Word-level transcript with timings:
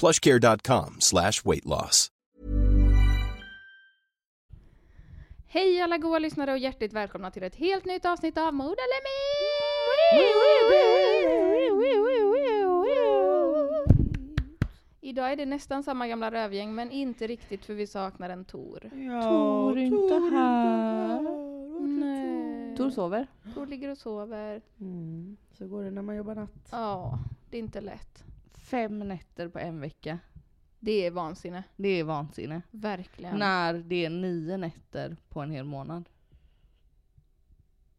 plushcare.com 0.00 0.96
slash 1.00 1.42
weight 1.44 1.64
loss. 1.64 2.10
Hej 5.54 5.80
alla 5.80 5.98
goa 5.98 6.18
lyssnare 6.18 6.52
och 6.52 6.58
hjärtligt 6.58 6.92
välkomna 6.92 7.30
till 7.30 7.42
ett 7.42 7.56
helt 7.56 7.84
nytt 7.84 8.04
avsnitt 8.04 8.38
av 8.38 8.54
Mord 8.54 8.76
eller 8.78 9.04
Idag 15.00 15.32
är 15.32 15.36
det 15.36 15.46
nästan 15.46 15.82
samma 15.82 16.08
gamla 16.08 16.30
rövgäng 16.30 16.74
men 16.74 16.90
inte 16.90 17.26
riktigt 17.26 17.64
för 17.64 17.74
vi 17.74 17.86
saknar 17.86 18.30
en 18.30 18.44
Tor. 18.44 18.90
Ja, 18.94 19.22
Tor 19.22 19.78
är 19.78 19.82
inte 19.82 20.14
här. 20.14 21.20
Nej. 21.80 22.76
Tor 22.76 22.90
sover. 22.90 23.26
Tor 23.54 23.66
ligger 23.66 23.88
och 23.90 23.98
sover. 23.98 24.62
Mm. 24.80 25.36
Så 25.58 25.66
går 25.66 25.84
det 25.84 25.90
när 25.90 26.02
man 26.02 26.16
jobbar 26.16 26.34
natt. 26.34 26.68
Ja, 26.70 27.18
det 27.50 27.56
är 27.56 27.60
inte 27.60 27.80
lätt. 27.80 28.24
Fem 28.74 28.98
nätter 28.98 29.48
på 29.48 29.58
en 29.58 29.80
vecka. 29.80 30.18
Det 30.80 31.06
är 31.06 31.10
vansinne. 31.10 31.64
Det 31.76 31.88
är 31.88 32.04
vansinne. 32.04 32.62
Verkligen. 32.70 33.38
När 33.38 33.74
det 33.74 34.04
är 34.04 34.10
nio 34.10 34.56
nätter 34.56 35.16
på 35.28 35.40
en 35.40 35.50
hel 35.50 35.64
månad. 35.64 36.08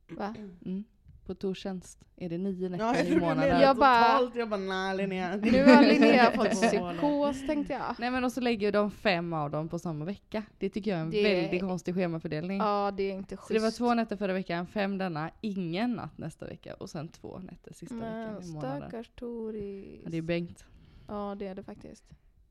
Va? 0.08 0.36
Mm. 0.66 0.84
På 1.26 1.36
Torstjänst 1.36 2.00
är 2.16 2.30
det 2.30 2.38
nio 2.38 2.70
nätter 2.70 2.86
Ja, 2.86 2.98
jag 2.98 3.08
i 3.08 3.16
månaden. 3.20 3.62
Jag 3.62 3.78
bara- 3.78 4.18
totalt. 4.18 4.36
Jag 4.36 4.50
bara, 4.50 4.58
nej 4.60 4.98
Linnea. 4.98 5.36
Nu 5.36 5.64
har 5.64 5.82
Linnea 5.84 6.32
fått 6.32 6.52
psykos 6.52 7.46
tänkte 7.48 7.74
jag. 7.74 7.96
Nej 8.00 8.12
men 8.12 8.24
och 8.24 8.32
så 8.32 8.42
lägger 8.42 8.72
de 8.72 8.92
fem 8.92 9.34
av 9.34 9.52
dem 9.52 9.70
på 9.70 9.80
samma 9.80 10.06
vecka. 10.06 10.44
Det 10.58 10.70
tycker 10.70 10.92
jag 10.92 10.98
är 11.00 11.04
en 11.04 11.10
Det- 11.10 11.24
väldigt 11.42 11.62
konstig 11.62 11.96
schemafördelning. 11.96 12.58
Ja, 12.58 12.92
det 12.98 13.04
är 13.04 13.14
inte 13.14 13.36
Så 13.36 13.42
schysst. 13.42 13.54
det 13.54 13.60
var 13.60 13.72
två 13.72 13.94
nätter 13.94 14.18
förra 14.18 14.34
veckan, 14.34 14.68
fem 14.68 14.98
denna, 14.98 15.32
ingen 15.42 15.94
natt 15.94 16.18
nästa 16.18 16.46
vecka 16.46 16.74
och 16.74 16.90
sen 16.90 17.08
två 17.08 17.38
nätter 17.40 17.74
sista 17.74 17.96
Men 17.96 18.20
veckan 18.30 18.44
i 18.44 18.52
månaden. 18.54 18.82
stackars 18.82 19.10
Toris. 19.16 20.02
Ja, 20.04 20.10
det 20.10 20.18
är 20.18 20.22
Bengt. 20.22 20.66
Ja, 21.08 21.36
det 21.40 21.48
är 21.48 21.56
det 21.56 21.64
faktiskt. 21.64 22.04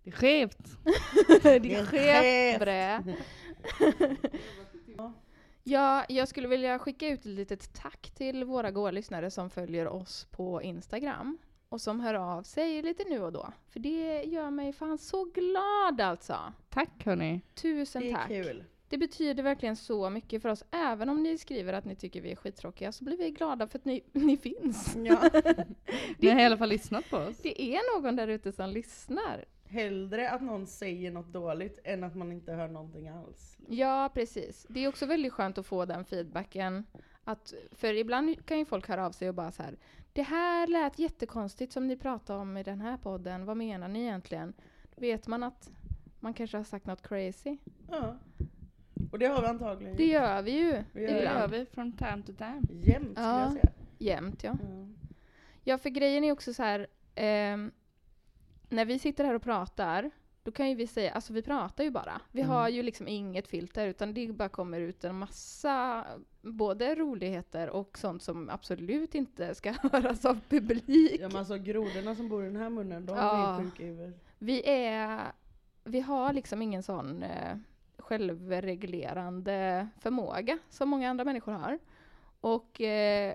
Det 0.04 0.10
är 0.10 0.14
skevt. 0.14 0.58
det 1.42 1.74
är 1.74 1.84
skevt. 1.86 3.18
Ja, 5.66 6.04
jag 6.08 6.28
skulle 6.28 6.48
vilja 6.48 6.78
skicka 6.78 7.08
ut 7.08 7.20
ett 7.20 7.24
litet 7.26 7.72
tack 7.74 8.10
till 8.10 8.44
våra 8.44 8.70
goa 8.70 8.90
lyssnare 8.90 9.30
som 9.30 9.50
följer 9.50 9.88
oss 9.88 10.24
på 10.30 10.62
Instagram 10.62 11.38
och 11.68 11.80
som 11.80 12.00
hör 12.00 12.14
av 12.14 12.42
sig 12.42 12.82
lite 12.82 13.04
nu 13.08 13.22
och 13.22 13.32
då. 13.32 13.52
För 13.70 13.80
det 13.80 14.22
gör 14.22 14.50
mig 14.50 14.72
fan 14.72 14.98
så 14.98 15.24
glad 15.24 16.00
alltså. 16.00 16.36
Tack 16.68 17.04
hörni. 17.04 17.40
Tusen 17.54 18.02
Det 18.02 18.10
är 18.10 18.14
tack. 18.14 18.28
kul. 18.28 18.64
Det 18.88 18.98
betyder 18.98 19.42
verkligen 19.42 19.76
så 19.76 20.10
mycket 20.10 20.42
för 20.42 20.48
oss. 20.48 20.64
Även 20.70 21.08
om 21.08 21.22
ni 21.22 21.38
skriver 21.38 21.72
att 21.72 21.84
ni 21.84 21.96
tycker 21.96 22.20
vi 22.20 22.32
är 22.32 22.36
skittråkiga 22.36 22.92
så 22.92 23.04
blir 23.04 23.16
vi 23.16 23.30
glada 23.30 23.66
för 23.66 23.78
att 23.78 23.84
ni, 23.84 24.02
ni 24.12 24.36
finns. 24.36 24.96
Ja. 24.96 25.30
Ni 26.18 26.28
har 26.30 26.40
i 26.40 26.44
alla 26.44 26.56
fall 26.56 26.68
lyssnat 26.68 27.10
på 27.10 27.16
oss. 27.16 27.36
Det 27.42 27.62
är 27.62 28.00
någon 28.00 28.16
där 28.16 28.28
ute 28.28 28.52
som 28.52 28.70
lyssnar. 28.70 29.44
Hellre 29.74 30.30
att 30.30 30.42
någon 30.42 30.66
säger 30.66 31.10
något 31.10 31.32
dåligt 31.32 31.78
än 31.84 32.04
att 32.04 32.14
man 32.14 32.32
inte 32.32 32.52
hör 32.52 32.68
någonting 32.68 33.08
alls. 33.08 33.56
Ja, 33.68 34.10
precis. 34.14 34.66
Det 34.68 34.80
är 34.84 34.88
också 34.88 35.06
väldigt 35.06 35.32
skönt 35.32 35.58
att 35.58 35.66
få 35.66 35.84
den 35.84 36.04
feedbacken. 36.04 36.84
Att, 37.24 37.54
för 37.72 37.94
ibland 37.94 38.46
kan 38.46 38.58
ju 38.58 38.64
folk 38.64 38.88
höra 38.88 39.06
av 39.06 39.12
sig 39.12 39.28
och 39.28 39.34
bara 39.34 39.52
så 39.52 39.62
här. 39.62 39.76
Det 40.12 40.22
här 40.22 40.66
lät 40.66 40.98
jättekonstigt 40.98 41.72
som 41.72 41.86
ni 41.86 41.96
pratade 41.96 42.38
om 42.40 42.56
i 42.56 42.62
den 42.62 42.80
här 42.80 42.96
podden. 42.96 43.44
Vad 43.44 43.56
menar 43.56 43.88
ni 43.88 44.00
egentligen? 44.00 44.52
Då 44.94 45.00
vet 45.00 45.26
man 45.26 45.42
att 45.42 45.70
man 46.20 46.34
kanske 46.34 46.56
har 46.56 46.64
sagt 46.64 46.86
något 46.86 47.08
crazy. 47.08 47.56
Ja. 47.90 48.16
Och 49.12 49.18
det 49.18 49.26
har 49.26 49.40
vi 49.40 49.46
antagligen 49.46 49.96
Det 49.96 50.06
gör 50.06 50.42
vi 50.42 50.50
ju 50.50 50.82
Vi 50.92 51.02
gör 51.02 51.14
Det 51.14 51.22
gör 51.22 51.48
vi 51.48 51.66
från 51.66 51.92
time 51.92 52.22
to 52.26 52.32
time. 52.32 52.62
Jämt 52.70 53.04
skulle 53.12 53.26
Ja. 53.26 53.40
jag 53.42 53.52
säga. 53.52 53.72
Jämt, 53.98 54.44
ja. 54.44 54.56
Ja. 54.62 54.86
Ja, 55.64 55.78
för 55.78 55.90
grejen 55.90 56.24
är 56.24 56.32
också 56.32 56.54
så 56.54 56.62
här. 56.62 56.86
ehm, 57.14 57.70
när 58.68 58.84
vi 58.84 58.98
sitter 58.98 59.24
här 59.24 59.34
och 59.34 59.42
pratar, 59.42 60.10
då 60.42 60.52
kan 60.52 60.68
ju 60.68 60.74
vi 60.74 60.86
säga, 60.86 61.12
alltså 61.12 61.32
vi 61.32 61.42
pratar 61.42 61.84
ju 61.84 61.90
bara. 61.90 62.20
Vi 62.32 62.40
Mm. 62.40 62.52
har 62.52 62.68
ju 62.68 62.82
liksom 62.82 63.08
inget 63.08 63.48
filter, 63.48 63.86
utan 63.86 64.14
det 64.14 64.32
bara 64.32 64.48
kommer 64.48 64.80
ut 64.80 65.04
en 65.04 65.18
massa, 65.18 66.04
både 66.42 66.94
roligheter 66.94 67.70
och 67.70 67.98
sånt 67.98 68.22
som 68.22 68.50
absolut 68.50 69.14
inte 69.14 69.54
ska 69.54 69.72
höras 69.92 70.24
av 70.24 70.40
publik. 70.48 71.20
Ja 71.20 71.28
men 71.28 71.36
alltså 71.36 71.58
grodorna 71.58 72.14
som 72.14 72.28
bor 72.28 72.42
i 72.42 72.46
den 72.46 72.56
här 72.56 72.70
munnen, 72.70 73.06
de 73.06 73.16
Ja. 73.16 73.54
är 73.58 73.62
sjuka 73.64 73.82
i. 73.82 74.12
Vi 74.38 74.68
är, 74.68 75.20
vi 75.84 76.00
har 76.00 76.32
liksom 76.32 76.62
ingen 76.62 76.82
sån 76.82 77.22
eh, 77.22 77.56
självreglerande 77.98 79.88
förmåga 80.00 80.58
som 80.68 80.88
många 80.88 81.10
andra 81.10 81.24
människor 81.24 81.52
har. 81.52 81.78
Och 82.40 82.80
eh, 82.80 83.34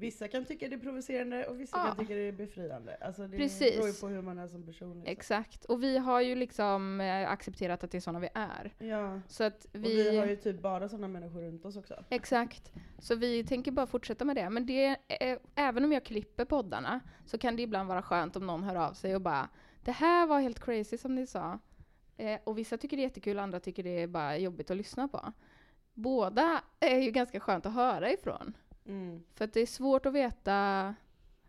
Vissa 0.00 0.28
kan 0.28 0.44
tycka 0.44 0.68
det 0.68 0.74
är 0.74 0.78
provocerande 0.78 1.46
och 1.46 1.60
vissa 1.60 1.76
Ja. 1.76 1.84
kan 1.86 1.96
tycka 1.96 2.14
det 2.14 2.20
är 2.28 2.32
befriande. 2.32 2.96
Alltså 3.00 3.26
det 3.26 3.36
Precis. 3.36 3.76
beror 3.76 3.88
ju 3.88 3.94
på 3.94 4.08
hur 4.08 4.22
man 4.22 4.38
är 4.38 4.48
som 4.48 4.62
person. 4.66 4.94
Liksom. 4.96 5.12
exakt, 5.12 5.64
och 5.64 5.82
vi 5.82 5.98
har 5.98 6.20
ju 6.20 6.34
liksom 6.34 7.00
eh, 7.00 7.30
accepterat 7.30 7.84
att 7.84 7.90
det 7.90 7.98
är 7.98 8.00
såna 8.00 8.18
vi 8.18 8.28
är. 8.34 8.74
Ja. 8.78 9.20
Så 9.28 9.44
att 9.44 9.64
Och 9.64 9.70
vi 9.74 10.10
vi... 10.10 10.16
har 10.18 10.26
ju 10.26 10.36
typ 10.36 10.62
bara 10.62 10.88
sådana 10.88 11.08
människor 11.08 11.40
runt 11.40 11.64
oss 11.64 11.76
också. 11.76 12.04
Exakt. 12.10 12.72
Så 12.98 13.14
vi 13.14 13.44
tänker 13.44 13.72
bara 13.72 13.86
fortsätta 13.86 14.24
med 14.24 14.36
det. 14.36 14.50
Men 14.50 14.66
det, 14.66 14.96
är, 15.08 15.38
även 15.54 15.84
om 15.84 15.92
jag 15.92 16.04
klipper 16.04 16.44
poddarna 16.44 17.00
så 17.26 17.38
kan 17.38 17.56
det 17.56 17.62
ibland 17.62 17.88
vara 17.88 18.02
skönt 18.02 18.36
om 18.36 18.46
någon 18.46 18.62
hör 18.62 18.76
av 18.76 18.92
sig 18.92 19.14
och 19.14 19.20
bara 19.22 19.48
Det 19.84 19.92
här 19.92 20.26
var 20.26 20.40
helt 20.40 20.60
crazy 20.64 20.98
som 20.98 21.14
ni 21.14 21.26
sa. 21.26 21.58
Eh, 22.16 22.40
och 22.44 22.58
vissa 22.58 22.76
tycker 22.78 22.96
det 22.96 23.00
är 23.02 23.04
jättekul, 23.04 23.38
andra 23.38 23.60
tycker 23.60 23.82
det 23.82 24.02
är 24.02 24.06
bara 24.06 24.36
jobbigt 24.36 24.70
att 24.70 24.76
lyssna 24.76 25.08
på. 25.08 25.32
Båda 25.94 26.60
är 26.80 26.98
ju 26.98 27.10
ganska 27.10 27.40
skönt 27.40 27.66
att 27.66 27.72
höra 27.74 28.12
ifrån. 28.12 28.56
Mm. 28.88 29.22
För 29.34 29.44
att 29.44 29.52
det 29.52 29.60
är 29.60 29.66
svårt 29.66 30.06
att 30.06 30.12
veta 30.12 30.94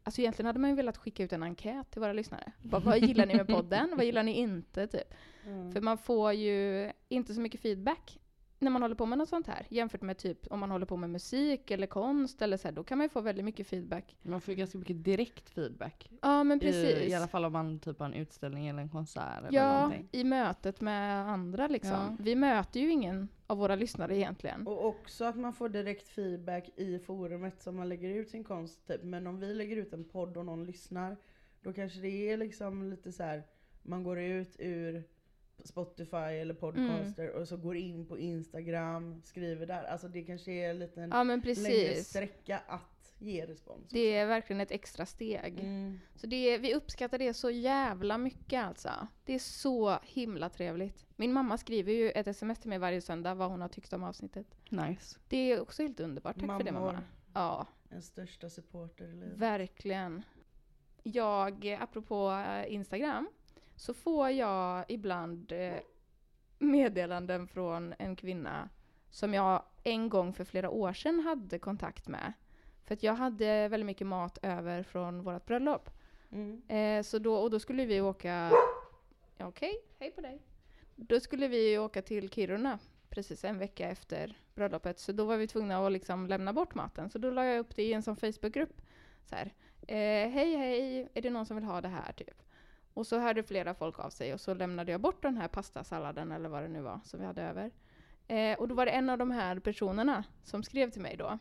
Alltså 0.04 0.22
egentligen 0.22 0.46
hade 0.46 0.60
man 0.60 0.70
ju 0.70 0.76
velat 0.76 0.98
skicka 0.98 1.24
ut 1.24 1.34
en 1.34 1.44
enkät 1.44 1.92
till 1.92 2.02
våra 2.02 2.14
lyssnare. 2.14 2.52
Bara, 2.64 2.82
vad 2.82 3.00
gillar 3.00 3.26
ni 3.26 3.36
med 3.36 3.48
podden? 3.48 3.94
Vad 3.96 4.06
gillar 4.06 4.24
ni 4.24 4.32
inte? 4.32 4.88
Typ. 4.88 5.14
Ja. 5.46 5.72
För 5.72 5.82
man 5.82 5.98
får 5.98 6.34
ju 6.34 6.92
inte 7.10 7.34
så 7.34 7.42
mycket 7.42 7.62
feedback 7.62 8.20
när 8.60 8.72
man 8.72 8.82
håller 8.82 8.96
på 8.96 9.06
med 9.06 9.18
något 9.18 9.30
sånt 9.30 9.48
här. 9.48 9.66
Jämfört 9.70 10.02
med 10.02 10.18
typ 10.18 10.48
om 10.52 10.60
man 10.60 10.72
håller 10.72 10.86
på 10.86 10.98
med 10.98 11.10
musik 11.10 11.72
eller 11.72 11.88
konst 11.88 12.42
eller 12.42 12.58
så 12.58 12.68
här, 12.68 12.76
då 12.76 12.84
kan 12.84 12.98
man 12.98 13.06
ju 13.06 13.10
få 13.10 13.22
väldigt 13.22 13.46
mycket 13.46 13.68
feedback. 13.68 14.18
Man 14.22 14.42
får 14.42 14.52
ju 14.52 14.58
ganska 14.58 14.78
mycket 14.78 15.04
direkt 15.04 15.50
feedback. 15.50 16.10
Ja 16.22 16.44
men 16.44 16.58
I, 16.58 16.62
precis. 16.62 17.10
I 17.10 17.14
alla 17.14 17.28
fall 17.28 17.46
om 17.46 17.54
man 17.54 17.80
typ 17.80 18.00
har 18.00 18.06
en 18.06 18.14
utställning 18.14 18.68
eller 18.68 18.82
en 18.82 18.90
konsert 18.90 19.38
eller 19.38 19.54
ja, 19.54 19.74
någonting. 19.74 20.08
i 20.12 20.24
mötet 20.24 20.82
med 20.82 21.30
andra 21.30 21.68
liksom. 21.68 21.92
Ja. 21.92 22.16
Vi 22.20 22.36
möter 22.36 22.80
ju 22.80 22.92
ingen 22.92 23.28
av 23.48 23.58
våra 23.58 23.76
lyssnare 23.76 24.18
egentligen. 24.18 24.68
Och 24.68 24.86
också 24.86 25.26
att 25.26 25.36
man 25.36 25.54
får 25.54 25.70
direkt 25.70 26.08
feedback 26.08 26.70
i 26.76 27.00
forumet 27.00 27.62
som 27.62 27.76
man 27.76 27.90
lägger 27.90 28.10
ut 28.10 28.30
sin 28.30 28.44
konst 28.44 28.88
typ. 28.88 29.04
Men 29.04 29.28
om 29.28 29.40
vi 29.40 29.54
lägger 29.54 29.78
ut 29.78 29.94
en 29.94 30.04
podd 30.04 30.38
och 30.38 30.46
någon 30.46 30.66
lyssnar, 30.66 31.18
då 31.62 31.74
kanske 31.74 32.00
det 32.00 32.32
är 32.32 32.38
liksom 32.38 32.90
lite 32.90 33.12
så 33.12 33.24
här. 33.24 33.44
man 33.84 34.04
går 34.04 34.20
ut 34.20 34.56
ur 34.60 35.04
Spotify 35.64 36.18
eller 36.18 36.54
podcaster 36.54 37.24
Mm. 37.30 37.42
och 37.42 37.48
så 37.48 37.58
går 37.58 37.76
in 37.78 38.06
på 38.06 38.18
Instagram, 38.20 39.22
skriver 39.26 39.66
där. 39.66 39.84
Alltså 39.84 40.08
det 40.08 40.22
kanske 40.24 40.52
är 40.52 40.70
en 40.70 40.80
liten 40.80 41.10
Ja 41.14 41.24
men 41.24 41.40
längre 41.40 41.96
sträcka 41.96 42.62
att 42.68 43.16
ge 43.22 43.46
respons. 43.46 43.90
Det 43.90 44.16
är 44.16 44.26
verkligen 44.26 44.62
ett 44.62 44.72
extra 44.72 45.06
steg. 45.06 45.60
Mm. 45.60 46.00
Så 46.16 46.28
det, 46.28 46.58
vi 46.58 46.76
uppskattar 46.76 47.18
det 47.18 47.34
så 47.34 47.50
jävla 47.50 48.18
mycket 48.18 48.64
alltså. 48.66 49.08
Det 49.26 49.34
är 49.34 49.40
så 49.40 50.00
himla 50.04 50.50
trevligt. 50.50 51.06
Min 51.16 51.34
mamma 51.34 51.58
skriver 51.58 51.94
ju 51.94 52.12
ett 52.12 52.28
sms 52.28 52.60
till 52.60 52.70
mig 52.70 52.80
varje 52.80 53.02
söndag 53.02 53.34
vad 53.36 53.50
hon 53.52 53.62
har 53.62 53.68
tyckt 53.70 53.94
om 53.94 54.04
avsnittet. 54.04 54.56
Nice. 54.70 55.20
Det 55.28 55.38
är 55.52 55.62
också 55.62 55.82
helt 55.82 56.00
underbart. 56.00 56.40
Tack 56.40 56.58
för 56.58 56.64
det 56.64 56.72
Mammor. 56.72 56.86
mamma. 56.88 57.04
Ja, 57.34 57.68
En 57.90 58.02
största 58.02 58.50
supporter 58.50 59.06
i 59.08 59.14
livet. 59.16 59.38
verkligen. 59.38 60.24
Jag, 61.04 61.78
apropå 61.82 62.32
eh, 62.32 62.74
Instagram, 62.74 63.30
så 63.80 63.94
får 63.94 64.30
jag 64.30 64.86
ibland 64.88 65.52
eh, 65.52 65.80
meddelanden 66.60 67.48
från 67.48 67.94
en 68.00 68.16
kvinna 68.16 68.70
som 69.10 69.34
jag 69.34 69.64
en 69.84 70.10
gång 70.10 70.34
för 70.34 70.44
flera 70.44 70.70
år 70.70 70.94
sedan 70.94 71.20
hade 71.20 71.60
kontakt 71.60 72.08
med. 72.08 72.34
För 72.86 72.94
att 72.94 73.04
jag 73.04 73.14
hade 73.14 73.68
väldigt 73.68 73.86
mycket 73.86 74.08
mat 74.08 74.38
över 74.42 74.84
från 74.84 75.24
vårt 75.24 75.46
bröllop. 75.46 75.90
Mm. 76.32 76.62
Eh, 76.68 77.04
så 77.04 77.20
då, 77.20 77.36
och 77.36 77.50
då 77.50 77.60
skulle 77.60 77.86
vi 77.86 78.02
åka... 78.02 78.52
Ja, 79.38 79.48
Okej, 79.48 79.74
hej 80.00 80.12
på 80.12 80.22
dig. 80.22 80.42
Då 80.96 81.20
skulle 81.20 81.48
vi 81.48 81.78
åka 81.78 82.02
till 82.02 82.30
Kiruna 82.30 82.80
precis 83.10 83.44
en 83.44 83.60
vecka 83.60 83.90
efter 83.90 84.38
bröllopet. 84.56 85.00
Så 85.00 85.12
då 85.12 85.26
var 85.26 85.38
vi 85.38 85.48
tvungna 85.48 85.86
att 85.86 85.92
liksom 85.92 86.28
lämna 86.28 86.54
bort 86.54 86.76
maten. 86.76 87.10
Så 87.10 87.18
då 87.18 87.30
la 87.30 87.46
jag 87.46 87.60
upp 87.60 87.76
det 87.76 87.84
i 87.84 87.94
en 87.94 88.04
sån 88.04 88.16
Facebookgrupp. 88.16 88.82
Så 89.26 89.36
här, 89.36 89.54
eh, 89.88 90.30
hej 90.32 90.56
hej, 90.56 91.10
är 91.14 91.22
det 91.22 91.30
någon 91.30 91.46
som 91.46 91.56
vill 91.56 91.66
ha 91.66 91.82
det 91.82 91.88
här? 91.88 92.12
Typ. 92.12 92.42
Och 92.94 93.08
så 93.08 93.20
hörde 93.20 93.44
flera 93.44 93.74
folk 93.74 94.00
av 94.00 94.10
sig 94.10 94.34
och 94.34 94.42
så 94.42 94.54
lämnade 94.54 94.92
jag 94.92 95.02
bort 95.02 95.22
den 95.22 95.38
här 95.38 95.48
pastasalladen 95.48 96.32
eller 96.32 96.50
vad 96.50 96.64
det 96.64 96.68
nu 96.68 96.82
var 96.82 97.00
som 97.04 97.20
vi 97.20 97.26
hade 97.26 97.42
över. 97.42 97.72
Eh, 98.28 98.60
och 98.60 98.68
då 98.68 98.76
var 98.76 98.86
det 98.86 98.92
en 98.92 99.10
av 99.10 99.18
de 99.18 99.32
här 99.32 99.60
personerna 99.60 100.24
som 100.44 100.64
skrev 100.64 100.92
till 100.92 101.02
mig 101.02 101.18
då. 101.18 101.40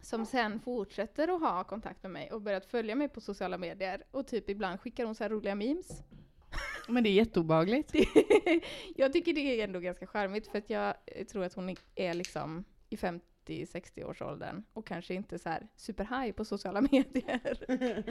Som 0.00 0.26
sen 0.26 0.60
fortsätter 0.60 1.34
att 1.34 1.40
ha 1.40 1.64
kontakt 1.64 2.02
med 2.02 2.12
mig 2.12 2.32
och 2.32 2.42
börjat 2.42 2.66
följa 2.66 2.94
mig 2.94 3.08
på 3.08 3.20
sociala 3.20 3.58
medier. 3.58 4.02
Och 4.10 4.26
typ 4.26 4.50
ibland 4.50 4.80
skickar 4.80 5.04
hon 5.04 5.14
så 5.14 5.24
här 5.24 5.30
roliga 5.30 5.54
memes. 5.54 6.02
Men 6.88 7.02
det 7.02 7.08
är 7.08 7.14
jätteobehagligt. 7.14 7.94
jag 8.96 9.12
tycker 9.12 9.32
det 9.32 9.40
är 9.40 9.64
ändå 9.64 9.80
ganska 9.80 10.06
charmigt 10.06 10.46
för 10.46 10.58
att 10.58 10.70
jag 10.70 10.94
tror 11.28 11.44
att 11.44 11.54
hon 11.54 11.76
är 11.94 12.14
liksom 12.14 12.64
i 12.88 12.96
50-60 12.96 14.04
års 14.04 14.22
åldern 14.22 14.64
och 14.72 14.86
kanske 14.86 15.14
inte 15.14 15.38
så 15.38 15.48
här 15.48 15.68
superhigh 15.76 16.32
på 16.32 16.44
sociala 16.44 16.80
medier. 16.92 18.04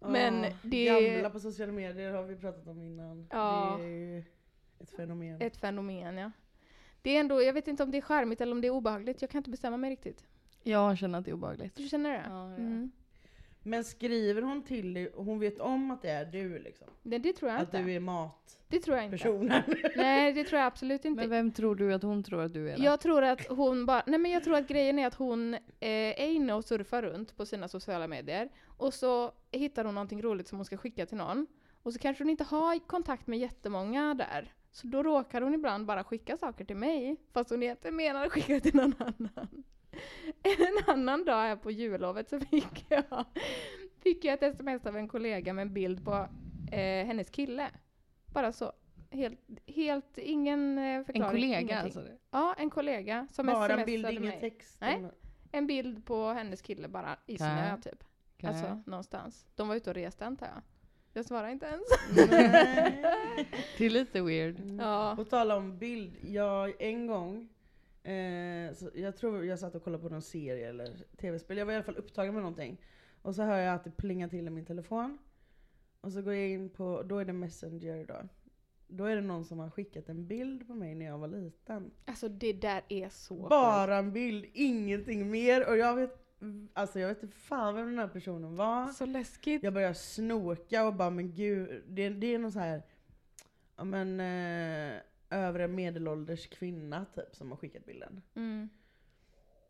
Men 0.00 0.42
Ja, 0.42 0.50
det- 0.62 1.10
Gamla 1.10 1.30
på 1.30 1.40
sociala 1.40 1.72
medier 1.72 2.12
har 2.12 2.22
vi 2.22 2.36
pratat 2.36 2.66
om 2.68 2.82
innan. 2.82 3.26
Ja. 3.30 3.76
Det 3.80 3.84
är 3.84 3.88
ju 3.88 4.24
ett 4.78 4.90
fenomen. 4.90 5.40
Ett 5.42 5.56
fenomen 5.56 6.18
ja. 6.18 6.30
Det 7.02 7.16
är 7.16 7.20
ändå, 7.20 7.42
jag 7.42 7.52
vet 7.52 7.68
inte 7.68 7.82
om 7.82 7.90
det 7.90 7.98
är 7.98 8.02
charmigt 8.02 8.40
eller 8.40 8.52
om 8.52 8.60
det 8.60 8.66
är 8.66 8.70
obehagligt. 8.72 9.22
Jag 9.22 9.30
kan 9.30 9.38
inte 9.38 9.50
bestämma 9.50 9.76
mig 9.76 9.90
riktigt. 9.90 10.24
Jag 10.62 10.98
känner 10.98 11.18
att 11.18 11.24
det 11.24 11.30
är 11.30 11.34
obehagligt. 11.34 11.76
Du 11.76 11.88
känner 11.88 12.10
det? 12.12 12.24
Ja, 12.28 12.50
ja. 12.50 12.56
Mm. 12.56 12.90
Men 13.62 13.84
skriver 13.84 14.42
hon 14.42 14.62
till 14.62 14.94
dig 14.94 15.08
och 15.08 15.24
hon 15.24 15.38
vet 15.38 15.60
om 15.60 15.90
att 15.90 16.02
det 16.02 16.10
är 16.10 16.24
du 16.24 16.58
liksom? 16.58 16.86
Det, 17.02 17.18
det 17.18 17.32
tror 17.32 17.50
jag 17.50 17.60
Att 17.60 17.66
inte. 17.74 17.82
du 17.82 17.92
är 17.92 18.00
matpersonen? 18.00 18.42
Det 18.68 18.80
tror 18.80 18.96
jag 18.96 19.04
inte. 19.04 19.92
Nej, 19.96 20.32
det 20.32 20.44
tror 20.44 20.58
jag 20.58 20.66
absolut 20.66 21.04
inte. 21.04 21.20
Men 21.20 21.30
vem 21.30 21.52
tror 21.52 21.74
du 21.74 21.94
att 21.94 22.02
hon 22.02 22.22
tror 22.22 22.42
att 22.42 22.52
du 22.52 22.70
är? 22.70 22.78
Jag 22.78 23.00
tror 23.00 23.24
att 23.24 23.46
hon 23.48 23.86
bara, 23.86 24.02
nej 24.06 24.18
men 24.18 24.30
jag 24.30 24.44
tror 24.44 24.56
att 24.56 24.68
grejen 24.68 24.98
är 24.98 25.06
att 25.06 25.14
hon 25.14 25.54
eh, 25.54 25.60
är 25.80 26.28
inne 26.28 26.54
och 26.54 26.64
surfar 26.64 27.02
runt 27.02 27.36
på 27.36 27.46
sina 27.46 27.68
sociala 27.68 28.08
medier 28.08 28.48
och 28.66 28.94
så 28.94 29.32
hittar 29.50 29.84
hon 29.84 29.94
någonting 29.94 30.22
roligt 30.22 30.48
som 30.48 30.58
hon 30.58 30.64
ska 30.64 30.76
skicka 30.76 31.06
till 31.06 31.16
någon 31.16 31.46
och 31.82 31.92
så 31.92 31.98
kanske 31.98 32.24
hon 32.24 32.30
inte 32.30 32.44
har 32.44 32.78
kontakt 32.78 33.26
med 33.26 33.38
jättemånga 33.38 34.14
där. 34.14 34.52
Så 34.72 34.86
då 34.86 35.02
råkar 35.02 35.40
hon 35.40 35.54
ibland 35.54 35.86
bara 35.86 36.04
skicka 36.04 36.36
saker 36.36 36.64
till 36.64 36.76
mig 36.76 37.16
fast 37.32 37.50
hon 37.50 37.62
egentligen 37.62 37.96
menar 37.96 38.26
att 38.26 38.32
skicka 38.32 38.60
till 38.60 38.74
någon 38.74 38.94
annan. 38.98 39.64
En 40.42 40.84
annan 40.94 41.24
dag 41.24 41.34
här 41.42 41.56
på 41.56 41.70
jullovet 41.70 42.28
så 42.28 42.40
fick 42.40 42.86
jag, 42.88 43.24
fick 44.02 44.24
jag 44.24 44.34
ett 44.34 44.42
sms 44.42 44.86
av 44.86 44.96
en 44.96 45.08
kollega 45.08 45.52
med 45.52 45.62
en 45.62 45.72
bild 45.74 46.04
på 46.04 46.12
eh, 46.72 47.06
hennes 47.06 47.30
kille. 47.30 47.70
Bara 48.26 48.52
så. 48.52 48.72
Helt, 49.10 49.40
helt 49.66 50.18
ingen 50.18 50.78
eh, 50.78 50.84
en 50.84 51.04
förklaring. 51.04 51.30
kollega 51.30 51.60
ingenting. 51.60 51.76
alltså? 51.78 52.04
Ja, 52.30 52.54
en 52.58 52.70
kollega 52.70 53.26
som 53.32 53.46
Bara 53.46 53.56
en 53.56 53.62
smsade 53.68 53.84
bild, 53.84 54.04
mig. 54.04 54.16
ingen 54.16 54.40
text? 54.40 54.76
Nej. 54.80 55.02
En 55.52 55.66
bild 55.66 56.06
på 56.06 56.26
hennes 56.28 56.62
kille 56.62 56.88
bara 56.88 57.16
i 57.26 57.38
snö 57.38 57.76
typ. 57.82 58.04
Okej. 58.36 58.48
Alltså 58.48 58.82
någonstans. 58.86 59.46
De 59.54 59.68
var 59.68 59.74
ute 59.76 59.90
och 59.90 59.94
reste 59.96 60.26
antar 60.26 60.46
jag. 60.46 60.62
Jag 61.12 61.24
svarar 61.24 61.48
inte 61.48 61.66
ens. 61.66 61.82
Nej. 62.30 63.48
Det 63.78 63.86
är 63.86 63.90
lite 63.90 64.22
weird. 64.22 64.56
Ja. 64.80 65.12
På 65.16 65.24
tal 65.24 65.50
om 65.50 65.78
bild, 65.78 66.16
jag 66.24 66.82
en 66.82 67.06
gång, 67.06 67.48
eh, 68.02 68.14
jag 68.94 69.16
tror 69.16 69.44
jag 69.44 69.58
satt 69.58 69.74
och 69.74 69.84
kollade 69.84 70.02
på 70.02 70.08
någon 70.08 70.22
serie 70.22 70.68
eller 70.68 70.96
tv-spel, 71.16 71.58
jag 71.58 71.66
var 71.66 71.72
i 71.72 71.76
alla 71.76 71.84
fall 71.84 71.96
upptagen 71.96 72.34
med 72.34 72.42
någonting. 72.42 72.80
Och 73.22 73.34
så 73.34 73.42
hör 73.42 73.58
jag 73.58 73.74
att 73.74 73.84
det 73.84 73.90
plingar 73.90 74.28
till 74.28 74.46
i 74.46 74.50
min 74.50 74.64
telefon. 74.64 75.18
Och 76.00 76.12
så 76.12 76.22
går 76.22 76.34
jag 76.34 76.48
in 76.48 76.70
på, 76.70 77.02
då 77.02 77.18
är 77.18 77.24
det 77.24 77.32
Messenger 77.32 78.04
då. 78.04 78.28
Då 78.86 79.04
är 79.04 79.16
det 79.16 79.22
någon 79.22 79.44
som 79.44 79.58
har 79.58 79.70
skickat 79.70 80.08
en 80.08 80.26
bild 80.26 80.66
på 80.66 80.74
mig 80.74 80.94
när 80.94 81.06
jag 81.06 81.18
var 81.18 81.28
liten. 81.28 81.90
Alltså 82.04 82.28
det 82.28 82.52
där 82.52 82.82
är 82.88 83.08
så. 83.08 83.48
Bara 83.48 83.96
en 83.96 84.12
bild, 84.12 84.46
ingenting 84.54 85.30
mer. 85.30 85.68
Och 85.68 85.76
jag 85.76 85.94
vet, 85.94 86.16
alltså 86.72 87.00
jag 87.00 87.08
vet 87.08 87.22
inte 87.22 87.36
fan 87.36 87.74
vem 87.74 87.86
den 87.86 87.98
här 87.98 88.08
personen 88.08 88.56
var. 88.56 88.86
Så 88.86 89.06
läskigt. 89.06 89.62
Jag 89.62 89.74
börjar 89.74 89.92
snoka 89.92 90.86
och 90.86 90.94
bara 90.94 91.10
men 91.10 91.34
gud, 91.34 91.82
det, 91.88 92.08
det 92.08 92.34
är 92.34 92.38
någon 92.38 92.52
så 92.52 92.58
här, 92.58 92.82
ja 93.76 93.84
men 93.84 94.20
eh, 94.20 95.00
övre 95.30 95.68
medelålders 95.68 96.46
kvinna 96.48 97.06
typ 97.14 97.36
som 97.36 97.50
har 97.50 97.56
skickat 97.56 97.86
bilden. 97.86 98.22
Mm. 98.34 98.68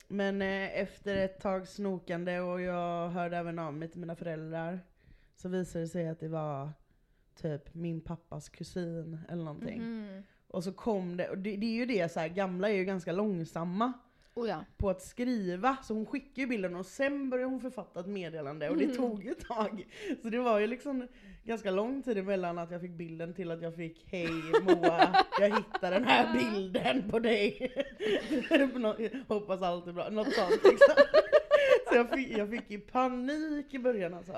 Men 0.09 0.43
eh, 0.43 0.81
efter 0.81 1.17
ett 1.17 1.41
tag 1.41 1.69
snokande 1.69 2.41
och 2.41 2.61
jag 2.61 3.09
hörde 3.09 3.37
även 3.37 3.59
av 3.59 3.75
mig 3.75 3.89
till 3.89 4.01
mina 4.01 4.17
föräldrar 4.17 4.81
så 5.37 5.49
visade 5.49 5.85
det 5.85 5.89
sig 5.89 6.09
att 6.09 6.21
det 6.21 6.29
var 6.29 6.73
typ 7.35 7.75
min 7.75 8.01
pappas 8.01 8.49
kusin 8.49 9.19
eller 9.29 9.45
någonting. 9.45 9.83
Mhm. 9.83 10.23
Och 10.47 10.65
så 10.65 10.73
kom 10.73 11.17
det, 11.17 11.29
och 11.29 11.39
det, 11.39 11.57
det 11.57 11.67
är 11.67 11.75
ju 11.75 11.87
det 11.87 12.13
så 12.13 12.21
här, 12.21 12.29
gamla 12.29 12.69
är 12.69 12.75
ju 12.75 12.85
ganska 12.85 13.13
långsamma 13.13 13.93
Oh 14.35 14.49
ja. 14.49 14.65
på 14.77 14.91
att 14.91 15.03
skriva, 15.03 15.77
så 15.83 15.95
hon 15.95 16.07
skickade 16.07 16.41
ju 16.41 16.47
bilden 16.47 16.77
och 16.77 16.87
sen 16.87 17.31
började 17.31 17.51
hon 17.51 17.61
författa 17.61 18.01
ett 18.01 18.07
meddelande 18.07 18.71
och 18.71 18.77
det 18.77 18.85
Mm. 18.85 18.97
tog 18.97 19.27
ett 19.27 19.41
tag. 19.49 19.87
Så 20.23 20.29
det 20.31 20.39
var 20.39 20.59
ju 20.59 20.67
liksom 20.67 21.09
ganska 21.45 21.71
lång 21.71 22.03
tid 22.03 22.19
emellan 22.19 22.59
att 22.59 22.71
jag 22.71 22.81
fick 22.81 22.91
bilden 22.91 23.35
till 23.35 23.51
att 23.51 23.63
jag 23.63 23.75
fick 23.77 24.05
Hej 24.07 24.29
Moa, 24.63 25.25
jag 25.41 25.57
hittade 25.57 25.97
den 25.97 26.05
här 26.05 26.39
bilden 26.39 27.11
på 27.11 27.19
dig. 27.19 27.73
Hoppas 29.29 29.63
allt 29.63 29.87
är 29.87 29.93
bra, 29.93 30.09
något 30.11 30.35
sånt 30.35 30.51
liksom. 30.65 30.95
Så 31.89 31.97
jag 31.97 32.11
fick, 32.11 32.39
jag 32.39 32.51
fick 32.51 32.71
ju 32.71 32.81
panik 32.81 33.75
i 33.75 33.79
början 33.79 34.15
alltså. 34.15 34.33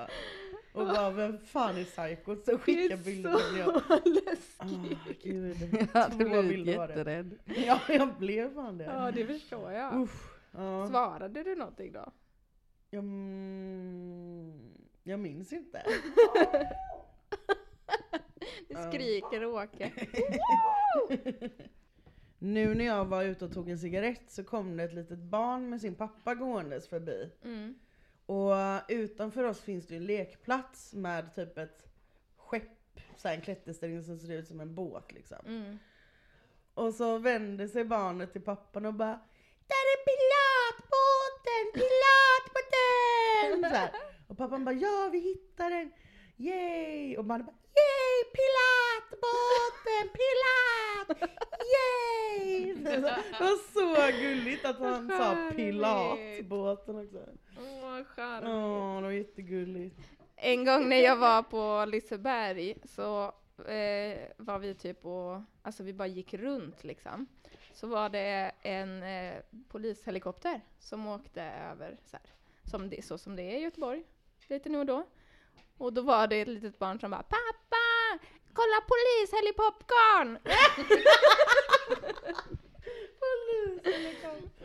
Och 0.72 0.86
bara 0.86 1.10
vem 1.10 1.38
fan 1.38 1.76
är 1.76 1.84
psykot 1.84 2.44
som 2.44 2.54
Det 2.54 2.60
skickar 2.60 2.96
är 2.96 3.04
bilder 3.04 3.32
så 3.32 3.38
till 3.38 3.52
mig? 3.58 3.66
Och- 3.66 3.82
Ah, 3.90 4.00
läskigt. 4.04 5.22
gud. 5.22 5.56
Jag 5.94 6.18
det. 6.64 6.70
jätterädd. 6.70 7.38
Ja, 7.66 7.80
jag 7.88 8.14
blev 8.18 8.54
fan 8.54 8.78
det. 8.78 8.84
Ja 8.84 9.10
det 9.10 9.26
förstår 9.26 9.72
jag. 9.72 10.02
Uff, 10.02 10.38
ja. 10.52 10.86
Svarade 10.88 11.42
du 11.42 11.56
någonting 11.56 11.92
då? 11.92 12.12
Jag, 12.90 12.98
mm, 13.04 14.60
jag 15.02 15.20
minns 15.20 15.52
inte. 15.52 15.82
Du 18.68 18.74
skriker 18.88 19.44
Åke. 19.44 19.92
Nu 22.38 22.74
när 22.74 22.84
jag 22.84 23.04
var 23.04 23.22
ute 23.24 23.44
och 23.44 23.52
tog 23.54 23.70
en 23.70 23.78
cigarett 23.78 24.30
så 24.30 24.44
kom 24.44 24.76
det 24.76 24.82
ett 24.84 24.92
litet 24.94 25.18
barn 25.18 25.68
med 25.70 25.80
sin 25.80 25.94
pappa 25.94 26.34
gåendes 26.34 26.88
förbi. 26.88 27.30
Mm. 27.44 27.74
Och 28.32 28.54
utanför 28.88 29.44
oss 29.44 29.60
finns 29.60 29.86
det 29.86 29.94
ju 29.94 30.00
en 30.00 30.06
lekplats 30.06 30.94
med 30.94 31.34
typ 31.34 31.58
ett 31.58 31.82
skepp, 32.36 33.00
så 33.16 33.28
en 33.28 33.40
klätterställning 33.40 34.02
som 34.02 34.18
ser 34.18 34.32
ut 34.32 34.48
som 34.48 34.60
en 34.60 34.74
båt 34.74 35.12
liksom. 35.12 35.38
Mm. 35.46 35.78
Och 36.74 36.94
så 36.94 37.18
vänder 37.18 37.66
sig 37.66 37.84
barnet 37.84 38.32
till 38.32 38.42
pappan 38.42 38.86
och 38.86 38.94
bara 38.94 39.20
Där 39.66 39.84
är 39.92 39.98
pilatbåten, 40.08 41.72
pilatbåten! 41.74 43.62
Och 44.28 44.38
pappan 44.38 44.64
bara 44.64 44.74
ja 44.74 45.08
vi 45.12 45.18
hittar 45.18 45.70
den, 45.70 45.92
yay! 46.36 47.16
Och 47.16 47.24
barnet 47.24 47.46
bara 47.46 47.61
yay 47.78 48.18
pilatbåten, 48.36 50.06
pilat, 50.18 51.30
yay! 51.74 52.74
Det 52.84 52.98
var 53.40 53.72
så 53.72 54.18
gulligt 54.20 54.64
att 54.64 54.78
han 54.78 55.08
sa 55.08 55.50
pilatbåten 55.56 57.04
också. 57.04 57.26
Åh, 57.58 57.82
vad 57.82 58.06
charmigt. 58.06 58.50
Åh, 58.50 58.96
det 58.96 59.02
var 59.02 59.10
jättegulligt. 59.10 60.00
En 60.36 60.64
gång 60.64 60.88
när 60.88 60.96
jag 60.96 61.16
var 61.16 61.42
på 61.42 61.84
Liseberg 61.90 62.74
så 62.84 63.24
eh, 63.58 64.18
var 64.36 64.58
vi 64.58 64.74
typ 64.74 65.04
och, 65.06 65.40
alltså 65.62 65.82
vi 65.82 65.92
bara 65.92 66.08
gick 66.08 66.34
runt 66.34 66.84
liksom. 66.84 67.26
Så 67.72 67.86
var 67.86 68.08
det 68.08 68.52
en 68.62 69.02
eh, 69.02 69.34
polishelikopter 69.68 70.60
som 70.78 71.06
åkte 71.08 71.42
över 71.42 71.96
så, 72.04 72.16
här, 72.16 72.26
som 72.70 72.90
det, 72.90 73.04
så 73.04 73.18
som 73.18 73.36
det 73.36 73.42
är 73.42 73.58
i 73.58 73.62
Göteborg, 73.62 74.04
lite 74.48 74.68
nu 74.68 74.78
och 74.78 74.86
då. 74.86 75.04
Och 75.82 75.92
då 75.92 76.02
var 76.02 76.26
det 76.26 76.40
ett 76.40 76.48
litet 76.48 76.78
barn 76.78 77.00
som 77.00 77.10
bara 77.10 77.22
”Pappa! 77.22 78.24
Kolla 78.52 78.80
polishelikoptern!” 78.88 80.38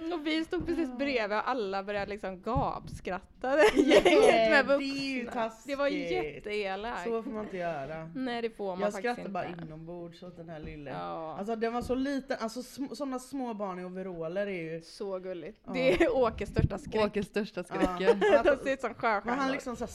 Och 0.14 0.28
vi 0.28 0.46
stod 0.46 0.66
precis 0.66 0.98
bredvid 0.98 1.38
och 1.38 1.50
alla 1.50 1.84
började 1.84 2.06
liksom 2.12 2.42
gapskratta 2.42 3.58
gänget 3.76 4.04
med 4.52 4.68
det 4.68 4.74
är 4.74 4.80
ju 5.16 5.26
taskigt. 5.26 5.68
Det 5.68 5.76
var 5.76 5.88
jätteelakt. 5.88 7.04
Så 7.04 7.24
får 7.24 7.32
man 7.32 7.44
inte 7.44 7.58
göra. 7.58 8.10
Nej 8.16 8.42
det 8.42 8.50
får 8.50 8.66
man 8.76 8.80
Jag 8.80 8.94
faktiskt 8.94 9.00
skrattar 9.04 9.22
inte. 9.22 9.32
bara 9.32 9.46
inombords 9.68 10.24
åt 10.24 10.38
den 10.38 10.50
här 10.50 10.60
lille. 10.60 10.90
Ja. 10.90 11.36
Alltså 11.40 11.56
den 11.56 11.74
var 11.74 11.82
så 11.82 11.96
liten, 11.96 12.38
alltså 12.40 12.60
sm- 12.60 12.96
sådana 12.96 13.20
små 13.20 13.54
barn 13.54 13.80
i 13.80 13.86
overaller 13.86 14.48
är 14.48 14.74
ju... 14.74 14.82
Så 14.82 15.20
gulligt. 15.20 15.60
Ja. 15.66 15.72
Det 15.74 16.04
är 16.04 16.16
Åkes 16.16 16.50
största 16.50 16.78
skräck. 16.78 17.06
Åkes 17.06 17.28
största 17.28 17.64
Ja. 17.70 17.76
skräcken. 17.76 18.20
De 18.44 18.56
ser 18.64 18.74
ut 18.74 18.82
som 18.82 18.90
Men 18.90 19.00
han 19.04 19.22
sjöstjärnor. 19.24 19.52
liksom 19.52 19.76
så 19.76 19.84
här 19.84 19.92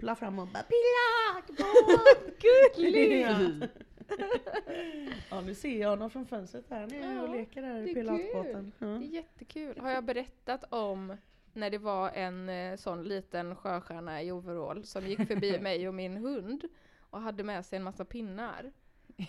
stapplar 0.00 0.14
fram 0.14 0.38
och 0.38 0.46
bara 0.48 0.62
pilatbåt! 0.62 2.40
Gulligt! 2.76 3.28
Ja. 3.28 3.66
Ja 5.30 5.40
nu 5.40 5.54
ser 5.54 5.80
jag 5.80 5.90
honom 5.90 6.10
från 6.10 6.26
fönstret 6.26 6.64
här. 6.70 6.80
Han 6.80 6.92
är 6.92 7.14
Ja, 7.14 7.22
och 7.22 7.28
leker 7.36 7.62
där 7.62 7.88
i 7.88 7.94
pilatbåten. 7.94 8.72
Det 8.78 8.86
är 8.86 8.90
Ja. 8.90 9.00
jättekul. 9.02 9.78
Har 9.80 9.90
jag 9.90 10.04
berättat 10.04 10.64
om 10.72 11.16
när 11.52 11.70
det 11.70 11.78
var 11.78 12.10
en 12.10 12.48
eh, 12.48 12.76
sån 12.76 13.02
liten 13.04 13.56
sjöstjärna 13.56 14.22
i 14.22 14.32
overall 14.32 14.84
som 14.84 15.06
gick 15.06 15.26
förbi 15.26 15.58
mig 15.62 15.88
och 15.88 15.94
min 15.94 16.16
hund 16.16 16.64
och 17.10 17.20
hade 17.20 17.42
med 17.44 17.66
sig 17.66 17.76
en 17.76 17.82
massa 17.82 18.04
pinnar. 18.04 18.72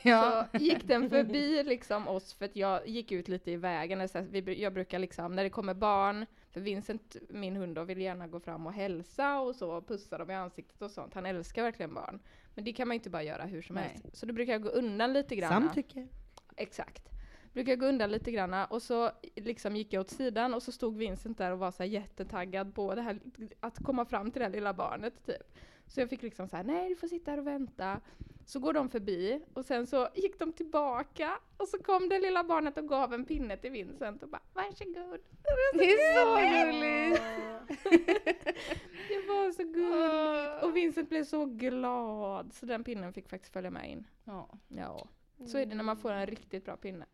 Ja. 0.03 0.47
Så 0.51 0.57
gick 0.57 0.83
den 0.87 1.09
förbi 1.09 1.63
liksom 1.63 2.07
oss 2.07 2.33
för 2.33 2.45
att 2.45 2.55
jag 2.55 2.87
gick 2.87 3.11
ut 3.11 3.27
lite 3.27 3.51
i 3.51 3.55
vägen. 3.57 4.09
Så 4.09 4.21
vi, 4.21 4.61
jag 4.61 4.73
brukar 4.73 4.99
liksom, 4.99 5.35
när 5.35 5.43
det 5.43 5.49
kommer 5.49 5.73
barn, 5.73 6.25
för 6.51 6.61
Vincent, 6.61 7.15
min 7.29 7.55
hund 7.55 7.75
då, 7.75 7.83
vill 7.83 8.01
gärna 8.01 8.27
gå 8.27 8.39
fram 8.39 8.67
och 8.67 8.73
hälsa 8.73 9.39
och 9.39 9.55
så, 9.55 9.71
och 9.71 9.87
pussa 9.87 10.17
dem 10.17 10.31
i 10.31 10.33
ansiktet 10.33 10.81
och 10.81 10.91
sånt. 10.91 11.13
Han 11.13 11.25
älskar 11.25 11.63
verkligen 11.63 11.93
barn. 11.93 12.19
Men 12.55 12.63
det 12.63 12.73
kan 12.73 12.87
man 12.87 12.95
ju 12.95 12.99
inte 12.99 13.09
bara 13.09 13.23
göra 13.23 13.43
hur 13.43 13.61
som 13.61 13.75
Nej. 13.75 13.83
helst. 13.83 14.17
Så 14.17 14.25
då 14.25 14.33
brukar 14.33 14.51
jag 14.51 14.63
gå 14.63 14.69
undan 14.69 15.13
lite 15.13 15.35
grann. 15.35 15.49
Samtycke. 15.49 16.07
Exakt. 16.55 17.09
Brukar 17.53 17.75
gå 17.75 17.85
undan 17.85 18.11
lite 18.11 18.31
granna 18.31 18.65
och 18.65 18.81
så 18.81 19.11
liksom 19.35 19.75
gick 19.75 19.93
jag 19.93 20.01
åt 20.01 20.09
sidan 20.09 20.53
och 20.53 20.63
så 20.63 20.71
stod 20.71 20.97
Vincent 20.97 21.37
där 21.37 21.51
och 21.51 21.59
var 21.59 21.71
så 21.71 21.83
jättetaggad 21.83 22.75
på 22.75 22.95
det 22.95 23.01
här, 23.01 23.19
att 23.59 23.83
komma 23.83 24.05
fram 24.05 24.31
till 24.31 24.39
det 24.39 24.45
här 24.45 24.51
lilla 24.51 24.73
barnet 24.73 25.25
typ. 25.25 25.57
Så 25.91 25.99
jag 26.01 26.09
fick 26.09 26.21
liksom 26.21 26.47
så 26.47 26.55
här, 26.55 26.63
nej 26.63 26.89
du 26.89 26.95
får 26.95 27.07
sitta 27.07 27.31
här 27.31 27.37
och 27.37 27.47
vänta. 27.47 28.01
Så 28.45 28.59
går 28.59 28.73
de 28.73 28.89
förbi 28.89 29.41
och 29.53 29.65
sen 29.65 29.87
så 29.87 30.09
gick 30.15 30.39
de 30.39 30.53
tillbaka 30.53 31.39
och 31.57 31.67
så 31.67 31.77
kom 31.77 32.09
det 32.09 32.19
lilla 32.19 32.43
barnet 32.43 32.77
och 32.77 32.87
gav 32.87 33.13
en 33.13 33.25
pinne 33.25 33.57
till 33.57 33.71
Vincent 33.71 34.23
och 34.23 34.29
bara 34.29 34.41
varsågod. 34.53 35.19
Det 35.73 35.91
är 35.91 36.13
så 36.15 36.35
gulligt! 36.53 37.21
Det 39.07 39.27
var 39.27 39.51
så 39.51 39.63
gulligt. 39.63 40.63
Och 40.63 40.75
Vincent 40.75 41.09
blev 41.09 41.23
så 41.23 41.45
glad 41.45 42.53
så 42.53 42.65
den 42.65 42.83
pinnen 42.83 43.13
fick 43.13 43.29
faktiskt 43.29 43.53
följa 43.53 43.69
med 43.69 43.91
in. 43.91 44.07
Ja. 44.23 44.49
Ja, 44.67 45.07
så 45.47 45.57
är 45.57 45.65
det 45.65 45.75
när 45.75 45.83
man 45.83 45.97
får 45.97 46.11
en 46.11 46.27
riktigt 46.27 46.65
bra 46.65 46.77
pinne. 46.77 47.05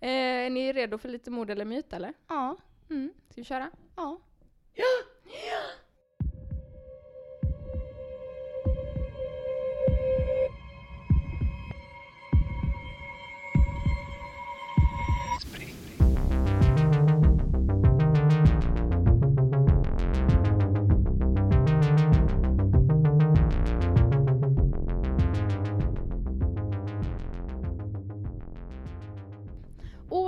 Eh, 0.00 0.10
är 0.10 0.50
ni 0.50 0.72
redo 0.72 0.98
för 0.98 1.08
lite 1.08 1.30
mord 1.30 1.50
eller 1.50 1.64
myt 1.64 1.92
eller? 1.92 2.14
Ja. 2.28 2.56
Mm. 2.90 3.12
Ska 3.28 3.40
vi 3.40 3.44
köra? 3.44 3.70
Ja. 3.96 4.20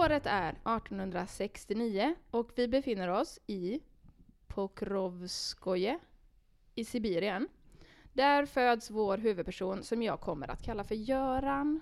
Året 0.04 0.26
är 0.26 0.48
1869 0.48 2.14
och 2.30 2.50
vi 2.56 2.68
befinner 2.68 3.08
oss 3.08 3.40
i 3.46 3.80
Pokrovskoje 4.46 5.98
i 6.74 6.84
Sibirien. 6.84 7.48
Där 8.12 8.46
föds 8.46 8.90
vår 8.90 9.18
huvudperson 9.18 9.82
som 9.82 10.02
jag 10.02 10.20
kommer 10.20 10.50
att 10.50 10.62
kalla 10.62 10.84
för 10.84 10.94
Göran. 10.94 11.80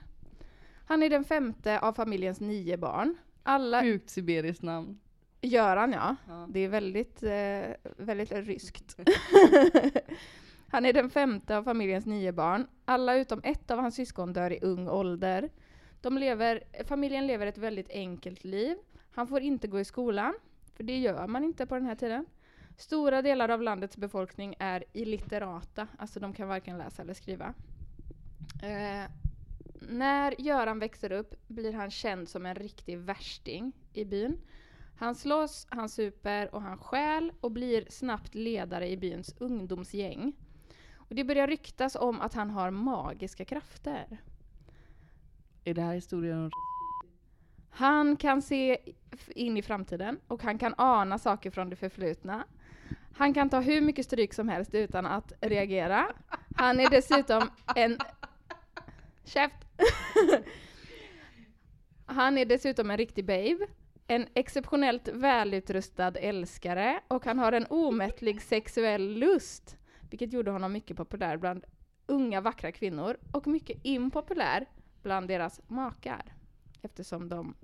Han 0.86 1.02
är 1.02 1.10
den 1.10 1.24
femte 1.24 1.78
av 1.78 1.92
familjens 1.92 2.40
nio 2.40 2.76
barn. 2.76 3.16
Alla... 3.42 3.82
Sjukt 3.82 4.10
sibiriskt 4.10 4.62
namn. 4.62 5.00
Göran 5.40 5.92
ja. 5.92 6.16
Ja. 6.28 6.48
Det 6.50 6.60
är 6.60 6.68
väldigt, 6.68 7.22
eh, 7.22 7.92
väldigt 7.96 8.32
ryskt. 8.32 8.98
han 10.68 10.84
är 10.84 10.92
den 10.92 11.10
femte 11.10 11.56
av 11.56 11.64
familjens 11.64 12.06
nio 12.06 12.32
barn. 12.32 12.66
Alla 12.84 13.16
utom 13.16 13.40
ett 13.44 13.70
av 13.70 13.78
hans 13.78 13.94
syskon 13.94 14.32
dör 14.32 14.52
i 14.52 14.58
ung 14.62 14.88
ålder. 14.88 15.50
De 16.02 16.18
lever, 16.18 16.62
familjen 16.84 17.26
lever 17.26 17.46
ett 17.46 17.58
väldigt 17.58 17.90
enkelt 17.90 18.44
liv. 18.44 18.76
Han 19.10 19.26
får 19.26 19.40
inte 19.40 19.68
gå 19.68 19.80
i 19.80 19.84
skolan, 19.84 20.34
för 20.74 20.84
det 20.84 20.98
gör 20.98 21.26
man 21.26 21.44
inte 21.44 21.66
på 21.66 21.74
den 21.74 21.86
här 21.86 21.94
tiden. 21.94 22.26
Stora 22.76 23.22
delar 23.22 23.48
av 23.48 23.62
landets 23.62 23.96
befolkning 23.96 24.54
är 24.58 24.84
illitterata, 24.92 25.88
alltså 25.98 26.20
de 26.20 26.32
kan 26.32 26.48
varken 26.48 26.78
läsa 26.78 27.02
eller 27.02 27.14
skriva. 27.14 27.54
Eh, 28.62 29.10
när 29.88 30.40
Göran 30.40 30.78
växer 30.78 31.12
upp 31.12 31.48
blir 31.48 31.72
han 31.72 31.90
känd 31.90 32.28
som 32.28 32.46
en 32.46 32.54
riktig 32.54 32.98
värsting 32.98 33.72
i 33.92 34.04
byn. 34.04 34.38
Han 34.96 35.14
slåss, 35.14 35.66
han 35.70 35.88
super 35.88 36.54
och 36.54 36.62
han 36.62 36.78
stjäl 36.78 37.32
och 37.40 37.50
blir 37.50 37.86
snabbt 37.88 38.34
ledare 38.34 38.88
i 38.88 38.96
byns 38.96 39.34
ungdomsgäng. 39.38 40.32
Och 40.94 41.14
det 41.14 41.24
börjar 41.24 41.46
ryktas 41.46 41.96
om 41.96 42.20
att 42.20 42.34
han 42.34 42.50
har 42.50 42.70
magiska 42.70 43.44
krafter. 43.44 44.18
Är 45.64 45.74
det 45.74 45.82
här 45.82 45.94
historien 45.94 46.38
om 46.44 46.50
Han 47.70 48.16
kan 48.16 48.42
se 48.42 48.78
in 49.28 49.56
i 49.56 49.62
framtiden 49.62 50.20
och 50.26 50.42
han 50.42 50.58
kan 50.58 50.74
ana 50.78 51.18
saker 51.18 51.50
från 51.50 51.70
det 51.70 51.76
förflutna. 51.76 52.44
Han 53.14 53.34
kan 53.34 53.50
ta 53.50 53.60
hur 53.60 53.80
mycket 53.80 54.06
stryk 54.06 54.34
som 54.34 54.48
helst 54.48 54.74
utan 54.74 55.06
att 55.06 55.32
reagera. 55.40 56.06
Han 56.56 56.80
är 56.80 56.90
dessutom 56.90 57.50
en... 57.76 57.98
Käft! 59.24 59.54
Han 62.06 62.38
är 62.38 62.44
dessutom 62.44 62.90
en 62.90 62.96
riktig 62.96 63.24
babe, 63.24 63.66
en 64.06 64.26
exceptionellt 64.34 65.08
välutrustad 65.08 66.12
älskare 66.18 67.00
och 67.08 67.24
han 67.24 67.38
har 67.38 67.52
en 67.52 67.66
omättlig 67.66 68.42
sexuell 68.42 69.18
lust, 69.18 69.76
vilket 70.10 70.32
gjorde 70.32 70.50
honom 70.50 70.72
mycket 70.72 70.96
populär 70.96 71.36
bland 71.36 71.64
unga 72.06 72.40
vackra 72.40 72.72
kvinnor 72.72 73.16
och 73.32 73.46
mycket 73.46 73.78
impopulär 73.82 74.66
bland 75.02 75.28
deras 75.28 75.60
makar 75.66 76.32
eftersom 76.82 77.28
de 77.28 77.54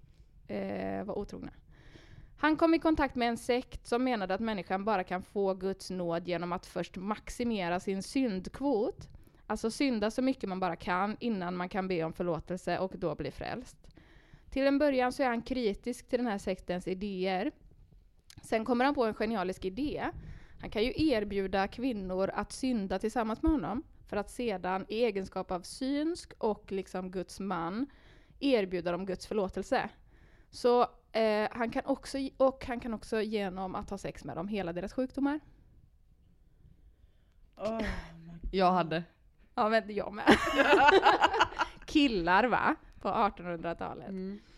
eh, 0.46 1.04
var 1.04 1.18
otrogna. 1.18 1.50
Han 2.40 2.56
kom 2.56 2.74
i 2.74 2.78
kontakt 2.78 3.14
med 3.14 3.28
en 3.28 3.36
sekt 3.36 3.86
som 3.86 4.04
menade 4.04 4.34
att 4.34 4.40
människan 4.40 4.84
bara 4.84 5.04
kan 5.04 5.22
få 5.22 5.54
Guds 5.54 5.90
nåd 5.90 6.28
genom 6.28 6.52
att 6.52 6.66
först 6.66 6.96
maximera 6.96 7.80
sin 7.80 8.02
syndkvot. 8.02 9.08
Alltså 9.46 9.70
synda 9.70 10.10
så 10.10 10.22
mycket 10.22 10.48
man 10.48 10.60
bara 10.60 10.76
kan 10.76 11.16
innan 11.20 11.56
man 11.56 11.68
kan 11.68 11.88
be 11.88 12.04
om 12.04 12.12
förlåtelse 12.12 12.78
och 12.78 12.92
då 12.98 13.14
bli 13.14 13.30
frälst. 13.30 13.76
Till 14.50 14.66
en 14.66 14.78
början 14.78 15.12
så 15.12 15.22
är 15.22 15.26
han 15.26 15.42
kritisk 15.42 16.08
till 16.08 16.18
den 16.18 16.26
här 16.26 16.38
sektens 16.38 16.88
idéer. 16.88 17.52
Sen 18.42 18.64
kommer 18.64 18.84
han 18.84 18.94
på 18.94 19.04
en 19.04 19.14
genialisk 19.14 19.64
idé. 19.64 20.10
Han 20.60 20.70
kan 20.70 20.84
ju 20.84 20.92
erbjuda 20.96 21.68
kvinnor 21.68 22.30
att 22.34 22.52
synda 22.52 22.98
tillsammans 22.98 23.42
med 23.42 23.52
honom 23.52 23.82
för 24.08 24.16
att 24.16 24.30
sedan 24.30 24.86
i 24.88 25.04
egenskap 25.04 25.50
av 25.50 25.60
synsk 25.62 26.32
och 26.38 26.72
liksom 26.72 27.10
Guds 27.10 27.40
man 27.40 27.86
erbjuda 28.40 28.92
dem 28.92 29.06
Guds 29.06 29.26
förlåtelse. 29.26 29.90
Så 30.50 30.82
eh, 31.12 31.48
han 31.50 31.70
kan 31.70 31.84
också, 31.86 32.18
och 32.36 32.64
han 32.66 32.80
kan 32.80 32.94
också 32.94 33.20
genom 33.20 33.74
att 33.74 33.90
ha 33.90 33.98
sex 33.98 34.24
med 34.24 34.36
dem 34.36 34.48
hela 34.48 34.72
deras 34.72 34.92
sjukdomar. 34.92 35.40
Åh, 37.56 37.80
Jag 38.52 38.72
hade. 38.72 39.04
Ja, 39.54 39.68
men 39.68 39.94
jag 39.94 40.12
med. 40.12 40.24
Killar 41.86 42.44
va? 42.44 42.74
På 43.00 43.08
1800-talet. 43.08 44.08
Eh, 44.08 44.57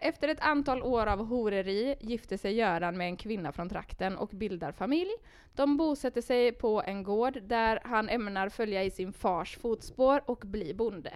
efter 0.00 0.28
ett 0.28 0.40
antal 0.40 0.82
år 0.82 1.06
av 1.06 1.26
horeri 1.26 1.96
gifte 2.00 2.38
sig 2.38 2.54
Göran 2.54 2.96
med 2.96 3.06
en 3.06 3.16
kvinna 3.16 3.52
från 3.52 3.68
trakten 3.68 4.16
och 4.16 4.28
bildar 4.28 4.72
familj. 4.72 5.10
De 5.54 5.76
bosätter 5.76 6.20
sig 6.20 6.52
på 6.52 6.82
en 6.82 7.02
gård 7.02 7.42
där 7.42 7.80
han 7.84 8.08
ämnar 8.08 8.48
följa 8.48 8.84
i 8.84 8.90
sin 8.90 9.12
fars 9.12 9.56
fotspår 9.56 10.22
och 10.26 10.42
bli 10.46 10.74
bonde. 10.74 11.12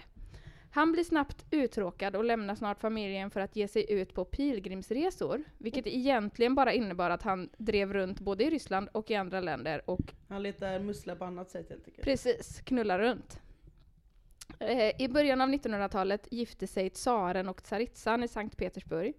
Han 0.75 0.92
blir 0.92 1.04
snabbt 1.04 1.44
uttråkad 1.50 2.16
och 2.16 2.25
lämnar 2.25 2.54
snart 2.54 2.80
familjen 2.80 3.30
för 3.30 3.40
att 3.40 3.56
ge 3.56 3.68
sig 3.68 3.92
ut 3.92 4.14
på 4.14 4.25
pilgrimsresor, 4.25 5.44
vilket 5.59 5.87
egentligen 5.87 6.54
bara 6.54 6.73
innebar 6.73 7.11
att 7.11 7.23
han 7.23 7.49
drev 7.59 7.92
runt 7.92 8.21
både 8.21 8.44
i 8.44 8.50
Ryssland 8.50 8.88
och 8.92 9.11
i 9.11 9.14
andra 9.14 9.40
länder 9.40 9.90
och 9.90 10.14
Han 10.28 10.42
letar 10.42 10.78
mussla 10.78 11.16
på 11.16 11.25
annat 11.25 11.50
sätt 11.50 11.68
helt 11.68 11.87
enkelt. 11.87 12.04
Precis, 12.04 12.61
knulla 12.64 12.99
runt. 12.99 13.40
Eh, 14.59 15.02
I 15.02 15.09
början 15.09 15.40
av 15.40 15.49
1900-talet 15.49 16.28
gifte 16.30 16.66
sig 16.66 16.90
tsaren 16.90 17.49
och 17.49 17.62
tsaritsan 17.62 18.23
i 18.23 18.28
Sankt 18.28 18.56
Petersburg. 18.56 19.14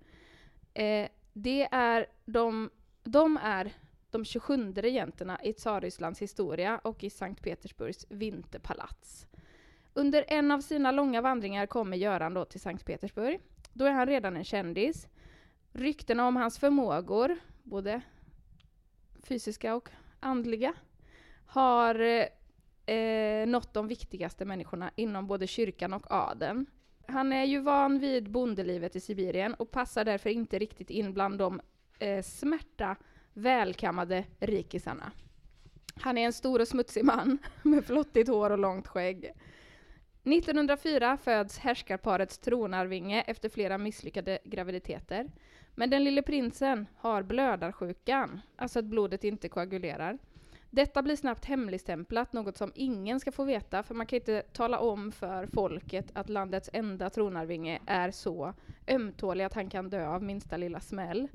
Eh, 0.73 1.07
det 1.33 1.67
är 1.71 2.05
de, 2.25 2.69
de 3.03 3.37
är 3.37 3.73
de 4.09 4.25
27 4.25 4.73
regenterna 4.73 5.43
i 5.43 5.53
Tsarrysslands 5.53 6.21
historia 6.21 6.81
och 6.83 7.03
i 7.03 7.09
Sankt 7.09 7.43
Petersburgs 7.43 8.05
vinterpalats. 8.09 9.27
Under 9.93 10.25
en 10.27 10.51
av 10.51 10.61
sina 10.61 10.91
långa 10.91 11.21
vandringar 11.21 11.65
kommer 11.65 11.97
Göran 11.97 12.33
då 12.33 12.45
till 12.45 12.59
Sankt 12.59 12.85
Petersburg. 12.85 13.39
Då 13.73 13.85
är 13.85 13.91
han 13.91 14.07
redan 14.07 14.37
en 14.37 14.43
kändis. 14.43 15.07
Ryktena 15.71 16.27
om 16.27 16.35
hans 16.35 16.59
förmågor, 16.59 17.37
både 17.63 18.01
fysiska 19.23 19.75
och 19.75 19.89
andliga, 20.19 20.73
har 21.45 21.99
eh, 21.99 22.25
eh, 22.85 23.47
nått 23.47 23.73
de 23.73 23.87
viktigaste 23.87 24.45
människorna 24.45 24.91
inom 24.95 25.27
både 25.27 25.47
kyrkan 25.47 25.93
och 25.93 26.11
adeln. 26.11 26.65
Han 27.07 27.33
är 27.33 27.43
ju 27.43 27.59
van 27.59 27.99
vid 27.99 28.31
bondelivet 28.31 28.95
i 28.95 28.99
Sibirien 28.99 29.53
och 29.53 29.71
passar 29.71 30.05
därför 30.05 30.29
inte 30.29 30.59
riktigt 30.59 30.89
in 30.89 31.13
bland 31.13 31.37
de 31.37 31.61
eh, 31.99 32.23
smärta, 32.23 32.95
välkammade 33.33 34.25
rikisarna. 34.39 35.11
Han 35.95 36.17
är 36.17 36.25
en 36.25 36.33
stor 36.33 36.61
och 36.61 36.67
smutsig 36.67 37.05
man 37.05 37.37
med 37.61 37.85
flottigt 37.85 38.29
hår 38.29 38.49
och 38.49 38.59
långt 38.59 38.87
skägg. 38.87 39.31
1904 40.23 41.17
föds 41.17 41.57
härskarparets 41.57 42.37
tronarvinge 42.37 43.21
efter 43.21 43.49
flera 43.49 43.77
misslyckade 43.77 44.39
graviditeter. 44.43 45.31
Men 45.75 45.89
den 45.89 46.03
lille 46.03 46.21
prinsen 46.21 46.87
har 46.95 47.23
blödarsjukan, 47.23 48.41
alltså 48.55 48.79
att 48.79 48.85
blodet 48.85 49.23
inte 49.23 49.49
koagulerar. 49.49 50.17
Detta 50.75 51.01
blir 51.01 51.15
snabbt 51.15 51.45
hemligstämplat, 51.45 52.33
något 52.33 52.57
som 52.57 52.71
ingen 52.75 53.19
ska 53.19 53.31
få 53.31 53.43
veta, 53.43 53.83
för 53.83 53.95
man 53.95 54.05
kan 54.05 54.19
inte 54.19 54.41
tala 54.41 54.79
om 54.79 55.11
för 55.11 55.45
folket 55.45 56.05
att 56.13 56.29
landets 56.29 56.69
enda 56.73 57.09
tronarvinge 57.09 57.79
är 57.85 58.11
så 58.11 58.53
ömtålig 58.87 59.43
att 59.43 59.53
han 59.53 59.69
kan 59.69 59.89
dö 59.89 60.07
av 60.07 60.23
minsta 60.23 60.57
lilla 60.57 60.79
smäll. 60.79 61.27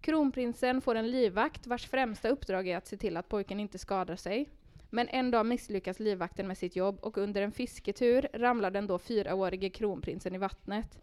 Kronprinsen 0.00 0.80
får 0.80 0.94
en 0.94 1.10
livvakt 1.10 1.66
vars 1.66 1.86
främsta 1.86 2.28
uppdrag 2.28 2.68
är 2.68 2.76
att 2.76 2.86
se 2.86 2.96
till 2.96 3.16
att 3.16 3.28
pojken 3.28 3.60
inte 3.60 3.78
skadar 3.78 4.16
sig. 4.16 4.50
Men 4.90 5.08
en 5.08 5.30
dag 5.30 5.46
misslyckas 5.46 6.00
livvakten 6.00 6.48
med 6.48 6.58
sitt 6.58 6.76
jobb 6.76 6.98
och 7.02 7.18
under 7.18 7.42
en 7.42 7.52
fisketur 7.52 8.28
ramlar 8.32 8.70
den 8.70 8.86
då 8.86 8.98
fyraårige 8.98 9.70
kronprinsen 9.70 10.34
i 10.34 10.38
vattnet. 10.38 10.98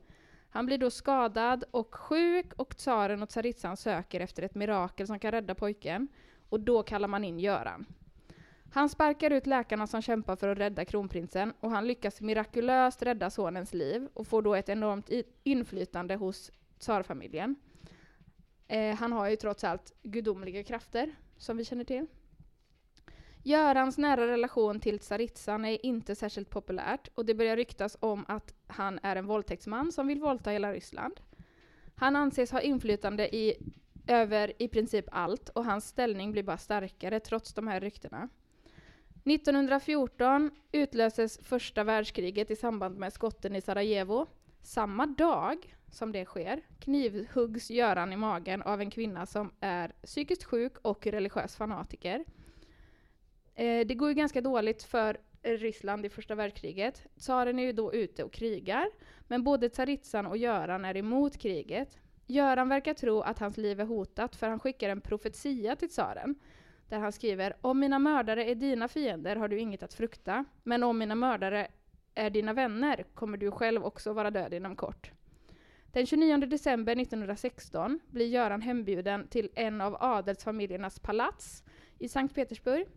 Han 0.50 0.66
blir 0.66 0.78
då 0.78 0.92
skadad 0.92 1.64
och 1.72 1.96
sjuk 1.96 2.54
och 2.54 2.78
tsaren 2.78 3.24
och 3.24 3.30
tsaritsan 3.30 3.78
söker 3.78 4.20
efter 4.20 4.44
ett 4.44 4.56
mirakel 4.56 5.08
som 5.08 5.20
kan 5.20 5.32
rädda 5.32 5.56
pojken. 5.56 6.08
Och 6.50 6.60
då 6.60 6.84
kallar 6.84 7.08
man 7.08 7.24
in 7.24 7.40
Göran. 7.40 7.86
Han 8.72 8.90
sparkar 8.90 9.32
ut 9.32 9.48
läkarna 9.48 9.88
som 9.88 10.02
kämpar 10.02 10.36
för 10.36 10.48
att 10.48 10.58
rädda 10.58 10.86
kronprinsen 10.86 11.54
och 11.60 11.72
han 11.72 11.88
lyckas 11.88 12.22
mirakulöst 12.22 13.02
rädda 13.02 13.30
sonens 13.30 13.74
liv 13.74 14.08
och 14.14 14.28
får 14.28 14.42
då 14.42 14.56
ett 14.56 14.70
enormt 14.70 15.10
inflytande 15.44 16.16
hos 16.16 16.52
tsarfamiljen. 16.80 17.56
Eh, 18.68 18.96
han 18.96 19.12
har 19.12 19.30
ju 19.30 19.36
trots 19.36 19.64
allt 19.64 19.94
gudomliga 20.04 20.64
krafter, 20.64 21.16
som 21.38 21.58
vi 21.58 21.66
känner 21.66 21.84
till. 21.84 22.08
Görans 23.44 23.98
nära 23.98 24.28
relation 24.28 24.80
till 24.80 25.00
tsaritsan 25.00 25.66
är 25.66 25.86
inte 25.86 26.16
särskilt 26.16 26.50
populärt 26.50 27.08
och 27.16 27.26
det 27.26 27.36
börjar 27.36 27.56
ryktas 27.56 27.98
om 28.00 28.26
att 28.28 28.54
han 28.68 29.00
är 29.04 29.16
en 29.16 29.26
våldtäktsman 29.26 29.92
som 29.92 30.08
vill 30.08 30.20
våldta 30.20 30.50
hela 30.50 30.74
Ryssland. 30.74 31.20
Han 31.96 32.16
anses 32.16 32.52
ha 32.52 32.62
inflytande 32.62 33.36
i, 33.36 33.72
över 34.08 34.54
i 34.58 34.68
princip 34.68 35.06
allt 35.12 35.50
och 35.50 35.66
hans 35.66 35.88
ställning 35.88 36.32
blir 36.32 36.44
bara 36.44 36.58
starkare 36.58 37.20
trots 37.20 37.54
de 37.54 37.68
här 37.68 37.80
ryktena. 37.80 38.30
1914 39.26 40.52
utlöses 40.72 41.40
första 41.44 41.84
världskriget 41.84 42.52
i 42.52 42.56
samband 42.56 42.98
med 42.98 43.14
skotten 43.14 43.56
i 43.56 43.62
Sarajevo. 43.62 44.28
Samma 44.62 45.06
dag 45.06 45.76
som 45.92 46.12
det 46.12 46.26
sker 46.26 46.62
knivhuggs 46.80 47.72
Göran 47.72 48.14
i 48.14 48.18
magen 48.18 48.62
av 48.62 48.82
en 48.82 48.92
kvinna 48.92 49.26
som 49.26 49.52
är 49.60 49.94
psykiskt 50.04 50.44
sjuk 50.44 50.78
och 50.82 51.08
religiös 51.08 51.56
fanatiker. 51.56 52.26
Eh, 53.56 53.88
det 53.88 53.96
går 53.96 54.10
ju 54.10 54.16
ganska 54.16 54.42
dåligt 54.42 54.84
för 54.84 55.18
Ryssland 55.42 56.06
i 56.06 56.10
första 56.10 56.36
världskriget. 56.36 57.06
Tsaren 57.20 57.60
är 57.60 57.64
ju 57.64 57.72
då 57.72 57.94
ute 57.94 58.24
och 58.24 58.34
krigar, 58.34 58.90
men 59.28 59.44
både 59.44 59.70
tsaritsan 59.70 60.26
och 60.26 60.38
Göran 60.38 60.86
är 60.86 60.98
emot 60.98 61.38
kriget. 61.38 61.98
Göran 62.28 62.70
verkar 62.70 62.94
tro 62.94 63.22
att 63.22 63.40
hans 63.40 63.58
liv 63.58 63.80
är 63.80 63.86
hotat 63.86 64.36
för 64.36 64.50
han 64.50 64.60
skickar 64.60 64.90
en 64.90 65.02
profetia 65.02 65.76
till 65.76 65.90
tsaren 65.90 66.36
där 66.90 67.00
han 67.00 67.12
skriver 67.12 67.56
om 67.62 67.80
mina 67.80 68.00
mördare 68.00 68.46
är 68.46 68.56
dina 68.56 68.88
fiender 68.88 69.36
har 69.36 69.48
du 69.48 69.60
inget 69.60 69.84
att 69.84 69.94
frukta, 69.94 70.46
men 70.64 70.84
om 70.84 70.98
mina 70.98 71.16
mördare 71.16 71.68
är 72.16 72.30
dina 72.30 72.54
vänner 72.54 73.06
kommer 73.14 73.38
du 73.38 73.52
själv 73.52 73.86
också 73.86 74.14
vara 74.14 74.32
död 74.32 74.54
inom 74.54 74.76
kort. 74.76 75.12
Den 75.92 76.06
29 76.06 76.38
december 76.38 76.96
1916 77.02 78.00
blir 78.08 78.26
Göran 78.26 78.62
hembjuden 78.62 79.28
till 79.28 79.50
en 79.56 79.82
av 79.82 79.98
adelsfamiljernas 80.00 81.00
palats 81.00 81.64
i 82.00 82.10
Sankt 82.10 82.36
Petersburg. 82.36 82.88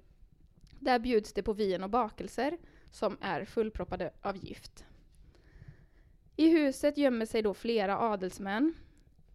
Där 0.80 0.98
bjuds 0.98 1.32
det 1.32 1.42
på 1.42 1.52
vin 1.52 1.82
och 1.82 1.90
bakelser 1.90 2.58
som 2.90 3.16
är 3.20 3.44
fullproppade 3.44 4.10
av 4.22 4.36
gift. 4.36 4.84
I 6.36 6.48
huset 6.48 6.98
gömmer 6.98 7.26
sig 7.26 7.42
då 7.42 7.54
flera 7.54 7.98
adelsmän 7.98 8.74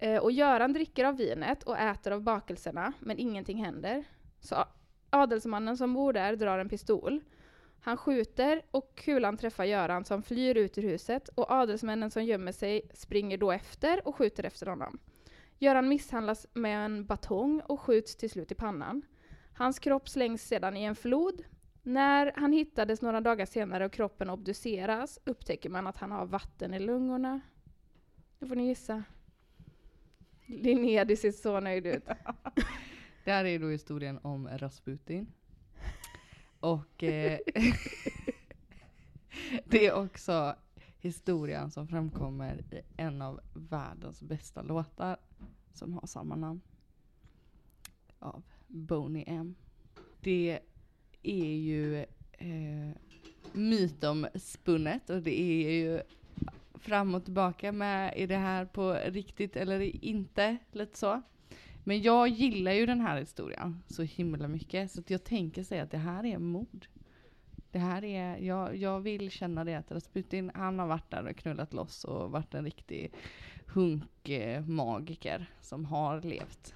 eh, 0.03 0.17
och 0.17 0.31
Göran 0.31 0.73
dricker 0.73 1.05
av 1.05 1.17
vinet 1.17 1.63
och 1.63 1.77
äter 1.77 2.11
av 2.11 2.21
bakelserna, 2.21 2.93
men 2.99 3.19
ingenting 3.19 3.63
händer. 3.63 4.03
Så 4.39 4.65
adelsmannen 5.09 5.77
som 5.77 5.93
bor 5.93 6.13
där 6.13 6.35
drar 6.35 6.59
en 6.59 6.69
pistol. 6.69 7.21
Han 7.81 7.97
skjuter 7.97 8.61
och 8.71 8.95
kulan 8.95 9.37
träffar 9.37 9.63
Göran 9.63 10.05
som 10.05 10.23
flyr 10.23 10.57
ut 10.57 10.77
ur 10.77 10.81
huset 10.81 11.29
och 11.29 11.51
adelsmännen 11.51 12.11
som 12.11 12.23
gömmer 12.23 12.51
sig 12.51 12.89
springer 12.93 13.37
då 13.37 13.51
efter 13.51 14.07
och 14.07 14.15
skjuter 14.15 14.43
efter 14.43 14.65
honom. 14.65 14.99
Göran 15.59 15.87
misshandlas 15.87 16.47
med 16.53 16.85
en 16.85 17.05
batong 17.05 17.61
och 17.65 17.79
skjuts 17.79 18.15
till 18.15 18.29
slut 18.29 18.51
i 18.51 18.55
pannan. 18.55 19.01
Hans 19.53 19.79
kropp 19.79 20.09
slängs 20.09 20.47
sedan 20.47 20.77
i 20.77 20.83
en 20.83 20.95
flod. 20.95 21.43
När 21.83 22.33
han 22.35 22.51
hittades 22.51 23.01
några 23.01 23.21
dagar 23.21 23.45
senare 23.45 23.85
och 23.85 23.91
kroppen 23.91 24.29
obduceras 24.29 25.19
upptäcker 25.25 25.69
man 25.69 25.87
att 25.87 25.97
han 25.97 26.11
har 26.11 26.25
vatten 26.25 26.73
i 26.73 26.79
lungorna. 26.79 27.41
Nu 28.39 28.47
får 28.47 28.55
ni 28.55 28.67
gissa. 28.67 29.03
Linnea, 30.61 31.05
du 31.05 31.15
ser 31.15 31.31
så 31.31 31.59
nöjd 31.59 31.85
ut. 31.85 32.03
Det 33.23 33.31
här 33.31 33.45
är 33.45 33.59
då 33.59 33.69
historien 33.69 34.19
om 34.21 34.47
Rasputin. 34.47 35.27
Och 36.59 37.03
eh, 37.03 37.39
det 39.65 39.87
är 39.87 39.93
också 39.93 40.55
historien 40.99 41.71
som 41.71 41.87
framkommer 41.87 42.63
i 42.71 42.81
en 42.97 43.21
av 43.21 43.39
världens 43.53 44.21
bästa 44.21 44.61
låtar 44.61 45.17
som 45.73 45.93
har 45.93 46.07
samma 46.07 46.35
namn. 46.35 46.61
Av 48.19 48.43
Boney 48.67 49.23
M. 49.27 49.55
Det 50.21 50.59
är 51.23 51.55
ju 51.55 51.99
eh, 52.31 52.91
mytomspunnet 53.53 55.09
och 55.09 55.21
det 55.21 55.41
är 55.41 55.71
ju 55.71 56.01
fram 56.83 57.15
och 57.15 57.23
tillbaka 57.23 57.71
med 57.71 58.13
är 58.15 58.27
det 58.27 58.37
här 58.37 58.65
på 58.65 58.93
riktigt 59.05 59.55
eller 59.55 60.05
inte, 60.05 60.57
lite 60.71 60.97
så. 60.97 61.21
Men 61.83 62.01
jag 62.01 62.27
gillar 62.27 62.71
ju 62.71 62.85
den 62.85 63.01
här 63.01 63.19
historien 63.19 63.83
så 63.87 64.03
himla 64.03 64.47
mycket 64.47 64.91
så 64.91 65.01
jag 65.07 65.23
tänker 65.23 65.63
säga 65.63 65.83
att 65.83 65.91
det 65.91 65.97
här 65.97 66.25
är 66.25 66.37
mord. 66.37 66.87
Det 67.71 67.79
här 67.79 68.03
är, 68.03 68.37
jag, 68.37 68.75
jag 68.75 68.99
vill 68.99 69.31
känna 69.31 69.63
det 69.63 69.75
att 69.75 69.91
Rasputin, 69.91 70.51
han 70.55 70.79
har 70.79 70.87
varit 70.87 71.11
där 71.11 71.27
och 71.27 71.35
knullat 71.35 71.73
loss 71.73 72.03
och 72.03 72.31
varit 72.31 72.53
en 72.53 72.65
riktig 72.65 73.11
hunkmagiker 73.67 75.45
som 75.61 75.85
har 75.85 76.21
levt. 76.21 76.75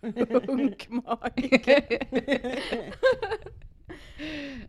Hunkmagiker. 0.46 1.82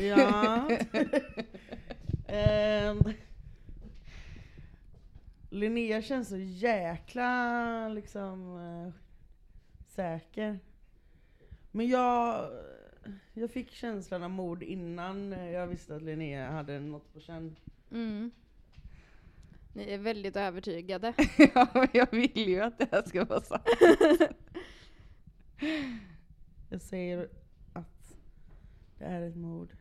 Ja. 0.00 0.68
Ehm, 2.26 3.02
Linnea 5.54 6.02
känns 6.02 6.28
så 6.28 6.36
jäkla 6.36 7.88
liksom 7.88 8.56
eh, 8.56 8.92
säker. 9.86 10.58
Men 11.70 11.88
jag, 11.88 12.50
jag 13.32 13.50
fick 13.50 13.70
känslan 13.70 14.22
av 14.22 14.30
mord 14.30 14.62
innan 14.62 15.32
jag 15.32 15.66
visste 15.66 15.96
att 15.96 16.02
Linnea 16.02 16.50
hade 16.50 16.80
något 16.80 17.12
på 17.12 17.20
känn. 17.20 17.56
Mm. 17.90 18.30
Ni 19.72 19.92
är 19.92 19.98
väldigt 19.98 20.36
övertygade. 20.36 21.14
ja, 21.54 21.66
men 21.74 21.88
jag 21.92 22.10
vill 22.10 22.48
ju 22.48 22.60
att 22.60 22.78
det 22.78 22.88
här 22.92 23.02
ska 23.02 23.24
vara 23.24 23.40
sant. 23.40 23.62
Jag 26.70 26.80
säger 26.80 27.28
att 27.72 28.16
det 28.98 29.04
är 29.04 29.22
ett 29.22 29.36
mord. 29.36 29.76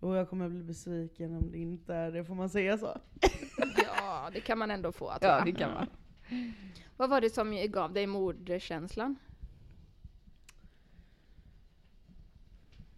Och 0.00 0.16
jag 0.16 0.28
kommer 0.28 0.48
bli 0.48 0.62
besviken 0.62 1.36
om 1.36 1.50
det 1.50 1.58
inte 1.58 1.94
är 1.94 2.12
det, 2.12 2.24
får 2.24 2.34
man 2.34 2.50
säga 2.50 2.78
så? 2.78 3.00
Ja, 4.10 4.30
det 4.32 4.40
kan 4.40 4.58
man 4.58 4.70
ändå 4.70 4.92
få. 4.92 5.18
tror 5.20 5.32
Ja, 5.32 5.44
det 5.44 5.52
kan 5.52 5.72
man. 5.72 5.86
Vad 6.96 7.10
var 7.10 7.20
det 7.20 7.30
som 7.30 7.66
gav 7.68 7.92
dig 7.92 8.06
mordkänslan? 8.06 9.16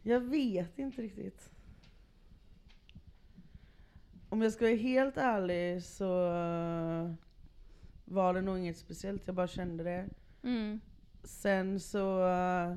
Jag 0.02 0.20
vet 0.20 0.78
inte 0.78 1.02
riktigt. 1.02 1.50
Om 4.28 4.42
jag 4.42 4.52
ska 4.52 4.64
vara 4.64 4.74
helt 4.74 5.16
ärlig 5.16 5.84
så 5.84 6.26
eh, 6.26 7.14
var 8.04 8.34
det 8.34 8.42
nog 8.42 8.58
inget 8.58 8.76
speciellt, 8.76 9.26
jag 9.26 9.34
bara 9.34 9.48
kände 9.48 9.84
det. 9.84 10.08
Mm. 10.42 10.80
Sen 11.24 11.80
så 11.80 12.28
eh, 12.28 12.76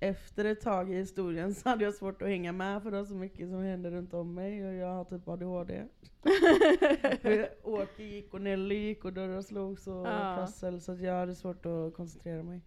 efter 0.00 0.44
ett 0.44 0.60
tag 0.60 0.90
i 0.92 0.94
historien 0.94 1.54
så 1.54 1.68
hade 1.68 1.84
jag 1.84 1.94
svårt 1.94 2.22
att 2.22 2.28
hänga 2.28 2.52
med 2.52 2.82
för 2.82 2.90
det 2.90 2.96
var 2.96 3.04
så 3.04 3.14
mycket 3.14 3.48
som 3.50 3.62
hände 3.62 3.90
runt 3.90 4.14
om 4.14 4.34
mig 4.34 4.66
och 4.66 4.74
jag 4.74 4.86
har 4.94 5.04
typ 5.04 5.28
ADHD. 5.28 5.84
Åke 7.62 8.02
gick 8.02 8.34
och 8.34 8.40
Nelly 8.40 8.74
gick 8.74 9.04
och 9.04 9.12
dörrar 9.12 9.42
slogs 9.42 9.86
och 9.86 10.06
Ja. 10.06 10.34
prassel 10.36 10.80
så 10.80 10.92
att 10.92 11.00
jag 11.00 11.14
hade 11.14 11.34
svårt 11.34 11.66
att 11.66 11.94
koncentrera 11.94 12.42
mig. 12.42 12.60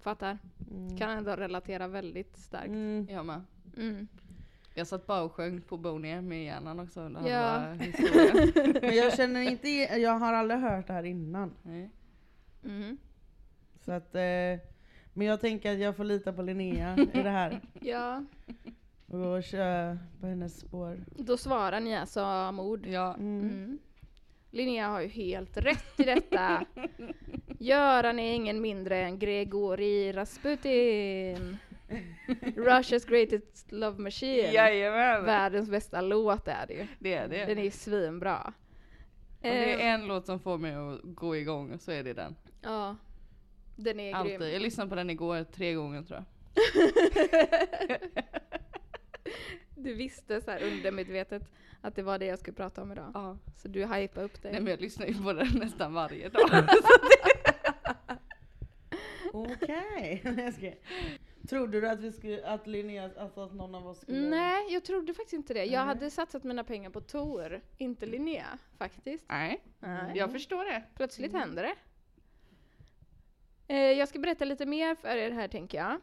Fattar. 0.00 0.38
Mm. 0.70 0.96
Kan 0.98 1.10
ändå 1.10 1.30
relatera 1.36 1.88
väldigt 1.88 2.36
starkt. 2.36 2.68
Mm. 2.68 3.06
Jag 3.10 3.26
med. 3.26 3.40
Mm. 3.76 4.08
Jag 4.74 4.86
satt 4.86 5.06
bara 5.06 5.22
och 5.22 5.32
sjöng 5.32 5.60
på 5.60 5.76
Bonnier 5.76 6.20
med 6.20 6.44
hjärnan 6.44 6.80
också 6.80 7.00
under 7.00 7.28
Ja. 7.30 7.74
Men 8.82 8.96
jag 8.96 9.14
känner 9.16 9.40
inte, 9.40 9.68
jag 9.98 10.18
har 10.18 10.32
aldrig 10.32 10.60
hört 10.60 10.86
det 10.86 10.92
här 10.92 11.04
innan. 11.04 11.54
Nej. 11.62 11.90
Mm. 12.64 12.98
Så 13.84 13.92
att, 13.92 14.14
eh, 14.14 14.20
men 15.14 15.26
jag 15.26 15.40
tänker 15.40 15.72
att 15.72 15.78
jag 15.78 15.96
får 15.96 16.04
lita 16.04 16.32
på 16.32 16.42
Linnea 16.42 16.96
i 17.12 17.22
det 17.22 17.30
här. 17.30 17.60
Ja. 17.80 18.24
Och 19.06 19.42
kör 19.42 19.98
på 20.20 20.26
hennes 20.26 20.60
spår. 20.60 20.98
Då 21.16 21.36
svarar 21.36 21.80
ni 21.80 21.96
alltså 21.96 22.52
mord. 22.52 22.86
Ja. 22.86 23.14
Mm. 23.14 23.40
Mm. 23.40 23.78
Linnea 24.50 24.88
har 24.88 25.00
ju 25.00 25.08
helt 25.08 25.56
rätt 25.56 26.00
i 26.00 26.02
detta. 26.02 26.64
Göran 27.58 28.18
är 28.18 28.34
ingen 28.34 28.60
mindre 28.60 28.98
än 29.02 29.18
Grigori 29.18 30.12
Rasputin. 30.12 31.56
Russia's 32.56 33.08
greatest 33.08 33.72
love 33.72 33.98
machine. 34.02 34.52
Jajamän! 34.52 35.24
Världens 35.24 35.70
bästa 35.70 36.00
låt 36.00 36.48
är 36.48 36.66
det 36.68 36.74
ju. 36.74 36.86
Det 36.98 37.14
är 37.14 37.28
det. 37.28 37.44
Den 37.44 37.58
är 37.58 37.62
ju 37.62 37.70
svinbra. 37.70 38.52
Om 39.42 39.50
det 39.50 39.74
Eh, 39.74 39.86
är 39.86 39.94
en 39.94 40.06
låt 40.06 40.26
som 40.26 40.40
får 40.40 40.58
mig 40.58 40.74
att 40.74 41.00
gå 41.02 41.36
igång 41.36 41.78
så 41.78 41.90
är 41.92 42.04
det 42.04 42.12
den. 42.12 42.36
Ja. 42.62 42.96
Den 43.76 44.00
är 44.00 44.14
Alltid. 44.14 44.38
grym. 44.40 44.52
Jag 44.52 44.62
lyssnade 44.62 44.90
på 44.90 44.96
den 44.96 45.10
igår 45.10 45.44
tre 45.44 45.74
gånger 45.74 46.02
tror 46.02 46.18
jag. 46.18 46.24
Du 49.76 49.94
visste 49.94 50.40
så 50.40 50.50
här 50.50 50.62
undermedvetet 50.62 51.42
att 51.80 51.96
det 51.96 52.02
var 52.02 52.18
det 52.18 52.26
jag 52.26 52.38
skulle 52.38 52.54
prata 52.56 52.82
om 52.82 52.92
idag. 52.92 53.10
Ja. 53.14 53.38
Så 53.56 53.68
du 53.68 53.86
hypade 53.86 54.26
upp 54.26 54.42
Nej 54.42 54.52
dig. 54.52 54.60
men 54.62 54.70
jag 54.70 54.80
lyssnar 54.80 55.06
ju 55.06 55.22
på 55.22 55.32
den 55.32 55.48
nästan 55.60 55.94
varje 55.94 56.28
dag. 56.28 56.50
Okej. 59.32 60.22
Jag 60.38 60.54
ska- 60.54 60.72
Trodde 61.48 61.80
du 61.80 61.88
att, 61.88 62.00
vi 62.00 62.12
skulle, 62.12 62.46
att 62.46 62.66
Linnea, 62.66 63.10
alltså 63.18 63.40
att 63.44 63.54
någon 63.54 63.74
av 63.74 63.86
oss 63.86 64.00
skulle... 64.00 64.20
Nej, 64.28 64.72
jag 64.72 64.84
trodde 64.84 65.14
faktiskt 65.14 65.32
inte 65.32 65.54
det. 65.54 65.64
Jag 65.64 65.70
Nej. 65.78 65.86
hade 65.94 66.10
satsat 66.10 66.44
mina 66.44 66.64
pengar 66.64 66.90
på 66.90 67.00
Tor, 67.00 67.60
inte 67.78 68.06
Linnea 68.06 68.58
faktiskt. 68.78 69.24
Nej, 69.28 69.62
Nej. 69.78 70.12
jag 70.14 70.32
förstår 70.32 70.64
det. 70.64 70.82
Plötsligt 70.96 71.30
Mm. 71.30 71.40
händer 71.40 71.62
det. 71.62 71.74
Eh, 73.68 73.76
jag 73.76 74.08
ska 74.08 74.18
berätta 74.18 74.44
lite 74.44 74.66
mer 74.66 74.94
för 74.94 75.16
er 75.16 75.30
här 75.30 75.48
tänker 75.48 75.78
jag. 75.78 76.00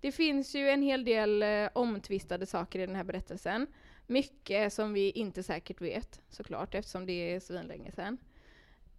Det 0.00 0.12
finns 0.12 0.54
ju 0.54 0.68
en 0.68 0.82
hel 0.82 1.04
del 1.04 1.42
eh, 1.42 1.68
omtvistade 1.72 2.46
saker 2.46 2.78
i 2.78 2.86
den 2.86 2.96
här 2.96 3.04
berättelsen. 3.04 3.66
Mycket 4.06 4.72
som 4.72 4.92
vi 4.92 5.10
inte 5.10 5.42
säkert 5.42 5.80
vet 5.80 6.20
såklart 6.30 6.74
eftersom 6.74 7.06
det 7.06 7.34
är 7.34 7.40
svinlänge 7.40 7.92
sedan. 7.92 8.18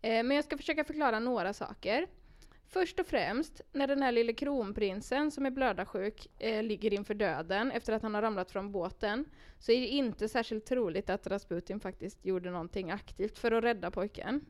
Eh, 0.02 0.24
men 0.24 0.32
jag 0.32 0.46
ska 0.46 0.58
försöka 0.58 0.84
förklara 0.84 1.20
några 1.20 1.54
saker. 1.54 2.08
Först 2.68 3.00
och 3.00 3.08
främst, 3.08 3.62
när 3.72 3.88
den 3.88 4.02
här 4.02 4.12
lille 4.12 4.34
kronprinsen 4.34 5.32
som 5.32 5.46
är 5.46 5.50
blödarsjuk 5.50 6.28
eh, 6.40 6.64
ligger 6.64 6.94
inför 6.94 7.14
döden 7.14 7.72
efter 7.72 7.94
att 7.94 8.02
han 8.02 8.14
har 8.14 8.22
ramlat 8.22 8.52
från 8.52 8.72
båten 8.72 9.26
så 9.60 9.72
är 9.72 9.82
det 9.82 9.88
inte 9.88 10.30
särskilt 10.30 10.66
troligt 10.66 11.10
att 11.10 11.28
Rasputin 11.28 11.80
faktiskt 11.80 12.26
gjorde 12.26 12.52
någonting 12.52 12.92
aktivt 12.92 13.40
för 13.40 13.52
att 13.52 13.64
rädda 13.64 13.92
pojken 13.92 14.46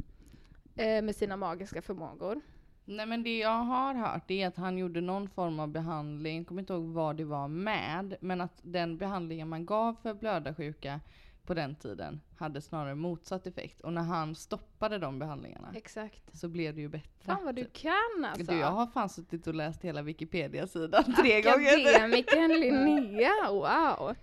eh, 0.75 1.01
med 1.01 1.15
sina 1.15 1.37
magiska 1.37 1.81
förmågor. 1.81 2.41
Nej 2.85 3.05
men 3.05 3.23
det 3.23 3.37
jag 3.37 3.63
har 3.63 3.93
hört 3.93 4.31
är 4.31 4.47
att 4.47 4.57
han 4.57 4.77
gjorde 4.77 5.01
någon 5.01 5.29
form 5.29 5.59
av 5.59 5.67
behandling, 5.67 6.45
kommer 6.45 6.61
inte 6.61 6.73
ihåg 6.73 6.83
vad 6.83 7.15
det 7.15 7.23
var 7.23 7.47
med, 7.47 8.15
men 8.19 8.41
att 8.41 8.59
den 8.61 8.97
behandlingen 8.97 9.49
man 9.49 9.65
gav 9.65 9.95
för 10.01 10.13
blödarsjuka 10.13 10.99
på 11.45 11.53
den 11.53 11.75
tiden 11.75 12.21
hade 12.37 12.61
snarare 12.61 12.95
motsatt 12.95 13.47
effekt. 13.47 13.81
Och 13.81 13.93
när 13.93 14.01
han 14.01 14.35
stoppade 14.35 14.97
de 14.97 15.19
behandlingarna 15.19 15.73
Exakt. 15.75 16.37
så 16.37 16.47
blev 16.47 16.75
det 16.75 16.81
ju 16.81 16.89
bättre. 16.89 17.25
Fan 17.25 17.45
vad 17.45 17.55
du 17.55 17.65
kan 17.73 18.25
alltså! 18.25 18.51
Du, 18.51 18.59
jag 18.59 18.71
har 18.71 18.87
fan 18.87 19.09
suttit 19.09 19.47
och 19.47 19.55
läst 19.55 19.81
hela 19.81 20.01
Wikipedia-sidan 20.01 21.15
tre 21.21 21.41
gånger. 21.41 21.95
Akademikern 21.95 22.51
Linnea, 22.51 23.51
wow! 23.51 24.15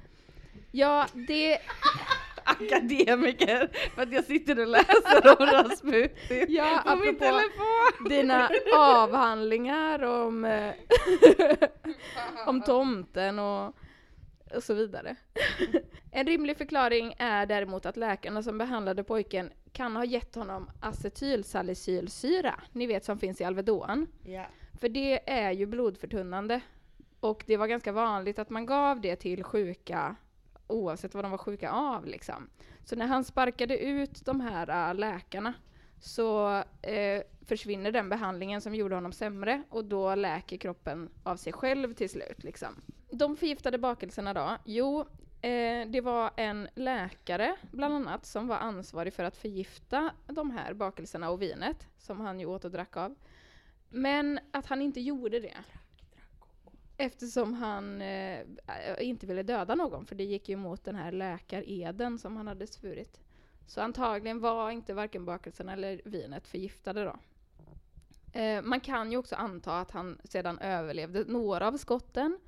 Ja, 0.71 1.07
det... 1.13 1.59
Akademiker! 2.67 3.71
För 3.95 4.03
att 4.03 4.13
jag 4.13 4.25
sitter 4.25 4.61
och 4.61 4.67
läser 4.67 5.41
om 5.41 5.47
Rasputin 5.47 6.47
Ja, 6.49 6.83
på 6.87 6.97
min 6.97 7.19
telefon. 7.19 8.09
dina 8.09 8.51
avhandlingar 8.75 10.03
om, 10.03 10.45
eh, 10.45 10.75
om 12.47 12.63
tomten 12.63 13.39
och, 13.39 13.75
och 14.55 14.63
så 14.63 14.75
vidare. 14.75 15.17
En 16.11 16.27
rimlig 16.27 16.57
förklaring 16.57 17.15
är 17.19 17.47
däremot 17.47 17.87
att 17.87 17.97
läkarna 17.97 18.43
som 18.43 18.59
behandlade 18.59 19.05
pojken 19.05 19.51
kan 19.73 19.97
ha 19.97 20.05
gett 20.05 20.35
honom 20.35 20.71
acetylsalicylsyra, 20.81 22.55
ni 22.73 22.87
vet 22.87 23.05
som 23.05 23.19
finns 23.19 23.41
i 23.41 23.45
Alvedon. 23.45 24.07
Ja. 24.25 24.45
För 24.81 24.89
det 24.89 25.31
är 25.31 25.51
ju 25.53 25.67
blodförtunnande. 25.67 26.61
Och 27.21 27.45
det 27.47 27.57
var 27.57 27.67
ganska 27.67 27.93
vanligt 27.93 28.39
att 28.39 28.51
man 28.51 28.67
gav 28.67 29.01
det 29.01 29.17
till 29.17 29.45
sjuka 29.45 30.17
oavsett 30.73 31.15
vad 31.15 31.25
de 31.25 31.31
var 31.31 31.39
sjuka 31.39 31.71
av. 31.71 32.07
Liksom. 32.07 32.51
Så 32.85 32.97
när 32.97 33.07
han 33.07 33.25
sparkade 33.25 33.79
ut 33.79 34.25
de 34.25 34.41
här 34.41 34.91
äh, 34.91 34.95
läkarna 34.95 35.55
så 36.01 36.57
eh, 36.83 37.23
försvinner 37.47 37.93
den 37.93 38.09
behandlingen 38.09 38.61
som 38.61 38.75
gjorde 38.75 38.95
honom 38.95 39.13
sämre 39.13 39.63
och 39.71 39.85
då 39.85 40.15
läker 40.15 40.57
kroppen 40.57 41.11
av 41.23 41.37
sig 41.37 41.53
själv 41.53 41.93
till 41.93 42.11
slut. 42.11 42.45
Liksom. 42.45 42.83
De 43.11 43.37
förgiftade 43.37 43.79
bakelserna 43.79 44.35
då? 44.35 44.57
Jo, 44.65 45.01
eh, 45.41 45.89
det 45.89 46.01
var 46.01 46.31
en 46.37 46.69
läkare 46.75 47.57
bland 47.71 47.95
annat 47.95 48.27
som 48.27 48.47
var 48.47 48.57
ansvarig 48.57 49.15
för 49.15 49.25
att 49.25 49.37
förgifta 49.37 50.11
de 50.27 50.51
här 50.51 50.75
bakelserna 50.75 51.31
och 51.31 51.43
vinet 51.43 51.89
som 51.99 52.21
han 52.21 52.41
ju 52.41 52.47
åt 52.47 52.65
och 52.65 52.71
drack 52.71 52.97
av. 52.97 53.15
Men 53.89 54.41
att 54.51 54.67
han 54.67 54.83
inte 54.83 55.01
gjorde 55.01 55.41
det. 55.41 55.57
Eftersom 57.03 57.55
han 57.55 58.03
eh, 58.03 58.41
inte 58.99 59.27
ville 59.27 59.43
döda 59.43 59.75
någon, 59.75 60.07
för 60.07 60.15
det 60.15 60.25
gick 60.25 60.49
ju 60.49 60.53
emot 60.53 60.85
den 60.85 60.95
här 60.95 61.13
läkareden 61.13 62.19
som 62.19 62.37
han 62.37 62.47
hade 62.47 62.67
svurit. 62.67 63.21
Så 63.67 63.81
antagligen 63.81 64.41
var 64.41 64.71
inte 64.71 64.95
varken 64.95 65.25
bakelsen 65.25 65.69
eller 65.69 66.01
vinet 66.05 66.49
förgiftade 66.49 67.05
då. 67.05 67.17
Eh, 68.41 68.63
man 68.63 68.81
kan 68.81 69.13
ju 69.13 69.17
också 69.17 69.35
anta 69.37 69.81
att 69.81 69.91
han 69.91 70.19
sedan 70.25 70.59
överlevde 70.59 71.25
några 71.25 71.69
av 71.69 71.77
skotten. 71.77 72.39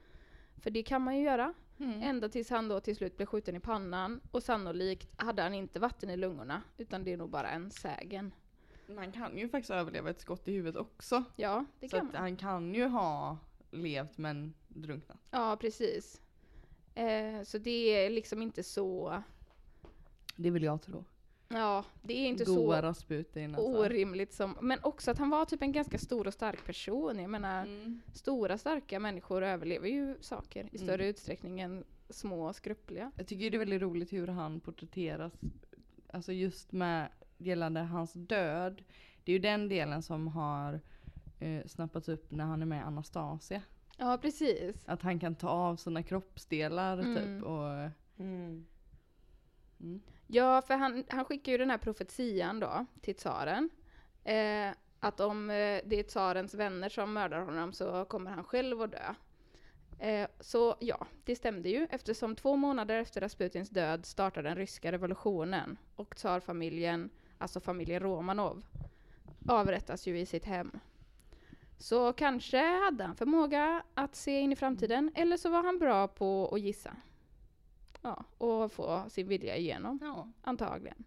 För 0.57 0.71
det 0.71 0.83
kan 0.83 1.03
man 1.03 1.17
ju 1.17 1.25
göra. 1.25 1.55
Mm. 1.79 2.03
Ända 2.03 2.29
tills 2.29 2.51
han 2.51 2.69
då 2.69 2.81
till 2.81 2.97
slut 2.97 3.17
blev 3.17 3.27
skjuten 3.27 3.57
i 3.57 3.61
pannan. 3.61 4.21
Och 4.31 4.43
sannolikt 4.43 5.09
hade 5.17 5.43
han 5.43 5.55
inte 5.55 5.81
vatten 5.81 6.11
i 6.11 6.17
lungorna, 6.17 6.62
utan 6.79 7.05
det 7.05 7.12
är 7.12 7.17
nog 7.17 7.31
bara 7.31 7.51
en 7.51 7.71
sägen. 7.71 8.35
Man 8.87 9.12
kan 9.12 9.38
ju 9.38 9.49
faktiskt 9.49 9.71
överleva 9.71 10.11
ett 10.11 10.21
skott 10.21 10.49
i 10.49 10.53
huvudet 10.53 10.81
också. 10.81 11.25
Ja, 11.37 11.64
det 11.81 11.88
Så 11.88 11.97
kan 11.97 12.07
man. 12.07 12.14
han 12.14 12.37
kan 12.37 12.75
ju 12.75 12.85
ha 12.85 13.38
levt 13.83 14.19
men 14.19 14.55
drunknat. 14.69 15.19
Ja, 15.31 15.57
precis. 15.61 16.21
Eh, 16.95 17.43
så 17.43 17.59
det 17.59 18.05
är 18.05 18.11
liksom 18.11 18.43
inte 18.43 18.63
så... 18.63 19.23
Det 20.37 20.51
vill 20.51 20.63
jag 20.63 20.83
tro. 20.83 21.05
Ja, 21.49 21.85
det 22.03 22.15
är 22.15 22.29
inte 22.29 22.45
Goa 22.45 22.57
så 22.81 22.87
Rasputin 22.87 23.55
alltså. 23.55 23.79
orimligt 23.79 24.33
som... 24.33 24.57
Men 24.61 24.79
också 24.83 25.11
att 25.11 25.19
han 25.19 25.31
var 25.31 25.45
typ 25.45 25.63
en 25.63 25.73
ganska 25.73 25.99
stor 25.99 26.27
och 26.27 26.35
stark 26.35 26.65
person. 26.67 27.19
Jag 27.19 27.31
menar, 27.31 27.63
Mm. 27.67 28.01
stora 28.13 28.59
starka 28.59 29.01
människor 29.01 29.43
överlever 29.45 29.89
ju 29.89 30.17
saker 30.21 30.69
i 30.73 30.79
större 30.79 30.95
Mm. 30.95 31.07
utsträckning 31.11 31.61
än 31.61 31.85
små 32.11 32.47
och 32.49 32.57
skruppliga. 32.57 33.13
Jag 33.17 33.27
tycker 33.27 33.51
det 33.51 33.57
är 33.57 33.59
väldigt 33.59 33.83
roligt 33.83 34.13
hur 34.13 34.27
han 34.27 34.61
porträtteras. 34.61 35.33
Alltså 36.13 36.33
just 36.33 36.73
med 36.73 37.09
gällande 37.39 37.81
hans 37.81 38.13
död. 38.13 38.85
Det 39.25 39.33
är 39.33 39.35
ju 39.35 39.39
den 39.39 39.69
delen 39.69 40.03
som 40.03 40.29
har 40.29 40.81
eh, 41.44 41.66
snappats 41.66 42.09
upp 42.09 42.30
när 42.30 42.44
han 42.44 42.62
är 42.62 42.66
med 42.66 42.87
Anastasia. 42.87 43.62
Ja, 43.98 44.18
precis. 44.22 44.85
Att 44.87 45.02
han 45.02 45.18
kan 45.18 45.35
ta 45.35 45.48
av 45.48 45.76
sina 45.76 46.02
kroppsdelar 46.02 46.98
Mm. 46.98 47.14
typ 47.16 47.46
och... 47.46 47.68
Mm. 48.18 48.66
Mm. 49.80 50.02
Ja, 50.26 50.62
för 50.62 50.74
han, 50.74 51.04
han 51.09 51.24
skickar 51.24 51.52
ju 51.52 51.59
den 51.59 51.70
här 51.70 51.78
profetian 51.78 52.61
då 52.61 52.87
till 53.00 53.14
tsaren. 53.14 53.70
Eh, 54.24 54.70
att 55.00 55.20
om 55.20 55.50
eh, 55.50 55.80
det 55.85 55.98
är 55.98 56.02
tsarens 56.02 56.54
vänner 56.54 56.88
som 56.88 57.12
mördar 57.12 57.40
honom 57.40 57.72
så 57.72 58.04
kommer 58.04 58.30
han 58.30 58.44
själv 58.44 58.83
att 58.83 58.92
dö. 58.92 59.14
Eh, 59.98 60.28
så 60.40 60.76
ja, 60.80 61.07
det 61.24 61.37
stämde 61.37 61.68
ju 61.68 61.87
eftersom 61.90 62.37
två 62.37 62.57
månader 62.57 62.98
efter 62.98 63.20
Rasputins 63.20 63.70
död 63.70 64.07
startade 64.07 64.48
den 64.48 64.57
ryska 64.57 64.92
revolutionen 64.92 65.76
och 65.96 66.16
tsarfamiljen, 66.16 67.11
alltså 67.38 67.61
familjen 67.61 68.02
Romanov, 68.02 68.62
avrättas 69.48 70.07
ju 70.07 70.18
i 70.18 70.26
sitt 70.26 70.44
hem. 70.44 70.80
Så 71.85 72.12
kanske 72.12 72.59
hade 72.59 73.05
han 73.05 73.16
förmåga 73.16 73.83
att 73.94 74.14
se 74.14 74.40
in 74.40 74.53
i 74.53 74.57
framtiden, 74.57 75.11
eller 75.14 75.37
så 75.37 75.51
var 75.51 75.62
han 75.62 75.79
bra 75.79 76.09
på 76.09 76.49
att 76.53 76.61
gissa. 76.61 76.97
Ja, 78.03 78.25
och 78.38 78.73
få 78.73 79.03
sin 79.09 79.29
vilja 79.29 79.57
igenom 79.57 79.99
Ja. 80.03 80.29
antagligen. 80.42 81.05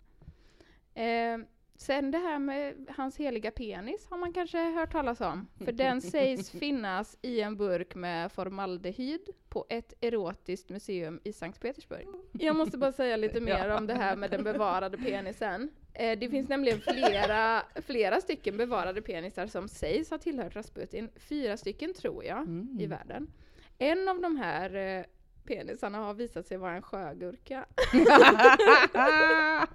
Eh, 0.93 1.37
sen 1.75 2.11
det 2.11 2.17
här 2.17 2.39
med 2.39 2.87
hans 2.97 3.17
heliga 3.17 3.51
penis 3.51 4.07
har 4.09 4.17
man 4.17 4.33
kanske 4.33 4.57
hört 4.59 4.91
talas 4.91 5.21
om. 5.21 5.47
För 5.65 5.71
den 5.83 6.01
sägs 6.01 6.49
finnas 6.51 7.17
i 7.21 7.41
en 7.41 7.57
burk 7.57 7.95
med 7.95 8.31
formaldehyd 8.31 9.29
på 9.49 9.65
ett 9.69 9.93
erotiskt 10.01 10.69
museum 10.69 11.19
i 11.23 11.33
Sankt 11.33 11.61
Petersburg. 11.61 12.07
Jag 12.31 12.55
måste 12.55 12.77
bara 12.77 12.91
säga 12.91 13.17
lite 13.17 13.41
mer 13.49 13.69
om 13.69 13.87
det 13.87 13.93
här 13.93 14.15
med 14.15 14.31
den 14.31 14.43
bevarade 14.43 14.97
penisen. 14.97 15.69
Eh, 15.99 16.19
det 16.19 16.29
finns 16.29 16.49
nämligen 16.49 16.81
flera, 16.87 17.63
flera 17.85 18.21
stycken 18.21 18.57
bevarade 18.57 19.01
penisar 19.01 19.47
som 19.47 19.67
sägs 19.67 20.09
ha 20.09 20.17
tillhört 20.17 20.55
Rasputin. 20.55 21.09
Fyra 21.15 21.57
stycken 21.57 21.93
tror 21.93 22.23
jag 22.23 22.37
Mm. 22.37 22.77
i 22.79 22.85
världen. 22.85 23.27
En 23.77 24.07
av 24.07 24.21
de 24.21 24.35
här 24.37 24.75
eh, 24.75 25.03
penisarna 25.45 25.97
har 25.97 26.13
visat 26.13 26.47
sig 26.47 26.57
vara 26.57 26.75
en 26.75 26.81
sjögurka. 26.81 27.65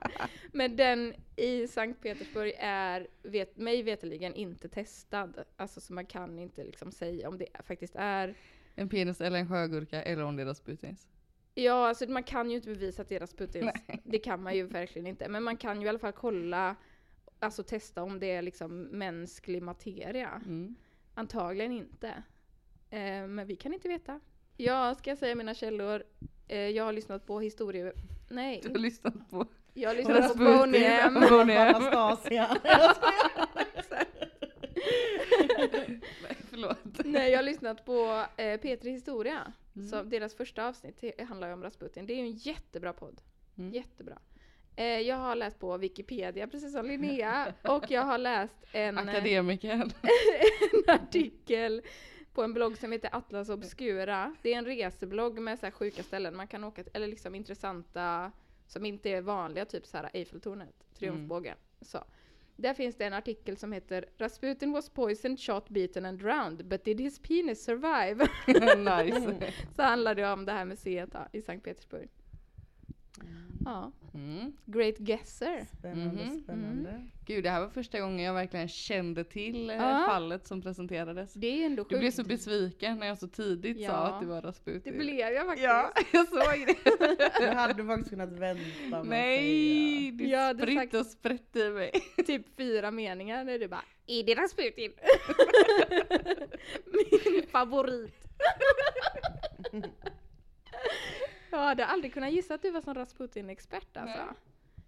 Men 0.53 0.77
den 0.77 1.15
i 1.37 1.69
Sankt 1.69 2.03
Petersburg 2.03 2.55
är, 2.59 3.07
vet, 3.23 3.57
mig 3.57 3.83
veterligen 3.83 4.35
inte 4.35 4.69
testad. 4.69 5.45
Alltså 5.57 5.81
så 5.81 5.93
man 5.93 6.07
kan 6.07 6.39
inte 6.39 6.65
liksom 6.65 6.93
säga 6.93 7.29
om 7.29 7.39
det 7.39 7.47
faktiskt 7.65 7.95
är, 7.97 8.35
En 8.75 8.89
penis 8.89 9.21
eller 9.21 9.39
en 9.39 9.49
sjögurka 9.49 10.03
eller 10.03 10.25
om 10.25 10.37
det 10.37 10.43
är 10.43 10.47
Rasputins. 10.47 11.07
Ja, 11.55 11.88
alltså 11.88 12.09
man 12.09 12.23
kan 12.23 12.51
ju 12.51 12.57
inte 12.57 12.69
bevisa 12.69 13.03
att 13.03 13.09
det 13.09 13.17
är 13.17 13.21
Rasputins. 13.21 13.73
Det 14.05 14.19
kan 14.19 14.43
man 14.43 14.57
ju 14.57 14.67
verkligen 14.67 15.07
inte. 15.07 15.29
Men 15.29 15.43
man 15.43 15.57
kan 15.57 15.81
ju 15.81 15.87
i 15.87 15.88
alla 15.88 15.99
fall 15.99 16.12
kolla, 16.12 16.77
alltså 17.38 17.62
testa 17.62 18.03
om 18.03 18.21
det 18.21 18.31
är 18.31 18.43
liksom 18.43 18.83
mänsklig 18.83 19.62
materia. 19.62 20.31
Mm. 20.45 20.75
Antagligen 21.15 21.73
inte. 21.73 22.09
Eh, 22.91 23.27
men 23.27 23.47
vi 23.47 23.57
kan 23.57 23.75
inte 23.75 23.88
veta. 23.88 24.21
Jag 24.57 24.97
ska 24.97 25.17
säga 25.17 25.35
mina 25.35 25.55
källor. 25.55 26.03
Eh, 26.49 26.59
jag 26.59 26.85
har 26.85 26.93
lyssnat 26.93 27.27
på 27.27 27.41
historie... 27.41 27.93
Nej, 28.29 28.61
Du 28.62 28.71
har 28.71 28.79
lyssnat 28.79 29.31
på 29.31 29.47
jag 29.75 29.91
har 29.91 29.97
lyssnat 29.97 30.17
på 30.17 30.23
Rasputin. 30.23 30.59
Boney 30.59 30.85
M. 30.85 31.15
Boney 31.31 31.57
M. 31.57 31.75
Anastasia. 31.75 32.57
Nej, 36.53 36.75
förlåt. 36.83 37.07
Nej, 37.07 37.31
jag 37.31 37.38
har 37.38 37.43
lyssnat 37.43 37.85
på 37.85 38.25
eh, 38.37 38.61
Petri 38.61 38.91
Historia. 38.91 39.53
Mm. 39.77 39.88
Så 39.88 40.03
deras 40.03 40.35
första 40.35 40.69
avsnitt 40.69 41.05
handlar 41.29 41.49
ju 41.49 41.55
om 41.55 41.62
Rasputin. 41.62 42.07
Det 42.07 42.12
är 42.12 42.17
ju 42.17 42.23
en 42.23 42.33
jättebra 42.33 42.93
podd. 42.93 43.21
Mm. 43.59 43.73
Jättebra. 43.73 44.19
Eh, 44.77 44.85
jag 44.85 45.17
har 45.17 45.35
läst 45.35 45.59
på 45.59 45.77
Wikipedia, 45.77 46.47
precis 46.47 46.73
som 46.73 46.87
Linnea. 46.87 47.55
och 47.62 47.91
jag 47.91 48.03
har 48.03 48.19
läst 48.19 48.57
en, 48.73 48.99
eh, 48.99 49.09
Akademikern. 49.09 49.93
en 50.73 50.95
artikel 50.95 51.83
på 52.33 52.43
en 52.43 52.53
blogg 52.53 52.79
som 52.79 52.93
heter 52.93 53.11
Atlas 53.12 53.49
Obscura. 53.49 54.35
Det 54.43 54.55
är 54.55 54.59
en 54.59 54.65
reseblogg 54.65 55.38
med 55.38 55.59
så 55.59 55.67
här 55.67 55.71
sjuka 55.71 56.03
ställen 56.03 56.37
man 56.37 56.47
kan 56.47 56.65
åka 56.65 56.85
till, 56.85 56.93
eller 56.95 57.07
liksom 57.07 57.35
intressanta, 57.35 58.33
som 58.67 58.87
inte 58.87 59.11
är 59.11 59.21
vanliga, 59.21 59.65
typ 59.65 59.87
så 59.87 59.97
här 59.97 60.11
Eiffeltornet, 60.12 60.75
Triumfbågen. 60.99 61.57
Så. 61.81 62.05
Där 62.62 62.75
finns 62.75 62.96
det 62.96 63.05
en 63.05 63.12
artikel 63.12 63.57
som 63.57 63.72
heter 63.72 64.05
Rasputin 64.18 64.72
was 64.72 64.88
poisoned, 64.88 65.40
shot, 65.40 65.68
beaten 65.68 66.05
and 66.05 66.18
drowned, 66.18 66.64
but 66.64 66.85
did 66.85 67.01
his 67.01 67.18
penis 67.18 67.64
survive? 67.64 68.29
nice. 68.77 69.53
så 69.77 69.83
handlar 69.83 70.14
det 70.14 70.33
om 70.33 70.44
det 70.44 70.53
här 70.53 70.64
museet 70.64 71.11
i 71.33 71.40
Sankt 71.40 71.64
Petersburg. 71.64 72.09
Ja, 73.64 73.92
Mm. 74.14 74.53
Great 74.64 74.98
Guesser. 74.98 75.66
Spännande, 75.79 76.25
Mhm, 76.25 76.40
spännande. 76.42 77.03
Gud, 77.27 77.44
det 77.44 77.51
här 77.51 77.61
var 77.61 77.68
första 77.68 78.01
gången 78.01 78.25
jag 78.27 78.35
verkligen 78.35 78.68
kände 78.68 79.25
till 79.25 79.70
eh, 79.70 79.77
Ja. 79.77 80.05
fallet 80.09 80.46
som 80.46 80.62
presenterades. 80.62 81.35
Det 81.35 81.46
är 81.62 81.66
ändå 81.66 81.83
Du 81.83 81.88
blev 81.88 82.01
sjukt. 82.01 82.16
så 82.16 82.25
besviken 82.25 82.98
när 82.98 83.07
jag 83.07 83.18
så 83.18 83.29
tidigt 83.29 83.77
sa 83.77 83.83
Ja. 83.83 83.92
att 83.92 84.20
det 84.20 84.27
var 84.27 84.42
Rasputin. 84.42 84.92
Det 84.92 84.98
blev 84.98 85.18
jag 85.33 85.46
faktiskt. 85.46 85.64
Ja, 85.64 85.92
jag 86.12 86.29
såg 86.29 86.66
det. 86.66 86.77
Du 87.40 87.46
hade 87.46 87.85
faktiskt 87.85 88.11
kunnat 88.11 88.33
vänta 88.33 88.62
med 88.90 89.01
att 89.01 89.07
Nej, 89.07 89.38
säga. 90.01 90.12
du 90.12 90.27
Jag 90.29 90.40
hade 90.40 90.62
spritt 90.62 90.94
och 90.94 91.07
sprätt 91.07 91.57
i 91.57 91.68
mig. 91.70 91.90
typ 92.27 92.57
fyra 92.57 92.90
meningar 92.90 93.44
när 93.44 93.59
du 93.59 93.68
bara 93.68 93.85
Är 94.07 94.22
det 94.25 94.35
Rasputin? 94.35 94.92
Min 97.33 97.46
favorit. 97.46 98.14
Jag 101.53 101.59
hade 101.62 101.87
aldrig 101.87 102.15
kunnat 102.15 102.33
gissa 102.33 102.55
att 102.55 102.62
du 102.62 102.71
var 102.71 102.81
sån 102.81 102.95
Rasputin-expert 102.95 103.97
alltså. 103.97 104.19
Nej. 104.19 104.35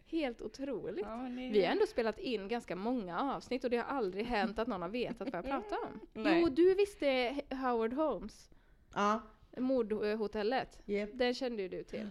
Helt 0.06 0.42
otroligt. 0.42 1.06
Ja, 1.06 1.16
det- 1.16 1.50
Vi 1.50 1.64
har 1.64 1.72
ändå 1.72 1.86
spelat 1.86 2.18
in 2.18 2.48
ganska 2.48 2.76
många 2.76 3.20
avsnitt 3.34 3.64
och 3.64 3.70
det 3.70 3.76
har 3.76 3.84
aldrig 3.84 4.26
hänt 4.26 4.58
att 4.58 4.68
någon 4.68 4.82
har 4.82 4.88
vetat 4.88 5.32
vad 5.32 5.34
jag 5.34 5.44
pratar 5.50 5.76
om. 5.84 6.00
Nej. 6.12 6.40
Jo, 6.40 6.48
du 6.48 6.74
visste 6.74 7.34
Howard 7.50 7.92
Holmes, 7.92 8.50
Ja, 8.94 9.20
mordhotellet. 9.56 10.78
yep. 10.86 11.10
Den 11.12 11.34
kände 11.34 11.62
ju 11.62 11.68
du 11.68 11.82
till. 11.82 12.10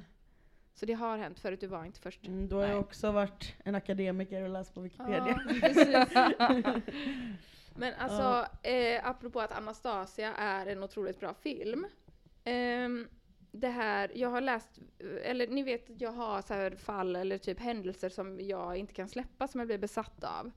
Så 0.75 0.85
det 0.85 0.93
har 0.93 1.17
hänt 1.17 1.39
förut, 1.39 1.59
du 1.59 1.67
var 1.67 1.85
inte 1.85 1.99
först. 1.99 2.27
Mm, 2.27 2.47
då 2.49 2.55
har 2.55 2.63
jag 2.63 2.69
Nej. 2.69 2.79
också 2.79 3.11
varit 3.11 3.53
en 3.63 3.75
akademiker 3.75 4.41
och 4.43 4.49
läst 4.49 4.73
på 4.73 4.81
Wikipedia. 4.81 5.39
Ja. 6.39 6.59
Men 7.75 7.93
alltså, 7.93 8.45
eh, 8.67 9.07
apropå 9.09 9.41
att 9.41 9.51
Anastasia 9.51 10.33
är 10.35 10.65
en 10.67 10.83
otroligt 10.83 11.19
bra 11.19 11.33
film. 11.33 11.85
ehm, 12.43 13.07
det 13.55 13.69
här, 13.69 14.11
jag 14.15 14.29
har 14.29 14.41
läst, 14.41 14.79
eller 15.23 15.47
ni 15.47 15.63
vet 15.63 15.89
att 15.89 16.01
jag 16.01 16.11
har 16.11 16.41
så 16.41 16.53
här 16.53 16.71
fall 16.71 17.15
eller 17.15 17.37
typ 17.37 17.59
händelser 17.59 18.09
som 18.09 18.39
jag 18.39 18.77
inte 18.77 18.93
kan 18.93 19.09
släppa, 19.09 19.47
som 19.47 19.59
jag 19.59 19.67
blir 19.67 19.77
besatt 19.77 20.23
av. 20.23 20.51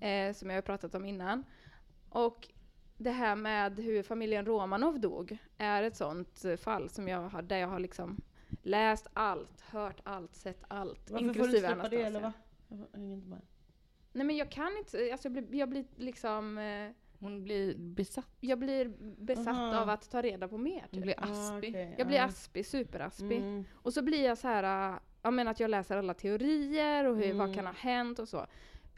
Eh, 0.00 0.32
som 0.32 0.50
jag 0.50 0.56
har 0.56 0.62
pratat 0.62 0.94
om 0.94 1.04
innan. 1.04 1.44
Och 2.08 2.48
det 2.96 3.10
här 3.10 3.36
med 3.36 3.78
hur 3.78 4.02
familjen 4.02 4.46
Romanov 4.46 5.00
dog 5.00 5.38
är 5.58 5.82
ett 5.82 5.96
sånt 5.96 6.44
fall 6.60 6.88
som 6.88 7.08
jag 7.08 7.28
har, 7.28 7.42
där 7.42 7.56
jag 7.56 7.68
har 7.68 7.78
liksom 7.78 8.20
läst 8.62 9.06
allt, 9.12 9.60
hört 9.60 10.00
allt, 10.04 10.34
sett 10.34 10.64
allt. 10.68 11.10
Varför 11.10 11.26
får 11.26 11.34
du 11.34 11.40
inklusive 11.40 11.68
släppa 11.68 11.88
det 11.88 12.02
eller 12.02 12.20
va? 12.20 12.32
Jag 12.68 12.86
hänger 12.92 13.14
inte 13.14 13.28
med. 13.28 13.40
Nej 14.12 14.26
men 14.26 14.36
jag 14.36 14.50
kan 14.50 14.76
inte, 14.78 15.12
alltså 15.12 15.28
jag 15.28 15.32
blir, 15.32 15.54
jag 15.54 15.68
blir 15.68 15.84
liksom, 15.96 16.58
eh, 16.58 16.90
Hon 17.20 17.42
blir 17.44 17.74
besatt. 17.78 18.28
jag 18.40 18.58
blir 18.58 18.92
besatt 19.24 19.48
Aha. 19.48 19.76
av 19.80 19.88
att 19.88 20.10
ta 20.10 20.22
reda 20.22 20.48
på 20.48 20.58
mer. 20.58 20.80
Hon 20.80 20.88
Typ. 20.90 21.02
blir 21.02 21.14
Ah, 21.18 21.30
aspig. 21.30 21.70
okej, 21.70 21.94
Jag 21.98 22.06
blir 22.06 22.16
ja. 22.16 22.24
aspig, 22.24 22.66
superaspig. 22.66 23.38
Mm. 23.38 23.64
Och 23.74 23.92
så 23.92 24.02
blir 24.02 24.24
jag 24.24 24.38
så 24.38 24.48
här, 24.48 24.92
äh, 24.92 24.98
jag 25.22 25.32
menar 25.32 25.50
att 25.50 25.60
jag 25.60 25.70
läser 25.70 25.96
alla 25.96 26.14
teorier 26.14 27.04
och 27.04 27.16
hur, 27.16 27.32
vad 27.34 27.44
Mm. 27.46 27.54
kan 27.54 27.66
ha 27.66 27.72
hänt 27.72 28.18
och 28.18 28.28
så. 28.28 28.46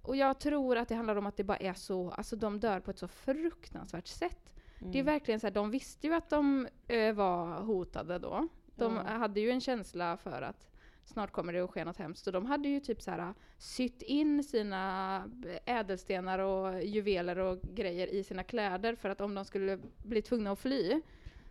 Och 0.03 0.17
jag 0.17 0.39
tror 0.41 0.77
att 0.77 0.89
det 0.89 0.95
handlar 0.95 1.17
om 1.17 1.27
att 1.27 1.37
det 1.37 1.45
bara 1.45 1.57
är 1.59 1.75
så, 1.75 2.11
alltså 2.11 2.37
de 2.37 2.61
dör 2.61 2.81
på 2.81 2.91
ett 2.91 2.99
så 2.99 3.09
fruktansvärt 3.09 4.07
sätt. 4.07 4.55
Det 4.79 4.85
är 4.99 5.03
Mm. 5.03 5.07
verkligen 5.07 5.41
så 5.41 5.47
här, 5.47 5.55
de 5.55 5.71
visste 5.71 6.07
ju 6.07 6.15
att 6.15 6.31
de 6.31 6.69
ö, 6.89 7.13
var 7.13 7.61
hotade 7.63 8.19
då. 8.19 8.49
De 8.77 8.97
Ja. 8.97 9.03
hade 9.03 9.41
ju 9.41 9.51
en 9.51 9.61
känsla 9.61 10.17
för 10.17 10.43
att 10.43 10.69
snart 11.05 11.33
kommer 11.33 11.53
det 11.53 11.61
att 11.61 11.71
ske 11.71 11.85
något 11.85 11.97
hemskt. 11.97 12.27
Och 12.27 12.33
de 12.33 12.47
hade 12.47 12.69
ju 12.69 12.81
typ 12.81 13.03
så 13.03 13.11
här 13.11 13.35
sytt 13.59 14.03
in 14.03 14.45
sina 14.45 15.25
ädelstenar 15.65 16.39
och 16.39 16.83
juveler 16.85 17.39
och 17.39 17.59
grejer 17.63 18.07
i 18.07 18.25
sina 18.25 18.45
kläder 18.45 18.95
för 18.95 19.09
att 19.09 19.21
om 19.21 19.35
de 19.35 19.45
skulle 19.45 19.79
bli 20.03 20.23
tvungna 20.23 20.51
att 20.53 20.59
fly 20.59 21.01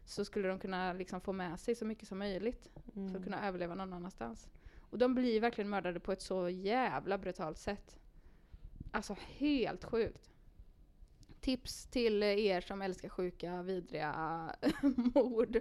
så 0.06 0.26
skulle 0.26 0.48
de 0.48 0.60
kunna 0.60 0.94
liksom 0.94 1.22
få 1.22 1.34
med 1.34 1.60
sig 1.60 1.76
så 1.76 1.86
mycket 1.86 2.08
som 2.08 2.18
möjligt 2.20 2.70
för 2.94 3.00
Mm. 3.00 3.16
att 3.16 3.24
kunna 3.24 3.48
överleva 3.48 3.76
någon 3.76 3.94
annanstans. 3.94 4.50
Och 4.90 4.98
de 4.98 5.16
blir 5.16 5.42
verkligen 5.42 5.70
mördade 5.70 6.00
på 6.00 6.12
ett 6.12 6.22
så 6.22 6.50
jävla 6.50 7.18
brutalt 7.18 7.58
sätt. 7.58 8.00
Alltså 8.92 9.16
helt 9.38 9.84
sjukt. 9.84 10.31
Tips 11.42 11.86
till 11.88 12.24
er 12.24 12.62
som 12.62 12.82
älskar 12.82 13.10
sjuka, 13.10 13.62
vidriga 13.62 14.16
mord. 15.16 15.58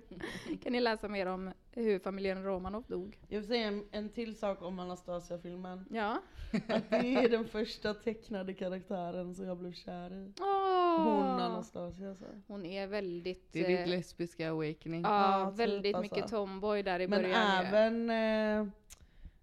kan 0.62 0.72
ni 0.72 0.80
läsa 0.80 1.08
mer 1.08 1.26
om 1.26 1.52
hur 1.72 1.98
familjen 1.98 2.44
Romanov 2.44 2.84
dog. 2.88 3.18
Jag 3.28 3.38
vill 3.38 3.48
säga 3.48 3.68
en, 3.68 3.84
en 3.90 4.08
till 4.08 4.36
sak 4.38 4.62
om 4.62 4.78
Anastasia-filmen. 4.78 5.84
Ja. 5.90 6.22
Att 6.68 6.90
det 6.90 6.96
är 7.14 7.28
den 7.28 7.44
första 7.48 7.94
tecknade 7.94 8.54
karaktären 8.54 9.34
som 9.34 9.46
jag 9.46 9.56
blev 9.58 9.72
kär 9.72 10.12
i. 10.12 10.32
Åh! 10.40 11.02
Hon 11.04 11.40
Anastasia 11.40 12.14
så. 12.14 12.24
Hon 12.46 12.66
är 12.66 12.86
väldigt... 12.86 13.52
Det 13.52 13.64
är 13.64 13.68
ditt 13.68 13.80
eh, 13.80 13.86
lesbiska 13.86 14.50
awakening. 14.50 15.02
Ja, 15.02 15.40
Ja, 15.40 15.50
typ 15.50 15.58
väldigt 15.60 15.94
alltså. 15.96 16.14
mycket 16.14 16.30
tomboy 16.30 16.82
där 16.82 17.00
i 17.00 17.08
Men 17.08 17.22
början. 17.22 17.62
ju. 17.62 17.66
även, 17.68 18.10
eh, 18.10 18.58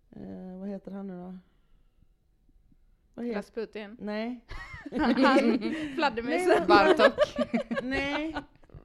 eh, 0.10 0.60
vad 0.60 0.70
heter 0.70 0.92
han 0.92 1.08
nu 1.08 1.14
då? 1.18 1.38
Vad 3.14 3.26
heter, 3.26 3.38
Rasputin. 3.38 3.98
nej, 4.00 4.40
Han 4.98 5.76
fladdermusen. 5.96 6.48
Nej, 6.48 6.68
Bartok. 6.68 7.14
nej, 7.84 8.36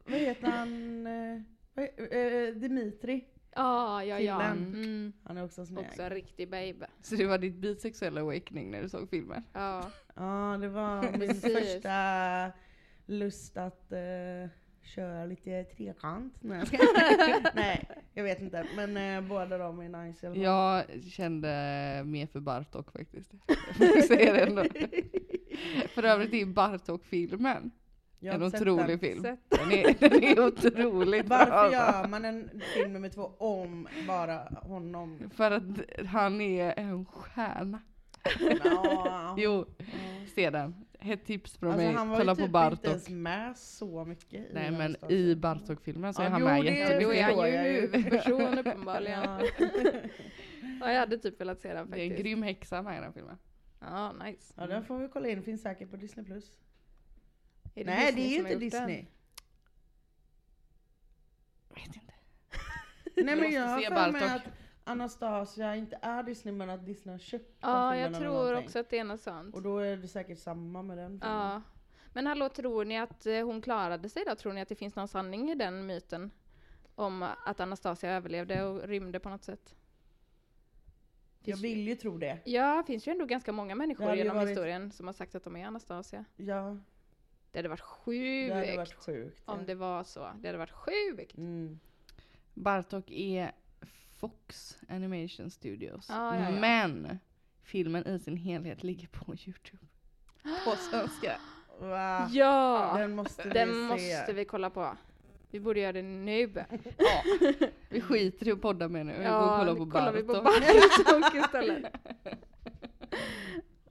vad 0.05 0.19
heter 0.19 0.47
han? 0.47 1.07
Eh, 1.07 2.19
eh, 2.19 2.55
Dimitri. 2.55 3.25
Ja, 3.55 4.05
ja, 4.05 4.19
ja. 4.19 4.43
Mm. 4.43 5.13
Han 5.25 5.37
är 5.37 5.45
också 5.45 5.67
snygg. 5.67 5.87
Också 5.87 6.03
en 6.03 6.11
riktig 6.11 6.51
babe. 6.51 6.87
Så 7.03 7.17
det 7.17 7.27
var 7.27 7.39
ditt 7.39 7.55
bisexuella 7.55 8.21
awakening 8.21 8.71
när 8.71 8.83
du 8.83 8.89
såg 8.89 9.11
filmen? 9.11 9.45
Ja. 9.53 9.91
Ja, 10.15 10.59
det 10.61 10.69
var 10.69 11.19
min 11.19 11.35
första 11.35 12.53
lust 13.07 13.57
att 13.57 13.93
eh, 13.93 14.51
köra 14.83 15.27
lite 15.27 15.65
trekant. 15.65 16.35
Nej, 16.41 16.65
Nej, 17.55 17.89
jag 18.15 18.25
vet 18.25 18.41
inte. 18.41 18.67
Men 18.77 18.97
eh, 18.97 19.29
båda 19.29 19.59
de 19.59 19.81
är 19.81 20.05
nice. 20.05 20.27
Jag 20.27 20.85
kände 21.11 21.49
mer 22.05 22.27
för 22.27 22.41
Bartok 22.41 22.93
faktiskt. 22.93 23.33
Jag 23.79 24.05
säger 24.05 24.33
det 24.33 24.41
ändå. 24.41 24.65
För 25.89 26.03
övrigt 26.03 26.35
är 26.35 26.47
Bartok-filmen 26.47 27.71
Jag 28.21 28.35
en 28.35 28.43
otrolig 28.43 28.87
den. 28.87 28.99
film. 28.99 29.23
Sett. 29.23 29.41
Den 29.49 29.73
är, 29.73 29.95
den 30.09 30.25
är 30.25 30.47
otroligt 30.47 31.27
bra. 31.27 31.37
Varför 31.51 31.73
gör 31.73 32.09
man 32.09 32.25
en 32.25 32.51
film 32.75 32.93
nummer 32.93 33.09
två 33.09 33.23
om 33.39 33.89
bara 34.09 34.39
honom? 34.63 35.31
För 35.37 35.51
att 35.51 35.63
han 36.07 36.41
är 36.41 36.75
en 36.79 37.05
stjärna. 37.05 37.81
Ja. 38.65 39.35
Jo, 39.39 39.67
se 40.35 40.51
den. 40.51 40.75
Ett 41.05 41.25
tips 41.27 41.57
från 41.57 41.71
Alltså 41.71 41.87
mig, 41.87 41.95
han 41.95 42.09
var 42.09 42.17
kolla 42.19 42.33
ju 42.33 42.37
på 42.37 42.43
typ 42.43 42.51
Bartok. 42.53 42.79
inte 42.79 42.89
ens 42.91 43.09
med 43.09 43.57
så 43.57 44.05
mycket 44.05 44.35
i 44.51 44.51
Nej 44.55 44.71
men 44.71 44.97
i 45.13 45.35
Bartok-filmen 45.35 46.15
så 46.15 46.23
Ja, 46.23 46.27
är 46.27 46.31
han 46.31 46.41
jo, 46.41 46.47
med 46.47 46.65
det- 46.65 46.71
Då 47.05 47.13
jättemycket. 47.13 47.17
är 47.17 47.37
han 47.37 47.49
ju 47.49 47.81
huvudperson 47.81 48.59
uppenbarligen. 48.59 49.21
Ja. 49.23 49.41
Ja, 50.81 50.93
jag 50.93 51.01
hade 51.01 51.19
typ 51.19 51.41
velat 51.41 51.61
se 51.61 51.75
den 51.75 51.91
Det 51.91 51.97
är 52.01 52.05
en 52.05 52.09
faktiskt. 52.11 52.25
grym 52.25 52.43
häxa 52.43 52.83
med 52.83 52.99
i 52.99 53.01
den 53.01 53.13
filmen. 53.13 53.39
Ja, 53.87 54.13
nice. 54.13 54.55
ja, 54.57 54.67
den 54.67 54.85
får 54.85 54.99
vi 54.99 55.09
kolla 55.09 55.29
in. 55.29 55.43
Finns 55.43 55.63
säkert 55.63 55.91
på 55.91 55.97
Disney+. 55.97 56.25
Plus. 56.25 56.59
Är 57.75 57.85
Nej, 57.85 58.13
Disney 58.13 58.15
det 58.15 58.23
är 58.23 58.31
ju 58.31 58.39
inte? 58.39 58.59
Disney. 58.59 59.07
Vet 61.69 61.87
inte. 61.87 62.13
Nej 63.25 63.37
men 63.37 63.53
jag 63.53 63.67
har 63.67 63.81
för 63.81 64.13
mig 64.13 64.37
att 64.37 64.43
Anastasia 64.85 65.77
inte 65.77 65.99
är 66.03 66.23
Disney 66.23 66.55
men 66.55 66.71
att 66.71 66.87
Disney 66.87 67.15
har 67.15 67.19
köpt 67.19 67.59
Ja, 67.61 67.97
jag 67.97 68.15
tror 68.15 68.57
också 68.57 68.79
att 68.79 68.91
det 68.91 68.99
är 68.99 69.05
något 69.05 69.21
sånt. 69.21 69.55
Och 69.55 69.63
då 69.63 69.79
är 69.79 69.97
det 69.97 70.09
säkert 70.09 70.39
samma 70.39 70.83
med 70.83 70.99
den 70.99 71.11
filmen. 71.21 71.39
Ja. 71.39 71.63
Men 72.15 72.27
hallå, 72.27 72.49
tror 72.49 72.85
ni 72.85 72.99
att 72.99 73.27
eh, 73.27 73.45
hon 73.45 73.63
klarade 73.63 74.09
sig 74.09 74.25
då? 74.27 74.35
Tror 74.35 74.53
ni 74.53 74.61
att 74.61 74.69
det 74.69 74.75
finns 74.75 74.97
någon 74.97 75.09
sanning 75.09 75.51
i 75.51 75.55
den 75.55 75.87
myten? 75.87 76.31
om 76.95 77.23
att 77.23 77.61
Anastasia 77.61 78.11
överlevde 78.11 78.65
och 78.65 78.89
rymde 78.89 79.21
på 79.21 79.29
något 79.29 79.45
sätt. 79.45 79.75
Jag 81.45 81.57
vill 81.57 81.89
ju 81.89 81.95
tro 81.97 82.19
det. 82.19 82.39
Ja, 82.45 82.77
det 82.77 82.93
finns 82.93 83.09
ju 83.09 83.13
ändå 83.13 83.25
ganska 83.25 83.53
många 83.53 83.75
människor 83.75 84.15
genom 84.15 84.37
varit- 84.37 84.49
historien 84.49 84.91
som 84.93 85.07
har 85.07 85.15
sagt 85.15 85.35
att 85.35 85.45
de 85.45 85.57
är 85.57 85.67
Anastasia. 85.67 86.25
Ja, 86.37 86.77
Det 87.51 87.59
hade 87.59 87.69
varit 87.69 87.81
sjukt 87.81 88.49
det 88.49 88.55
hade 88.55 88.77
varit 88.77 88.95
sjukt. 89.05 89.43
ja. 89.47 89.53
om 89.53 89.67
det 89.67 89.75
var 89.75 90.05
så. 90.05 90.31
Det 90.41 90.49
hade 90.49 90.59
varit 90.59 90.71
sjukt. 90.71 91.37
Mm. 91.39 91.79
Bartok 92.55 93.11
är 93.11 93.53
Fox 94.17 94.79
Animation 94.89 95.51
Studios. 95.51 96.07
Ja, 96.09 96.37
ja, 96.37 96.51
ja. 96.51 96.61
Men 96.61 97.19
filmen 97.63 98.07
i 98.07 98.19
sin 98.19 98.37
helhet 98.37 98.83
ligger 98.83 99.09
på 99.09 99.35
Youtube. 99.47 99.87
På 100.65 100.71
svenska. 100.91 101.37
Va? 101.81 102.29
Ja! 102.33 102.95
Den 102.99 103.15
måste 103.15 103.43
vi 103.43 103.51
Den 103.51 103.69
se. 103.69 103.75
måste 104.19 104.33
vi 104.33 104.45
kolla 104.45 104.71
på. 104.71 104.97
Vi 105.53 105.61
borde 105.61 105.81
göra 105.81 105.93
det 105.93 106.03
nu. 106.03 106.51
Ja. 106.99 107.23
Vi 107.89 108.01
skiter 108.01 108.49
i 108.49 108.53
att 108.53 108.61
podda 108.61 108.89
med 108.89 109.07
nu. 109.07 109.13
Vi 109.19 109.25
går 109.25 109.43
och 109.43 109.59
kollar 109.59 109.75
på 109.75 109.91
kollar 109.91 110.13
vi 110.13 110.23
på 110.23 110.33
Bartok. 110.33 111.35
Istället. 111.35 111.93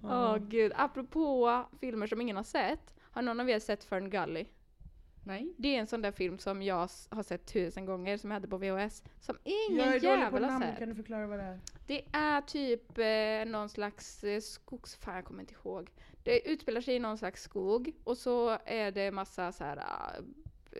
Åh 0.04 0.10
Ja. 0.12 0.38
gud, 0.42 0.72
apropå 0.76 1.64
filmer 1.80 2.08
som 2.08 2.22
ingen 2.22 2.36
har 2.36 2.44
sett. 2.44 2.94
Har 3.12 3.22
någon 3.22 3.40
av 3.40 3.50
er 3.50 3.60
sett 3.60 3.84
Fern 3.84 4.10
Gully? 4.10 4.46
Nej. 5.26 5.54
Det 5.58 5.76
är 5.76 5.80
en 5.80 5.88
sån 5.88 6.02
där 6.02 6.12
film 6.12 6.38
som 6.40 6.62
jag 6.64 6.90
har 7.10 7.24
sett 7.24 7.46
tusen 7.54 7.86
gånger, 7.86 8.18
som 8.18 8.32
jag 8.32 8.36
hade 8.36 8.48
på 8.48 8.58
VHS. 8.58 9.04
Som 9.20 9.38
ingen 9.44 9.78
Jag 9.78 9.88
är 9.88 9.92
dålig 9.92 10.02
på 10.02 10.08
jävel 10.08 10.44
har 10.44 10.52
namn, 10.52 10.66
sett. 10.66 10.80
kan 10.80 10.90
du 10.90 10.96
förklara 10.96 11.28
vad 11.28 11.40
det 11.40 11.46
är? 11.46 11.60
Det 11.88 12.06
är 12.12 12.42
typ 12.42 12.98
eh, 12.98 13.52
någon 13.52 13.70
slags 13.70 14.24
eh, 14.24 14.40
skogs... 14.40 14.96
Fan, 14.96 15.16
jag 15.16 15.26
kommer 15.26 15.42
inte 15.42 15.54
ihåg. 15.54 15.90
Det 16.24 16.50
utspelar 16.52 16.82
sig 16.82 16.96
i 16.96 17.00
någon 17.00 17.18
slags 17.18 17.42
skog 17.44 17.92
och 18.04 18.18
så 18.18 18.58
är 18.66 18.92
det 18.92 19.12
massa 19.12 19.52
så 19.52 19.64
här 19.64 19.78
uh, 19.78 20.26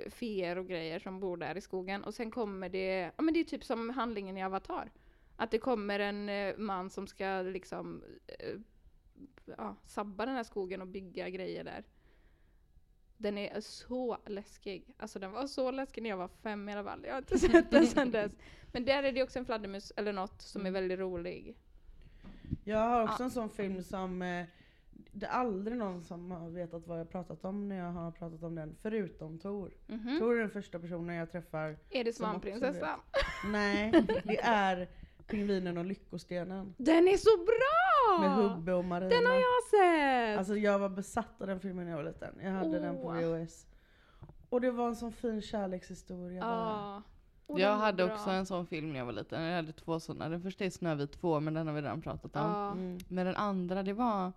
feer 0.10 0.58
och 0.58 0.68
grejer 0.68 1.00
som 1.00 1.20
bor 1.20 1.38
där 1.38 1.58
i 1.58 1.62
skogen 1.62 2.04
och 2.04 2.14
sen 2.14 2.32
kommer 2.32 2.70
det... 2.70 3.12
Ja 3.18 3.22
men 3.22 3.34
det 3.34 3.40
är 3.40 3.44
typ 3.44 3.64
som 3.64 3.90
handlingen 3.90 4.38
i 4.38 4.44
Avatar. 4.44 4.92
Att 5.36 5.52
det 5.52 5.58
kommer 5.58 6.00
en 6.00 6.30
eh, 6.30 6.58
man 6.58 6.90
som 6.90 7.08
ska 7.08 7.42
liksom 7.42 8.04
eh, 8.28 8.56
ja, 9.58 9.76
sabba 9.86 10.26
den 10.26 10.36
här 10.36 10.44
skogen 10.44 10.82
och 10.82 10.88
bygga 10.88 11.30
grejer 11.30 11.64
där. 11.64 11.84
Den 13.18 13.38
är 13.38 13.62
så 13.62 14.18
läskig. 14.26 14.96
Alltså 14.98 15.20
den 15.20 15.32
var 15.32 15.48
så 15.48 15.72
läskig 15.72 16.02
när 16.02 16.10
jag 16.10 16.18
var 16.18 16.28
fem 16.28 16.70
i 16.70 16.74
alla 16.74 16.84
fall. 16.84 17.04
Jag 17.06 17.14
har 17.14 17.18
inte 17.18 17.40
sett 17.40 17.72
den 17.72 17.88
sedan 17.88 18.12
dess. 18.12 18.32
Men 18.72 18.86
där 18.86 19.04
är 19.04 19.12
det 19.12 19.24
också 19.24 19.40
en 19.40 19.46
fladdermus 19.46 19.92
eller 19.96 20.14
något 20.14 20.42
som 20.42 20.66
är 20.66 20.72
väldigt 20.72 21.00
rolig. 21.00 21.56
Jag 22.64 22.80
har 22.80 23.04
också 23.04 23.24
en 23.24 23.32
sån 23.32 23.50
film 23.50 23.84
som 23.84 24.22
eh, 24.22 24.46
det 25.12 25.26
är 25.26 25.30
aldrig 25.30 25.78
någon 25.78 26.04
som 26.04 26.32
har 26.32 26.50
vetat 26.50 26.88
vad 26.88 27.00
jag 27.00 27.10
pratat 27.10 27.46
om 27.46 27.70
när 27.70 27.76
jag 27.76 27.92
har 27.92 28.12
pratat 28.12 28.44
om 28.44 28.56
den, 28.56 28.76
förutom 28.82 29.40
Tor. 29.40 29.72
Mhm. 29.88 30.20
Tor 30.20 30.36
är 30.36 30.40
den 30.40 30.50
första 30.50 30.80
personen 30.80 31.16
jag 31.16 31.32
träffar. 31.32 31.78
Är 31.90 32.04
det 32.04 32.14
Svampprinsessan? 32.14 33.00
Nej, 33.46 33.92
det 34.24 34.40
är 34.44 34.90
Pingvinen 35.28 35.78
och 35.78 35.86
Lyckostenen. 35.86 36.74
Den 36.78 37.08
är 37.08 37.18
så 37.18 37.38
bra! 37.38 38.20
Med 38.20 38.36
Hubbe 38.36 38.74
och 38.74 38.86
Marina. 38.86 39.10
Den 39.10 39.26
har 39.26 39.36
jag 39.36 39.64
sett! 39.70 40.38
Alltså 40.40 40.58
jag 40.58 40.80
var 40.80 40.90
besatt 40.90 41.42
av 41.42 41.48
den 41.48 41.60
filmen 41.60 41.86
när 41.86 41.92
jag 41.92 41.98
var 41.98 42.04
liten. 42.12 42.36
Jag 42.44 42.52
hade 42.52 42.80
den 42.80 42.98
på. 42.98 43.12
VHS. 43.12 43.68
Och 44.50 44.62
det 44.62 44.72
var 44.72 44.88
en 44.88 44.96
sån 44.96 45.12
fin 45.12 45.42
kärlekshistoria. 45.42 47.04
Och 47.46 47.60
Jag 47.60 47.78
hade 47.78 48.06
bra. 48.06 48.16
också 48.16 48.30
en 48.30 48.46
sån 48.46 48.68
film 48.68 48.92
när 48.92 49.00
jag 49.00 49.06
var 49.06 49.14
liten. 49.14 49.44
Jag 49.44 49.56
hade 49.56 49.72
två 49.72 50.00
sådana. 50.00 50.30
Den 50.30 50.42
första 50.42 50.66
är 50.66 50.70
Snövit 50.70 51.12
2 51.12 51.40
men 51.40 51.54
den 51.54 51.68
har 51.68 51.74
vi 51.74 51.82
redan 51.82 52.02
pratat 52.02 52.36
om. 52.36 52.42
Ja. 52.42 52.72
Mm. 52.72 52.98
Men 53.08 53.26
den 53.26 53.36
andra 53.36 53.84
det 53.84 53.94
var 53.94 54.32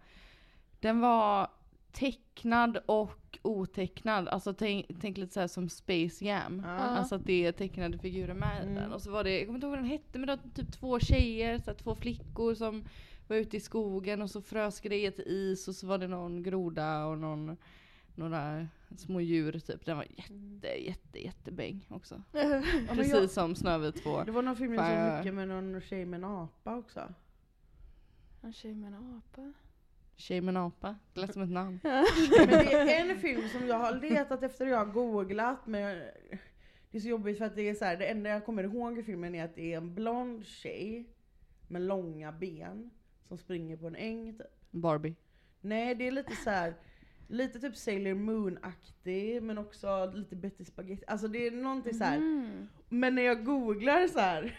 Den 0.84 1.00
var 1.00 1.48
tecknad 1.92 2.76
och 2.86 3.38
otecknad. 3.42 4.28
Alltså 4.28 4.54
tänk, 4.54 4.86
tänk 5.00 5.16
lite 5.18 5.32
så 5.32 5.40
här 5.40 5.46
som 5.46 5.68
Space 5.68 6.24
Jam. 6.24 6.62
Ja. 6.64 6.70
Alltså 6.70 7.14
att 7.14 7.24
det 7.24 7.46
är 7.46 7.52
tecknade 7.52 7.98
figurer 7.98 8.34
med 8.34 8.62
Mm. 8.62 8.74
den. 8.74 8.92
Och 8.92 9.02
så 9.02 9.10
var 9.10 9.24
det, 9.24 9.30
jag 9.38 9.46
kommer 9.46 9.56
inte 9.56 9.66
ihåg 9.66 9.70
vad 9.70 9.78
den 9.78 9.90
hette, 9.90 10.18
men 10.18 10.26
det 10.26 10.36
var 10.36 10.50
typ 10.54 10.72
två 10.72 10.98
tjejer, 11.00 11.58
så 11.58 11.64
här, 11.70 11.74
två 11.74 11.94
flickor 11.94 12.54
som 12.54 12.84
var 13.28 13.36
ute 13.36 13.56
i 13.56 13.60
skogen 13.60 14.22
och 14.22 14.30
så 14.30 14.42
frös 14.42 14.80
grejer 14.80 15.10
till 15.10 15.24
is 15.26 15.68
och 15.68 15.74
så 15.74 15.86
var 15.86 15.98
det 15.98 16.08
någon 16.08 16.42
groda 16.42 17.06
och 17.06 17.18
någon, 17.18 17.56
några 18.14 18.68
små 18.96 19.20
djur 19.20 19.58
typ. 19.58 19.84
Den 19.86 19.96
var 19.96 20.06
jätte, 20.16 20.84
jätte, 20.86 21.24
jättebäng 21.24 21.86
också. 21.90 22.22
Precis 22.88 23.12
jag, 23.12 23.30
som 23.30 23.54
Snövit 23.54 24.02
2. 24.02 24.24
det 24.24 24.32
var 24.32 24.42
någon 24.42 24.56
film 24.56 24.74
jag 24.74 25.08
såg 25.08 25.18
mycket 25.18 25.34
med 25.34 25.48
någon 25.48 25.80
tjej 25.80 26.04
med 26.04 26.18
en 26.18 26.24
apa 26.24 26.76
också. 26.76 27.14
En 28.42 28.52
tjej 28.52 28.74
med 28.74 28.92
en 28.94 29.22
apa. 29.22 29.52
Tjej 30.16 30.40
med 30.40 30.52
en 30.52 30.56
apa. 30.56 30.96
Det 31.14 31.20
lät 31.20 31.32
som 31.32 31.42
ett 31.42 31.50
namn. 31.50 31.80
Men 31.82 32.04
det 32.48 32.72
är 32.72 33.10
en 33.10 33.18
film 33.18 33.48
som 33.48 33.66
jag 33.66 33.78
har 33.78 34.00
letat 34.00 34.42
efter 34.42 34.66
och 34.66 34.72
jag 34.72 34.78
har 34.78 34.92
googlat 34.92 35.66
men 35.66 35.80
jag, 35.80 35.96
det 36.90 36.98
är 36.98 37.00
så 37.00 37.08
jobbigt 37.08 37.38
för 37.38 37.44
att 37.44 37.56
det 37.56 37.68
är 37.68 37.74
så 37.74 37.84
här, 37.84 37.96
det 37.96 38.06
enda 38.06 38.30
jag 38.30 38.44
kommer 38.44 38.64
ihåg 38.64 38.98
i 38.98 39.02
filmen 39.02 39.34
är 39.34 39.44
att 39.44 39.54
det 39.54 39.72
är 39.72 39.76
en 39.76 39.94
blond 39.94 40.46
tjej 40.46 41.08
med 41.68 41.82
långa 41.82 42.32
ben 42.32 42.90
som 43.22 43.38
springer 43.38 43.76
på 43.76 43.86
en 43.86 43.96
äng 43.96 44.32
typ. 44.32 44.46
Barbie. 44.70 45.14
Nej 45.60 45.94
det 45.94 46.06
är 46.06 46.10
lite 46.10 46.36
så 46.36 46.50
här. 46.50 46.74
Lite 47.28 47.60
typ 47.60 47.76
Sailor 47.76 48.14
Moon-aktig 48.14 49.42
men 49.42 49.58
också 49.58 50.12
lite 50.14 50.36
Betty 50.36 50.64
Spaghetti. 50.64 51.04
Alltså 51.06 51.28
det 51.28 51.46
är 51.46 51.50
någonting 51.50 51.94
så 51.94 52.04
här. 52.04 52.16
Mm. 52.16 52.68
Men 52.88 53.14
när 53.14 53.22
jag 53.22 53.44
googlar 53.44 54.08
så 54.08 54.18
här. 54.18 54.58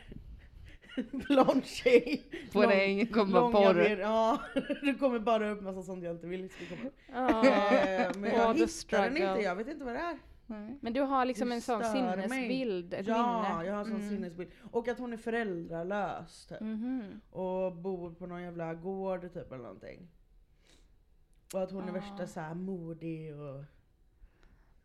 Blond 1.28 1.66
tjej. 1.66 2.24
På 2.54 2.64
en 2.64 2.70
lång- 2.70 2.80
äng 2.80 3.08
kommer 3.08 3.52
porr. 3.52 4.00
Ja, 4.00 4.42
det 4.82 4.94
kommer 5.00 5.20
bara 5.20 5.50
upp 5.52 5.62
massa 5.62 5.84
sånt 5.84 6.04
jag 6.04 6.16
inte 6.16 6.28
vill 6.28 6.50
ska 6.50 6.76
komma 6.76 6.88
upp. 6.88 6.96
Ja. 7.14 7.46
Eh, 7.48 8.12
Men 8.18 8.32
jag 8.32 8.56
the 8.56 8.62
hittar 8.66 9.02
den 9.04 9.18
inte, 9.18 9.42
jag 9.44 9.56
vet 9.56 9.68
inte 9.68 9.86
vad 9.86 9.94
det 9.94 10.00
är. 10.00 10.18
Nej. 10.48 10.78
Men 10.82 10.94
du 10.94 11.02
har 11.02 11.26
liksom 11.26 11.52
en 11.52 11.62
sån 11.62 11.80
mig. 11.80 11.92
sinnesbild, 11.92 12.94
ett 12.94 13.08
ja, 13.08 13.42
minne. 13.44 13.66
jag 13.66 13.74
har 13.74 13.80
en 13.80 13.86
sån 13.88 13.96
Mm. 13.96 14.10
sinnesbild. 14.10 14.52
Och 14.72 14.88
att 14.88 15.00
hon 15.00 15.14
är 15.14 15.18
föräldralös 15.18 16.46
typ. 16.48 16.60
Mhm. 16.62 17.22
Och 17.32 17.76
bor 17.76 18.12
på 18.14 18.26
någon 18.28 18.42
jävla 18.42 18.74
gård 18.74 19.22
typ 19.22 19.52
eller 19.52 19.64
någonting. 19.64 20.08
Och 21.54 21.62
att 21.64 21.72
hon 21.72 21.84
är 21.84 21.90
Ah. 21.90 21.94
värsta 21.94 22.28
så 22.28 22.40
här 22.40 22.54
modig 22.54 23.36
och 23.40 23.64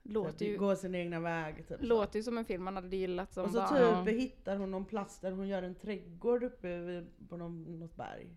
Låter 0.02 0.46
ju, 0.46 0.58
går 0.58 0.74
sin 0.74 0.94
egna 0.94 1.20
väg. 1.20 1.68
Typ, 1.68 1.76
låter 1.80 2.18
ju 2.18 2.22
som 2.22 2.38
en 2.38 2.44
film 2.44 2.64
man 2.64 2.76
hade 2.76 2.96
gillat 2.96 3.32
som 3.32 3.44
Och 3.44 3.50
så 3.50 3.58
barn. 3.58 4.06
typ 4.06 4.20
hittar 4.20 4.56
hon 4.56 4.70
någon 4.70 4.84
plats 4.84 5.20
där 5.20 5.32
hon 5.32 5.48
gör 5.48 5.62
en 5.62 5.74
trädgård 5.74 6.42
uppe 6.42 7.04
på 7.28 7.36
någon, 7.36 7.78
något 7.80 7.96
berg. 7.96 8.36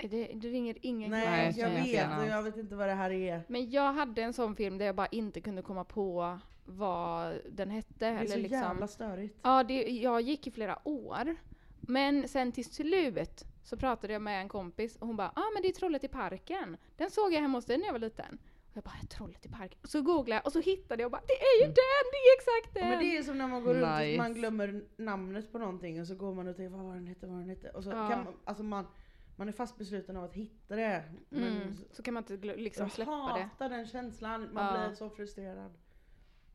Det, 0.00 0.26
det 0.34 0.48
ringer 0.48 0.76
ingen 0.82 1.10
Nej, 1.10 1.26
Nej, 1.26 1.54
jag 1.56 1.70
jag 1.70 1.84
vet 1.84 2.18
och 2.20 2.26
jag 2.26 2.42
vet 2.42 2.56
inte 2.56 2.74
vad 2.74 2.88
det 2.88 2.94
här 2.94 3.10
är. 3.10 3.42
Men 3.48 3.70
jag 3.70 3.92
hade 3.92 4.22
en 4.22 4.32
sån 4.32 4.56
film 4.56 4.78
där 4.78 4.86
jag 4.86 4.94
bara 4.94 5.06
inte 5.06 5.40
kunde 5.40 5.62
komma 5.62 5.84
på 5.84 6.38
vad 6.64 7.34
den 7.50 7.70
hette. 7.70 7.94
Det 7.98 8.06
är 8.06 8.16
eller 8.16 8.26
så 8.26 8.36
liksom. 8.36 8.58
jävla 8.58 8.86
störigt. 8.86 9.38
Ja, 9.42 9.64
det, 9.64 9.82
jag 9.82 10.20
gick 10.20 10.46
i 10.46 10.50
flera 10.50 10.88
år. 10.88 11.36
Men 11.80 12.28
sen 12.28 12.52
till 12.52 12.64
slut 12.64 13.44
så 13.64 13.76
pratade 13.76 14.12
jag 14.12 14.22
med 14.22 14.40
en 14.40 14.48
kompis 14.48 14.96
och 14.96 15.06
hon 15.06 15.16
bara 15.16 15.28
ah 15.28 15.50
men 15.54 15.62
det 15.62 15.68
är 15.68 15.72
Trollet 15.72 16.04
i 16.04 16.08
parken. 16.08 16.76
Den 16.96 17.10
såg 17.10 17.32
jag 17.32 17.40
hemma 17.40 17.58
hos 17.58 17.64
dig 17.64 17.78
när 17.78 17.84
jag 17.84 17.92
var 17.92 18.00
liten. 18.00 18.38
Och 18.72 18.76
jag 18.76 18.84
bara 18.84 18.94
Trollet 19.08 19.46
i 19.46 19.48
parken. 19.48 19.78
Och 19.82 19.88
så 19.88 20.02
googlade 20.02 20.36
jag 20.38 20.46
och 20.46 20.52
så 20.52 20.60
hittade 20.60 21.02
jag 21.02 21.06
och 21.06 21.12
bara 21.12 21.22
det 21.26 21.32
är 21.32 21.60
ju 21.60 21.66
den! 21.66 21.74
Det 22.12 22.18
är 22.18 22.36
exakt 22.36 22.70
Ja, 22.74 22.80
den! 22.80 22.88
men 22.90 22.98
det 22.98 23.16
är 23.18 23.22
som 23.22 23.38
när 23.38 23.46
man 23.48 23.64
går 23.64 23.74
runt 23.74 23.84
och 23.84 23.98
Nice. 24.00 24.18
man 24.18 24.34
glömmer 24.34 24.84
namnet 24.96 25.52
på 25.52 25.58
någonting 25.58 26.00
och 26.00 26.06
så 26.06 26.14
går 26.14 26.34
man 26.34 26.48
och 26.48 26.56
tänker 26.56 26.76
vad 26.76 26.84
var 26.86 26.94
den 26.94 27.06
hette, 27.06 27.26
vad 27.26 27.34
var 27.34 27.40
den 27.40 27.48
hette? 27.50 27.70
Och 27.70 27.84
så 27.84 27.90
Ja. 27.90 28.08
kan 28.08 28.24
man, 28.24 28.34
alltså 28.44 28.64
man, 28.64 28.86
man 29.36 29.48
är 29.48 29.52
fast 29.52 29.78
besluten 29.78 30.16
av 30.16 30.24
att 30.24 30.34
hitta 30.34 30.76
det. 30.76 31.04
Men 31.28 31.56
mm, 31.56 31.76
så 31.92 32.02
kan 32.02 32.14
man 32.14 32.24
inte 32.30 32.54
liksom 32.56 32.84
jag 32.84 32.92
släppa 32.92 33.10
det. 33.10 33.16
hatar 33.42 33.68
den 33.68 33.86
känslan, 33.86 34.48
man 34.54 34.80
Ja. 34.80 34.86
blir 34.86 34.96
så 34.96 35.10
frustrerad. 35.10 35.72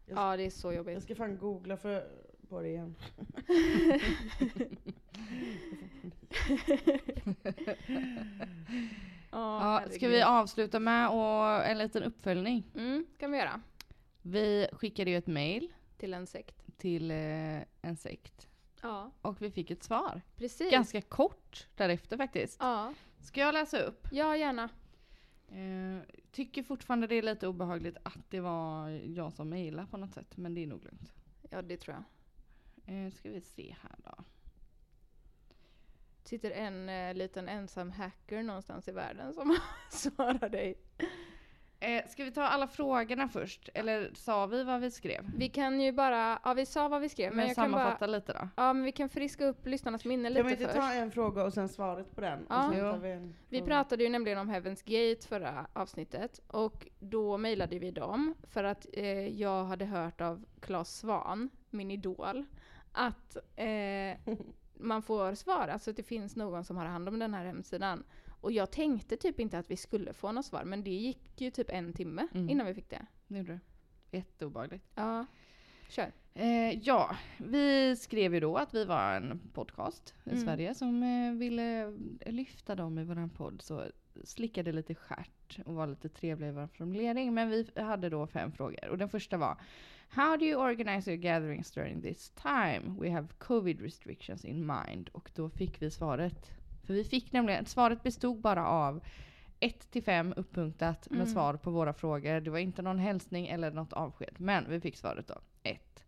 Ja 0.05 0.37
det 0.37 0.43
är 0.43 0.49
så 0.49 0.67
Jag 0.67 0.75
jobbigt. 0.75 1.03
ska 1.03 1.15
fan 1.15 1.37
googla 1.37 1.77
för, 1.77 2.07
på 2.49 2.61
det 2.61 2.67
igen. 2.69 2.95
Ja, 9.31 9.81
Ja, 9.81 9.89
ska 9.91 10.07
vi 10.07 10.21
avsluta 10.21 10.79
med 10.79 11.09
och 11.09 11.65
en 11.65 11.77
liten 11.77 12.03
uppföljning? 12.03 12.63
Mm, 12.75 13.05
kan 13.19 13.31
vi 13.31 13.37
göra. 13.37 13.61
Vi 14.21 14.67
skickade 14.71 15.11
ju 15.11 15.17
ett 15.17 15.27
mail 15.27 15.73
Till 15.97 16.13
en 16.13 16.27
sekt. 16.27 16.63
till 16.77 17.11
eh, 17.11 17.61
en 17.81 17.95
sekt 17.97 18.47
Ja, 18.81 19.11
och 19.21 19.41
vi 19.41 19.51
fick 19.51 19.71
ett 19.71 19.83
svar. 19.83 20.21
precis. 20.35 20.71
Ganska 20.71 21.01
kort 21.01 21.67
därefter 21.75 22.17
faktiskt. 22.17 22.57
Ja, 22.59 22.93
Ska 23.21 23.41
jag 23.41 23.53
läsa 23.53 23.79
upp? 23.79 24.07
ja 24.11 24.37
gärna. 24.37 24.69
Eh, 25.49 26.01
tycker 26.31 26.63
fortfarande 26.63 27.07
det 27.07 27.15
är 27.15 27.21
lite 27.21 27.47
obehagligt 27.47 27.97
att 28.03 28.29
det 28.29 28.39
var 28.39 28.89
jag 28.89 29.33
som 29.33 29.49
mejlade 29.49 29.87
på 29.87 29.97
något 29.97 30.13
sätt, 30.13 30.37
men 30.37 30.53
det 30.55 30.63
är 30.63 30.67
nog 30.67 30.83
lugnt. 30.83 31.13
Ja 31.49 31.61
det 31.61 31.77
tror 31.77 31.95
jag. 31.95 32.03
Eh, 33.05 33.11
ska 33.11 33.29
vi 33.29 33.41
se 33.41 33.75
här 33.81 33.95
då. 33.97 34.23
Sitter 36.27 36.51
en 36.51 36.89
eh, 36.89 37.13
liten 37.13 37.49
ensam 37.49 37.91
hacker 37.91 38.43
någonstans 38.43 38.87
i 38.87 38.91
världen 38.91 39.33
som 39.33 39.57
svarar 39.89 40.49
dig. 40.49 40.75
Eh, 41.79 42.07
ska 42.07 42.23
vi 42.23 42.31
ta 42.31 42.43
alla 42.43 42.67
frågorna 42.67 43.27
först? 43.29 43.69
Eller 43.73 44.11
sa 44.13 44.45
vi 44.45 44.63
vad 44.63 44.81
vi 44.81 44.91
skrev? 44.91 45.25
Vi 45.37 45.49
kan 45.49 45.81
ju 45.81 45.91
bara, 45.91 46.39
ja 46.43 46.53
vi 46.53 46.65
sa 46.65 46.87
vad 46.87 47.01
vi 47.01 47.09
skrev, 47.09 47.29
men, 47.29 47.37
Men 47.37 47.47
jag 47.47 47.55
kan 47.55 47.65
sammanfatta 47.65 47.99
bara, 48.07 48.11
lite 48.11 48.33
då. 48.33 48.47
ja 48.55 48.73
men 48.73 48.83
vi 48.83 48.91
kan 48.91 49.09
friska 49.09 49.45
upp 49.45 49.65
lyssnarnas 49.67 50.05
minne 50.05 50.29
Kan 50.35 50.45
vi 50.45 50.51
lite 50.51 50.63
inte 50.63 50.73
först. 50.75 50.87
ta 50.87 50.93
en 50.93 51.11
fråga 51.11 51.43
och 51.43 51.53
sen 51.53 51.69
svaret 51.69 52.15
på 52.15 52.21
den? 52.21 52.45
Ja. 52.49 52.67
Och 52.67 52.73
sen 52.73 52.85
Jo. 52.85 52.91
tar 52.91 52.99
vi 52.99 53.11
en 53.11 53.35
Vi 53.49 53.61
pratade 53.61 54.03
ju 54.03 54.09
nämligen 54.09 54.37
om 54.37 54.49
Heaven's 54.49 54.81
Gate 54.85 55.27
förra 55.27 55.67
avsnittet 55.73 56.39
och 56.47 56.87
då 56.99 57.37
mejlade 57.37 57.79
vi 57.79 57.91
dem 57.91 58.33
för 58.43 58.63
att 58.63 58.85
eh, 58.93 59.27
jag 59.41 59.65
hade 59.65 59.85
hört 59.85 60.21
av 60.21 60.45
Claes 60.61 60.97
Svan, 60.97 61.49
min 61.69 61.91
idol, 61.91 62.45
att 62.91 63.37
eh, 63.55 63.65
man 64.79 65.01
får 65.01 65.35
svar, 65.35 65.67
alltså 65.67 65.89
att 65.89 65.95
det 65.97 66.03
finns 66.03 66.35
någon 66.35 66.63
som 66.63 66.77
har 66.77 66.85
hand 66.85 67.07
om 67.09 67.19
den 67.19 67.33
här 67.33 67.45
hemsidan. 67.45 68.03
Och 68.41 68.51
jag 68.51 68.71
tänkte 68.71 69.17
typ 69.17 69.39
inte 69.39 69.59
att 69.59 69.71
vi 69.71 69.77
skulle 69.77 70.13
få 70.13 70.31
något 70.31 70.45
svar, 70.45 70.63
men 70.63 70.83
det 70.83 70.89
gick 70.91 71.41
ju 71.41 71.51
typ 71.51 71.69
en 71.69 71.93
timme 71.93 72.27
Mm. 72.33 72.49
innan 72.49 72.67
vi 72.67 72.73
fick 72.73 72.89
det. 72.89 73.05
Det 73.27 73.37
gjorde 73.37 73.53
du. 73.53 73.59
Jätteobehagligt. 74.17 74.85
Ja, 74.95 75.25
kör. 75.89 76.11
Eh, 76.33 76.71
ja, 76.87 77.15
vi 77.37 77.95
skrev 77.95 78.33
ju 78.33 78.39
då 78.39 78.55
att 78.57 78.73
vi 78.73 78.85
var 78.85 79.13
en 79.13 79.39
podcast 79.53 80.13
i 80.25 80.29
Mm. 80.29 80.43
Sverige 80.43 80.75
som 80.75 81.03
eh, 81.03 81.31
ville 81.33 81.93
lyfta 82.25 82.75
dem 82.75 82.99
i 82.99 83.03
våran 83.03 83.29
podd. 83.29 83.61
Så 83.61 83.83
slickade 84.23 84.71
lite 84.71 84.95
stjärt 84.95 85.59
och 85.65 85.73
var 85.75 85.87
lite 85.87 86.09
trevliga 86.09 86.49
i 86.49 86.53
vår 86.53 86.67
formulering. 86.67 87.33
Men 87.33 87.49
vi 87.49 87.67
hade 87.75 88.09
då 88.09 88.27
fem 88.27 88.51
frågor. 88.51 88.87
Och 88.89 88.97
den 88.97 89.09
första 89.09 89.37
var 89.37 89.57
How 90.09 90.37
do 90.37 90.45
you 90.45 90.59
organize 90.61 91.11
your 91.11 91.17
gatherings 91.17 91.71
during 91.71 92.01
this 92.01 92.29
time? 92.29 92.95
We 92.99 93.09
have 93.09 93.27
covid 93.37 93.81
restrictions 93.81 94.45
in 94.45 94.65
mind. 94.65 95.09
Och 95.09 95.31
då 95.35 95.49
fick 95.49 95.81
vi 95.81 95.91
svaret. 95.91 96.51
För 96.83 96.93
vi 96.93 97.03
fick 97.03 97.31
nämligen, 97.31 97.65
svaret 97.65 98.03
bestod 98.03 98.41
bara 98.41 98.67
av 98.67 99.01
1 99.59 99.91
till 99.91 100.03
5 100.03 100.33
uppunktat 100.37 101.09
med 101.09 101.17
Mm. 101.21 101.27
svar 101.33 101.53
på 101.53 101.71
våra 101.71 101.93
frågor. 101.93 102.39
Det 102.41 102.49
var 102.51 102.59
inte 102.59 102.81
någon 102.81 102.99
hälsning 102.99 103.47
eller 103.47 103.71
något 103.71 103.93
avsked. 103.93 104.33
Men 104.39 104.69
vi 104.69 104.79
fick 104.79 104.95
svaret 104.97 105.27
då. 105.27 105.35
1. 105.63 106.03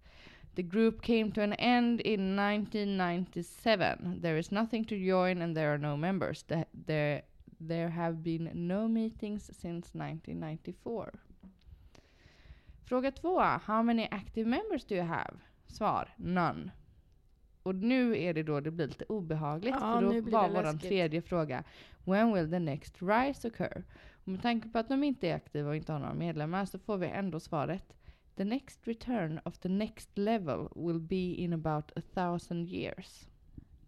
The 0.56 0.62
group 0.64 1.02
came 1.02 1.32
to 1.32 1.42
an 1.42 1.54
end 1.54 2.02
in 2.02 2.36
1997. 2.40 4.20
There 4.22 4.40
is 4.40 4.52
nothing 4.52 4.86
to 4.86 4.96
join 4.96 5.42
and 5.42 5.56
there 5.56 5.70
are 5.72 5.78
no 5.78 5.98
members. 5.98 6.44
The- 6.44 6.66
There, 6.86 7.22
there 7.68 7.88
have 7.90 8.18
been 8.18 8.50
no 8.54 8.88
meetings 8.88 9.46
since 9.60 9.94
1994. 9.98 11.12
Fråga 12.90 13.12
2. 13.12 13.40
How 13.42 13.84
many 13.84 14.08
active 14.12 14.50
members 14.50 14.86
do 14.86 14.96
you 14.96 15.06
have? 15.06 15.38
Svar. 15.68 16.14
None. 16.18 16.72
Och 17.64 17.76
nu 17.76 18.18
är 18.18 18.34
det 18.34 18.44
då 18.44 18.60
det 18.60 18.72
blir 18.72 18.88
lite 18.88 19.06
obehagligt. 19.06 19.76
Ja, 19.80 19.80
för 19.80 20.02
då 20.02 20.32
var 20.32 20.50
vår 20.50 20.78
tredje 20.78 21.22
fråga. 21.22 21.64
When 22.06 22.34
will 22.34 22.52
the 22.52 22.60
next 22.60 23.02
rise 23.02 23.48
occur? 23.48 23.84
Och 24.24 24.28
med 24.28 24.42
tanke 24.42 24.70
på 24.70 24.80
att 24.80 24.88
de 24.88 25.04
inte 25.04 25.28
är 25.28 25.36
aktiva 25.36 25.70
och 25.70 25.76
inte 25.76 25.92
har 25.92 26.00
några 26.00 26.14
medlemmar 26.14 26.66
så 26.66 26.80
får 26.80 26.98
vi 26.98 27.08
ändå 27.08 27.40
svaret. 27.40 27.94
The 28.36 28.44
next 28.44 28.88
return 28.88 29.40
of 29.46 29.58
the 29.58 29.70
next 29.70 30.18
level 30.18 30.68
will 30.76 31.00
be 31.00 31.34
in 31.34 31.54
about 31.54 31.92
a 31.96 32.02
thousand 32.14 32.68
years. 32.68 33.30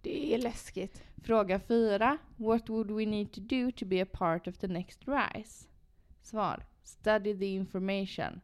Det 0.01 0.33
är 0.33 0.37
läskigt. 0.37 1.03
Fråga 1.23 1.59
4. 1.59 2.17
What 2.37 2.69
would 2.69 2.91
we 2.91 3.05
need 3.05 3.31
to 3.31 3.41
do 3.41 3.71
to 3.71 3.85
be 3.85 4.01
a 4.01 4.07
part 4.11 4.47
of 4.47 4.57
the 4.57 4.67
next 4.67 5.07
rise? 5.07 5.67
Svar. 6.21 6.63
Study 6.83 7.39
the 7.39 7.45
information. 7.45 8.41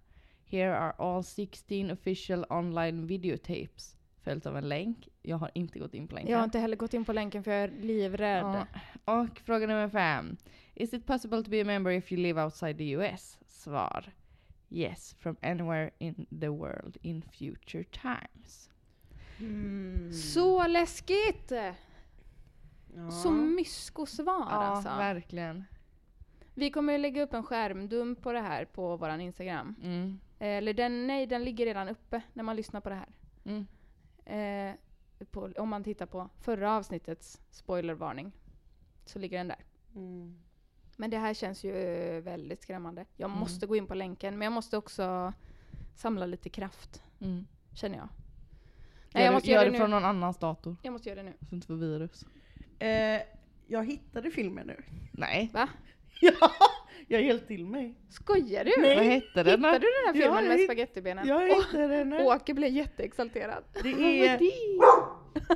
Here 0.49 0.75
are 0.75 0.93
all 0.97 1.23
16 1.23 1.91
official 1.91 2.45
online 2.49 3.07
videotapes. 3.07 3.97
Följt 4.23 4.45
av 4.45 4.57
en 4.57 4.69
länk. 4.69 5.07
Jag 5.21 5.37
har 5.37 5.51
inte 5.53 5.79
gått 5.79 5.93
in 5.93 6.07
på 6.07 6.15
länken. 6.15 6.31
Jag 6.31 6.39
har 6.39 6.43
inte 6.45 6.59
heller 6.59 6.75
gått 6.75 6.93
in 6.93 7.05
på 7.05 7.13
länken 7.13 7.43
för 7.43 7.51
jag 7.51 7.63
är 7.63 7.71
livrädd. 7.81 8.65
Ja. 9.05 9.21
Och 9.21 9.39
fråga 9.39 9.67
nummer 9.67 9.89
fem. 9.89 10.37
Is 10.75 10.93
it 10.93 11.05
possible 11.05 11.43
to 11.43 11.49
be 11.49 11.61
a 11.61 11.65
member 11.65 11.91
if 11.91 12.11
you 12.11 12.21
live 12.21 12.43
outside 12.43 12.77
the 12.77 12.91
US? 12.91 13.37
Svar. 13.47 14.13
Yes, 14.69 15.13
from 15.19 15.35
anywhere 15.41 15.91
in 15.97 16.25
the 16.39 16.49
world 16.49 16.97
in 17.01 17.21
future 17.21 17.83
times. 17.83 18.69
Mm. 19.39 20.13
Så 20.13 20.67
läskigt! 20.67 21.51
Ja. 22.95 23.11
Så 23.11 23.31
mysko-svar 23.31 24.47
Ja, 24.49 24.55
alltså. 24.55 24.89
verkligen. 24.89 25.63
Vi 26.53 26.71
kommer 26.71 26.93
att 26.93 26.99
lägga 26.99 27.23
upp 27.23 27.33
en 27.33 27.43
skärmdump 27.43 28.21
på 28.21 28.31
det 28.33 28.41
här 28.41 28.65
på 28.65 28.97
våran 28.97 29.21
Instagram. 29.21 29.75
Mm. 29.83 30.19
Eller 30.39 30.73
den, 30.73 31.07
nej, 31.07 31.25
den 31.27 31.43
ligger 31.43 31.65
redan 31.65 31.89
uppe 31.89 32.21
när 32.33 32.43
man 32.43 32.55
lyssnar 32.55 32.81
på 32.81 32.89
det 32.89 32.95
här. 32.95 33.09
Mm. 33.45 33.67
Eh, 34.25 34.75
på, 35.31 35.49
om 35.57 35.69
man 35.69 35.83
tittar 35.83 36.05
på 36.05 36.29
förra 36.41 36.75
avsnittets 36.75 37.41
spoilervarning. 37.49 38.31
Så 39.05 39.19
ligger 39.19 39.37
den 39.37 39.47
där. 39.47 39.59
Mm. 39.95 40.39
Men 40.97 41.09
det 41.09 41.17
här 41.17 41.33
känns 41.33 41.63
ju 41.63 41.75
eh, 41.77 42.21
väldigt 42.21 42.61
skrämmande. 42.63 43.05
Jag 43.15 43.27
Mm. 43.29 43.39
måste 43.39 43.65
gå 43.67 43.75
in 43.75 43.87
på 43.87 43.93
länken, 43.95 44.37
men 44.37 44.45
jag 44.45 44.51
måste 44.53 44.77
också 44.77 45.33
samla 45.95 46.25
lite 46.25 46.49
kraft, 46.49 47.03
Mm. 47.21 47.47
känner 47.73 47.97
jag. 47.97 48.07
Nej, 49.13 49.23
jag 49.23 49.25
gör 49.25 49.33
måste 49.33 49.47
det, 49.47 49.51
göra 49.51 49.63
gör 49.63 49.71
det 49.71 49.75
det 49.77 49.79
från 49.79 49.91
någon 49.91 50.05
annans 50.05 50.37
dator. 50.37 50.75
Jag 50.83 50.93
måste 50.93 51.09
göra 51.09 51.23
det 51.23 51.29
nu. 51.29 51.33
Så 51.49 51.55
inte 51.55 51.67
får 51.67 51.75
virus. 51.75 52.25
Eh, 52.79 53.21
jag 53.67 53.85
hittade 53.85 54.31
filmen 54.31 54.67
nu. 54.67 54.83
Nej. 55.11 55.49
Va? 55.53 55.69
Ja, 56.21 56.51
jag 57.07 57.21
är 57.21 57.25
helt 57.25 57.47
till 57.47 57.65
mig. 57.65 57.95
Skojar 58.09 58.63
du? 58.65 58.71
Nej. 58.81 58.95
Vad 58.95 59.05
hette 59.05 59.43
den? 59.43 59.59
Hittade 59.65 59.79
du 59.79 59.85
den 59.85 60.05
här 60.05 60.13
filmen 60.13 60.35
jag 60.43 60.47
med 60.47 60.57
hitt- 60.57 60.65
spagettibenen? 60.65 61.27
Jag 61.27 61.55
hittade 61.55 61.87
den. 61.87 62.13
Åke 62.13 62.53
blev 62.53 62.69
jätteexalterad. 62.71 63.63
Det 63.83 63.91
Vad 63.93 64.01
är, 64.01 64.37
det? 64.37 64.51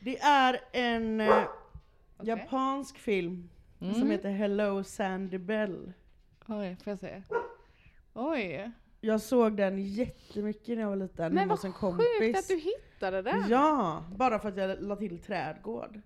det 0.00 0.18
är 0.20 0.60
en 0.72 1.20
eh, 1.20 1.28
Okej. 1.28 2.28
japansk 2.28 2.98
film 2.98 3.48
Mm. 3.80 3.94
som 3.94 4.10
heter 4.10 4.30
Hello 4.30 4.84
Sandy 4.84 5.38
Bell. 5.38 5.92
Oj, 6.46 6.76
får 6.84 6.90
jag 6.90 6.98
se? 6.98 7.22
Oj. 8.14 8.70
Jag 9.00 9.20
såg 9.20 9.56
den 9.56 9.78
jättemycket 9.86 10.68
när 10.76 10.82
jag 10.82 10.88
var 10.88 10.96
liten 10.96 11.34
Men 11.34 11.48
vad 11.48 11.58
hos 11.58 11.64
en 11.64 11.72
sjukt 11.72 11.80
kompis. 11.96 12.38
att 12.38 12.48
du 12.48 12.56
hittade 12.56 13.22
den. 13.22 13.44
Ja, 13.48 14.04
bara 14.16 14.38
för 14.38 14.48
att 14.48 14.56
jag 14.56 14.82
la 14.82 14.96
till 14.96 15.18
trädgård. 15.18 16.00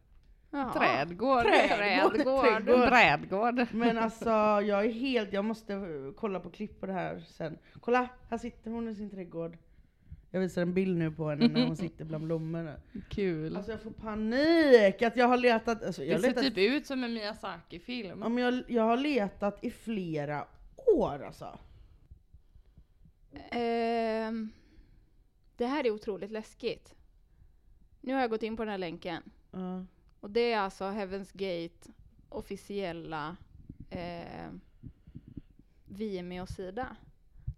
Jaha. 0.50 0.72
Trädgård. 0.72 1.42
Trädgård. 1.42 2.14
Trädgård. 2.42 2.88
Trädgård. 2.88 3.66
Men 3.72 3.98
alltså 3.98 4.30
jag 4.30 4.84
är 4.84 4.92
helt, 4.92 5.32
jag 5.32 5.44
måste 5.44 5.74
kolla 6.16 6.40
på 6.40 6.50
klipp 6.50 6.80
på 6.80 6.86
det 6.86 6.92
här 6.92 7.20
sen. 7.20 7.58
Kolla, 7.80 8.08
här 8.30 8.38
sitter 8.38 8.70
hon 8.70 8.88
i 8.88 8.94
sin 8.94 9.10
trädgård. 9.10 9.58
Jag 10.30 10.40
visar 10.40 10.62
en 10.62 10.74
bild 10.74 10.98
nu 10.98 11.10
på 11.10 11.28
henne 11.30 11.48
när 11.48 11.66
hon 11.66 11.76
sitter 11.76 12.04
bland 12.04 12.24
blommorna. 12.24 12.76
Kul. 13.10 13.56
Alltså 13.56 13.70
jag 13.72 13.82
får 13.82 13.90
panik 13.90 15.02
att 15.02 15.16
jag 15.16 15.28
har 15.28 15.36
letat, 15.36 15.84
alltså 15.84 16.04
jag 16.04 16.18
det 16.18 16.22
ser 16.22 16.28
letat, 16.28 16.44
typ 16.44 16.58
ut 16.58 16.86
som 16.86 17.04
en 17.04 17.14
Miyazaki-film. 17.14 18.20
ja, 18.22 18.28
men 18.28 18.44
jag, 18.44 18.62
jag 18.68 18.82
har 18.82 18.96
letat 18.96 19.64
i 19.64 19.70
flera 19.70 20.46
år 20.86 21.24
alltså. 21.24 21.58
Ehm, 23.50 24.52
det 25.56 25.66
här 25.66 25.86
är 25.86 25.90
otroligt 25.90 26.30
läskigt. 26.30 26.94
Nu 28.00 28.14
har 28.14 28.20
jag 28.20 28.30
gått 28.30 28.42
in 28.42 28.56
på 28.56 28.64
den 28.64 28.70
här 28.70 28.78
länken. 28.78 29.22
Ja. 29.50 29.84
Och 30.20 30.30
det 30.30 30.52
är 30.52 30.58
alltså 30.58 30.84
Heaven's 30.84 31.30
Gate 31.32 31.92
officiella 32.28 33.36
eh, 33.90 34.50
Vimeo-sida. 35.84 36.96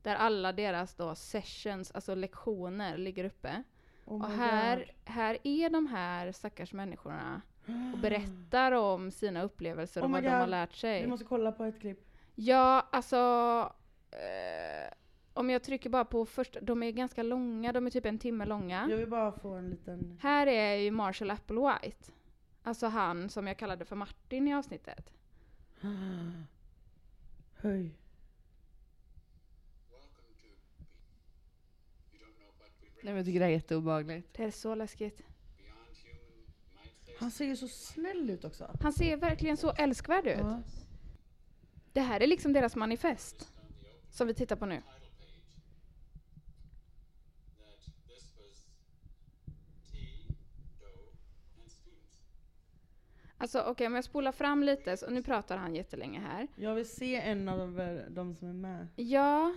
Där 0.02 0.14
alla 0.14 0.52
deras 0.52 0.94
då 0.94 1.14
sessions, 1.14 1.90
alltså 1.90 2.14
lektioner, 2.14 2.98
ligger 2.98 3.24
uppe. 3.24 3.62
Oh 4.04 4.22
och 4.22 4.30
här, 4.30 4.76
God. 4.76 4.86
här 5.04 5.38
är 5.42 5.70
de 5.70 5.86
här 5.86 6.32
stackars 6.32 6.72
människorna 6.72 7.42
och 7.92 7.98
berättar 8.02 8.72
om 8.72 9.10
sina 9.10 9.42
upplevelser 9.42 10.00
Oh 10.00 10.04
och 10.04 10.10
vad 10.10 10.22
de 10.22 10.28
har 10.28 10.46
lärt 10.46 10.74
sig. 10.74 11.02
Vi 11.02 11.08
måste 11.08 11.24
kolla 11.24 11.52
på 11.52 11.64
ett 11.64 11.80
klipp. 11.80 12.00
Ja, 12.34 12.88
alltså... 12.92 13.16
Eh, 14.10 14.94
om 15.34 15.50
jag 15.50 15.62
trycker 15.62 15.90
bara 15.90 16.04
på 16.04 16.26
första, 16.26 16.60
de 16.60 16.82
är 16.82 16.90
ganska 16.90 17.22
långa, 17.22 17.72
de 17.72 17.86
är 17.86 17.90
typ 17.90 18.06
en 18.06 18.18
timme 18.18 18.44
långa. 18.44 18.86
Jag 18.90 18.96
vill 18.96 19.08
bara 19.08 19.32
få 19.32 19.48
en 19.48 19.70
liten... 19.70 20.18
Här 20.22 20.46
är 20.46 20.74
ju 20.74 20.90
Marshall 20.90 21.30
Applewhite. 21.30 22.12
Alltså 22.68 22.86
han 22.86 23.30
som 23.30 23.46
jag 23.46 23.56
kallade 23.56 23.84
för 23.84 23.96
Martin 23.96 24.48
i 24.48 24.54
avsnittet. 24.54 25.12
Höj. 27.54 27.94
Nej, 33.02 33.12
men 33.12 33.16
jag 33.16 33.26
tycker 33.26 33.38
det 33.38 33.44
här 33.44 33.52
är 33.52 33.54
jätteobehagligt. 33.54 34.34
Det 34.34 34.44
är 34.44 34.50
så 34.50 34.74
läskigt. 34.74 35.22
Han 37.18 37.30
ser 37.30 37.44
ju 37.44 37.56
så 37.56 37.68
snäll 37.68 38.30
ut 38.30 38.44
också. 38.44 38.76
Han 38.80 38.92
ser 38.92 39.16
verkligen 39.16 39.56
så 39.56 39.70
älskvärd 39.70 40.26
ut. 40.26 40.38
Ja. 40.38 40.62
Det 41.92 42.00
här 42.00 42.20
är 42.20 42.26
liksom 42.26 42.52
deras 42.52 42.76
manifest. 42.76 43.52
Som 44.10 44.26
vi 44.26 44.34
tittar 44.34 44.56
på 44.56 44.66
nu. 44.66 44.82
Alltså 53.40 53.60
okej, 53.60 53.86
om 53.86 53.94
jag 53.94 54.04
spolar 54.04 54.32
fram 54.32 54.62
lite, 54.62 54.96
så 54.96 55.10
nu 55.10 55.22
pratar 55.22 55.56
han 55.56 55.74
jättelänge 55.74 56.20
här. 56.20 56.48
Jag 56.56 56.74
vill 56.74 56.88
se 56.88 57.16
en 57.16 57.48
av 57.48 57.58
de, 57.58 58.00
de 58.08 58.34
som 58.34 58.48
är 58.48 58.52
med. 58.52 58.88
Ja. 58.96 59.54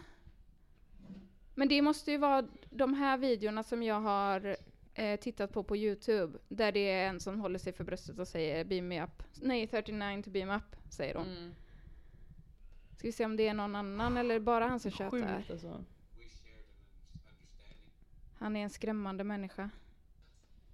Men 1.56 1.68
det 1.68 1.82
måste 1.82 2.12
ju 2.12 2.18
vara 2.18 2.48
de 2.70 2.94
här 2.94 3.18
videorna 3.18 3.64
som 3.64 3.84
jag 3.84 4.02
har 4.02 4.58
eh, 4.94 5.20
tittat 5.20 5.54
på 5.54 5.64
på 5.64 5.78
Youtube. 5.78 6.40
Där 6.48 6.72
det 6.72 6.92
är 6.92 7.10
en 7.10 7.20
som 7.20 7.40
håller 7.40 7.60
sig 7.60 7.74
för 7.74 7.84
bröstet 7.84 8.20
och 8.20 8.28
säger 8.28 8.66
beam 8.66 8.88
me 8.88 9.04
up. 9.04 9.24
Nej, 9.42 9.68
39 9.68 10.24
to 10.24 10.30
beam 10.30 10.50
up, 10.50 10.76
säger 10.90 11.16
hon. 11.16 11.56
Ska 12.98 13.08
vi 13.08 13.12
se 13.12 13.26
om 13.26 13.36
det 13.36 13.48
är 13.48 13.54
någon 13.54 13.76
annan 13.76 14.18
eller 14.18 14.40
bara 14.40 14.68
han 14.68 14.80
som 14.80 14.92
tjötar. 14.92 15.46
Alltså. 15.50 15.84
Han 18.38 18.56
är 18.56 18.64
en 18.64 18.70
skrämmande 18.70 19.24
människa. 19.24 19.70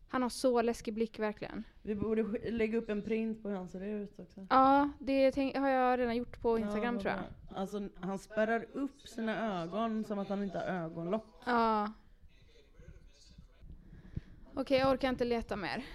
Han 0.09 0.21
har 0.21 0.29
så 0.29 0.61
läskig 0.61 0.93
blick 0.93 1.19
verkligen. 1.19 1.63
Vi 1.81 1.95
borde 1.95 2.51
lägga 2.51 2.77
upp 2.77 2.89
en 2.89 3.01
print 3.01 3.43
på 3.43 3.49
hur 3.49 3.55
han 3.55 3.69
ser 3.69 3.81
ut 3.81 4.19
också. 4.19 4.47
Ja, 4.49 4.89
det 4.99 5.31
tänk- 5.31 5.57
har 5.57 5.69
jag 5.69 5.99
redan 5.99 6.15
gjort 6.15 6.41
på 6.41 6.59
Ja, 6.59 6.65
Instagram 6.65 6.93
vad 6.95 7.03
tror 7.03 7.13
jag. 7.13 7.57
Alltså 7.57 7.89
han 7.99 8.19
spärrar 8.19 8.65
upp 8.73 9.07
sina 9.07 9.61
ögon 9.61 10.03
som 10.05 10.19
att 10.19 10.29
han 10.29 10.43
inte 10.43 10.57
har 10.57 10.65
ögonlock. 10.65 11.25
Ja. 11.45 11.91
Okej, 14.53 14.79
jag 14.79 14.91
orkar 14.91 15.09
inte 15.09 15.25
leta 15.25 15.55
mer. 15.55 15.85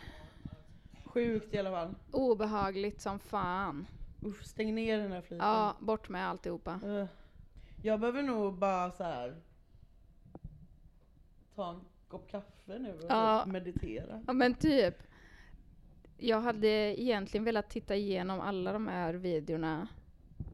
Sjukt 1.05 1.55
i 1.55 1.59
alla 1.59 1.71
fall. 1.71 1.95
Obehagligt 2.13 3.01
som 3.01 3.19
fan. 3.19 3.87
Usch, 4.25 4.45
stäng 4.45 4.75
ner 4.75 4.99
den 4.99 5.11
där 5.11 5.21
fliten. 5.21 5.47
Ja, 5.47 5.77
bort 5.81 6.09
med 6.09 6.29
alltihopa. 6.29 6.81
Uh, 6.85 7.05
jag 7.83 8.01
behöver 8.01 8.23
nog 8.23 8.59
bara 8.59 8.91
så 8.91 9.05
här 9.05 9.37
ta 11.55 11.71
en 11.71 11.81
kopp 12.13 12.31
kaffe 12.31 12.79
nu 12.79 12.93
och 12.95 13.05
Ja. 13.09 13.45
meditera. 13.47 14.23
Ja 14.27 14.33
men 14.33 14.55
typ. 14.55 14.95
Jag 16.19 16.41
hade 16.41 16.69
egentligen 17.01 17.45
velat 17.45 17.71
titta 17.71 17.97
igenom 17.97 18.41
alla 18.41 18.73
de 18.73 18.89
här 18.89 19.15
videorna. 19.15 19.89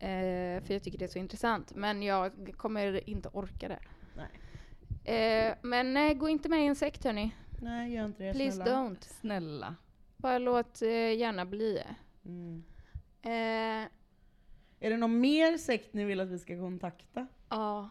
Eh, 0.01 0.63
för 0.65 0.73
jag 0.73 0.83
tycker 0.83 0.99
det 0.99 1.05
är 1.05 1.09
så 1.09 1.19
intressant. 1.19 1.75
Men 1.75 2.03
jag 2.03 2.55
kommer 2.57 3.09
inte 3.11 3.29
orka 3.29 3.69
det. 3.69 3.79
Nej. 4.17 4.29
Eh, 5.49 5.55
men 5.63 5.95
nej, 5.95 6.15
gå 6.15 6.29
inte 6.29 6.49
med 6.49 6.63
i 6.65 6.67
en 6.67 6.77
sekt 6.77 7.05
hörni. 7.05 7.31
Nej, 7.63 7.93
gör 7.95 8.05
inte 8.05 8.25
det 8.25 8.33
Please 8.33 8.57
snälla. 8.57 8.73
don't. 8.77 9.03
Snälla. 9.03 9.75
Bara 10.17 10.39
låt 10.39 10.83
eh, 10.83 10.89
gärna 11.17 11.45
bli. 11.47 11.83
Mm. 12.25 12.65
Eh, 13.23 13.89
Är 14.81 14.91
det 14.91 14.97
någon 14.97 15.21
mer 15.21 15.57
sekt 15.59 15.95
ni 15.95 16.05
vill 16.05 16.21
att 16.21 16.29
vi 16.29 16.39
ska 16.39 16.57
kontakta? 16.57 17.27
Ja, 17.49 17.89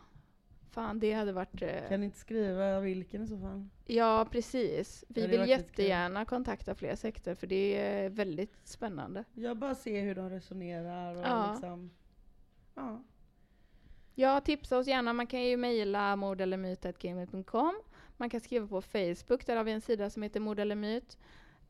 fan 0.78 1.00
det 1.00 1.14
hade 1.14 1.32
varit... 1.32 1.62
Eh, 1.62 1.88
Kan 1.90 2.00
ni 2.00 2.06
inte 2.06 2.18
skriva 2.20 2.80
vilken 2.80 3.24
i 3.24 3.28
så 3.28 3.38
fall? 3.38 3.68
ja, 3.86 4.28
precis. 4.32 5.04
Vi 5.08 5.28
vill 5.28 5.50
jättegärna 5.50 6.26
kontakta 6.26 6.76
fler 6.76 6.96
sekter 6.96 7.36
för 7.36 7.48
det 7.48 7.78
är 7.78 8.10
väldigt 8.10 8.68
spännande. 8.68 9.24
Jag 9.34 9.58
bara 9.58 9.76
ser 9.76 10.02
hur 10.02 10.16
de 10.16 10.30
resonerar 10.30 11.16
och 11.16 11.22
Ja. 11.26 11.52
liksom... 11.52 11.92
Ja. 12.76 13.04
Ja, 14.16 14.42
tipsa 14.42 14.78
oss 14.78 14.88
gärna. 14.88 15.14
Man 15.14 15.28
kan 15.28 15.44
ju 15.44 15.58
mejla 15.58 16.16
mordellermyt.gmail.com. 16.16 17.82
Man 18.18 18.30
kan 18.30 18.40
skriva 18.42 18.68
på 18.68 18.82
Facebook, 18.82 19.46
där 19.46 19.56
har 19.56 19.64
vi 19.64 19.72
en 19.72 19.82
sida 19.82 20.10
som 20.10 20.24
heter 20.24 20.40
Mord 20.40 20.60
eller 20.60 20.76
myt. 20.76 21.18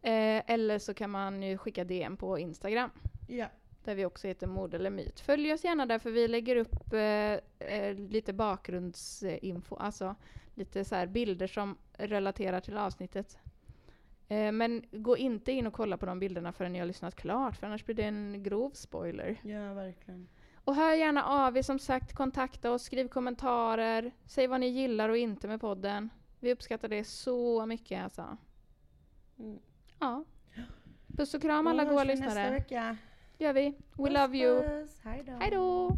Eh, 0.01 0.51
eller 0.51 0.79
så 0.79 0.93
kan 0.93 1.09
man 1.09 1.43
ju 1.43 1.57
skicka 1.57 1.83
DM 1.83 2.17
på 2.17 2.39
Instagram, 2.39 2.89
Ja. 3.27 3.47
Där 3.87 3.95
vi 3.95 4.05
också 4.05 4.27
heter 4.27 4.47
Mord 4.47 4.73
eller 4.73 4.89
myt. 4.89 5.19
Följ 5.19 5.53
oss 5.53 5.63
gärna 5.63 5.85
där, 5.85 5.99
för 5.99 6.11
vi 6.11 6.27
lägger 6.27 6.55
upp 6.55 6.93
eh, 6.93 7.69
eh, 7.69 7.95
lite 7.95 8.33
bakgrundsinfo, 8.33 9.75
alltså 9.75 10.15
lite 10.55 10.85
så 10.85 11.05
bilder 11.07 11.47
som 11.47 11.77
relaterar 11.93 12.59
till 12.59 12.77
avsnittet. 12.77 13.39
Eh, 14.27 14.51
men 14.51 14.85
gå 14.91 15.17
inte 15.17 15.51
in 15.51 15.67
och 15.67 15.73
kolla 15.73 15.97
på 15.97 16.05
de 16.05 16.19
bilderna 16.19 16.51
förrän 16.51 16.73
ni 16.73 16.79
har 16.79 16.85
lyssnat 16.85 17.15
klart, 17.15 17.55
för 17.55 17.67
annars 17.67 17.85
blir 17.85 17.95
det 17.95 18.03
en 18.03 18.43
grov 18.43 18.71
spoiler. 18.73 19.39
ja, 19.43 19.73
verkligen. 19.73 20.27
Och 20.55 20.75
hör 20.75 20.93
gärna 20.93 21.23
av 21.23 21.57
er 21.57 21.61
som 21.61 21.79
sagt, 21.79 22.13
kontakta 22.13 22.71
oss, 22.71 22.83
skriv 22.83 23.07
kommentarer, 23.07 24.11
säg 24.25 24.47
vad 24.47 24.59
ni 24.59 24.67
gillar 24.67 25.09
och 25.09 25.17
inte 25.17 25.47
med 25.47 25.61
podden. 25.61 26.09
Vi 26.39 26.51
uppskattar 26.53 26.87
det 26.87 27.03
så 27.03 27.65
mycket 27.65 28.03
alltså. 28.03 28.37
Mm. 29.39 29.59
Ja. 29.99 30.25
Puss 31.17 31.33
och 31.33 31.41
kram 31.41 31.67
alla 31.67 31.83
goa 31.83 32.03
vi 32.03 32.07
nästa 32.07 32.25
lyssnare. 32.25 32.51
vecka. 32.51 32.97
Gör 33.37 33.53
vi. 33.53 33.73
We 33.97 34.03
Puss, 34.09 34.13
love 34.13 34.37
you. 34.37 34.61
puss. 34.63 35.01
Hej 35.03 35.51
då. 35.51 35.97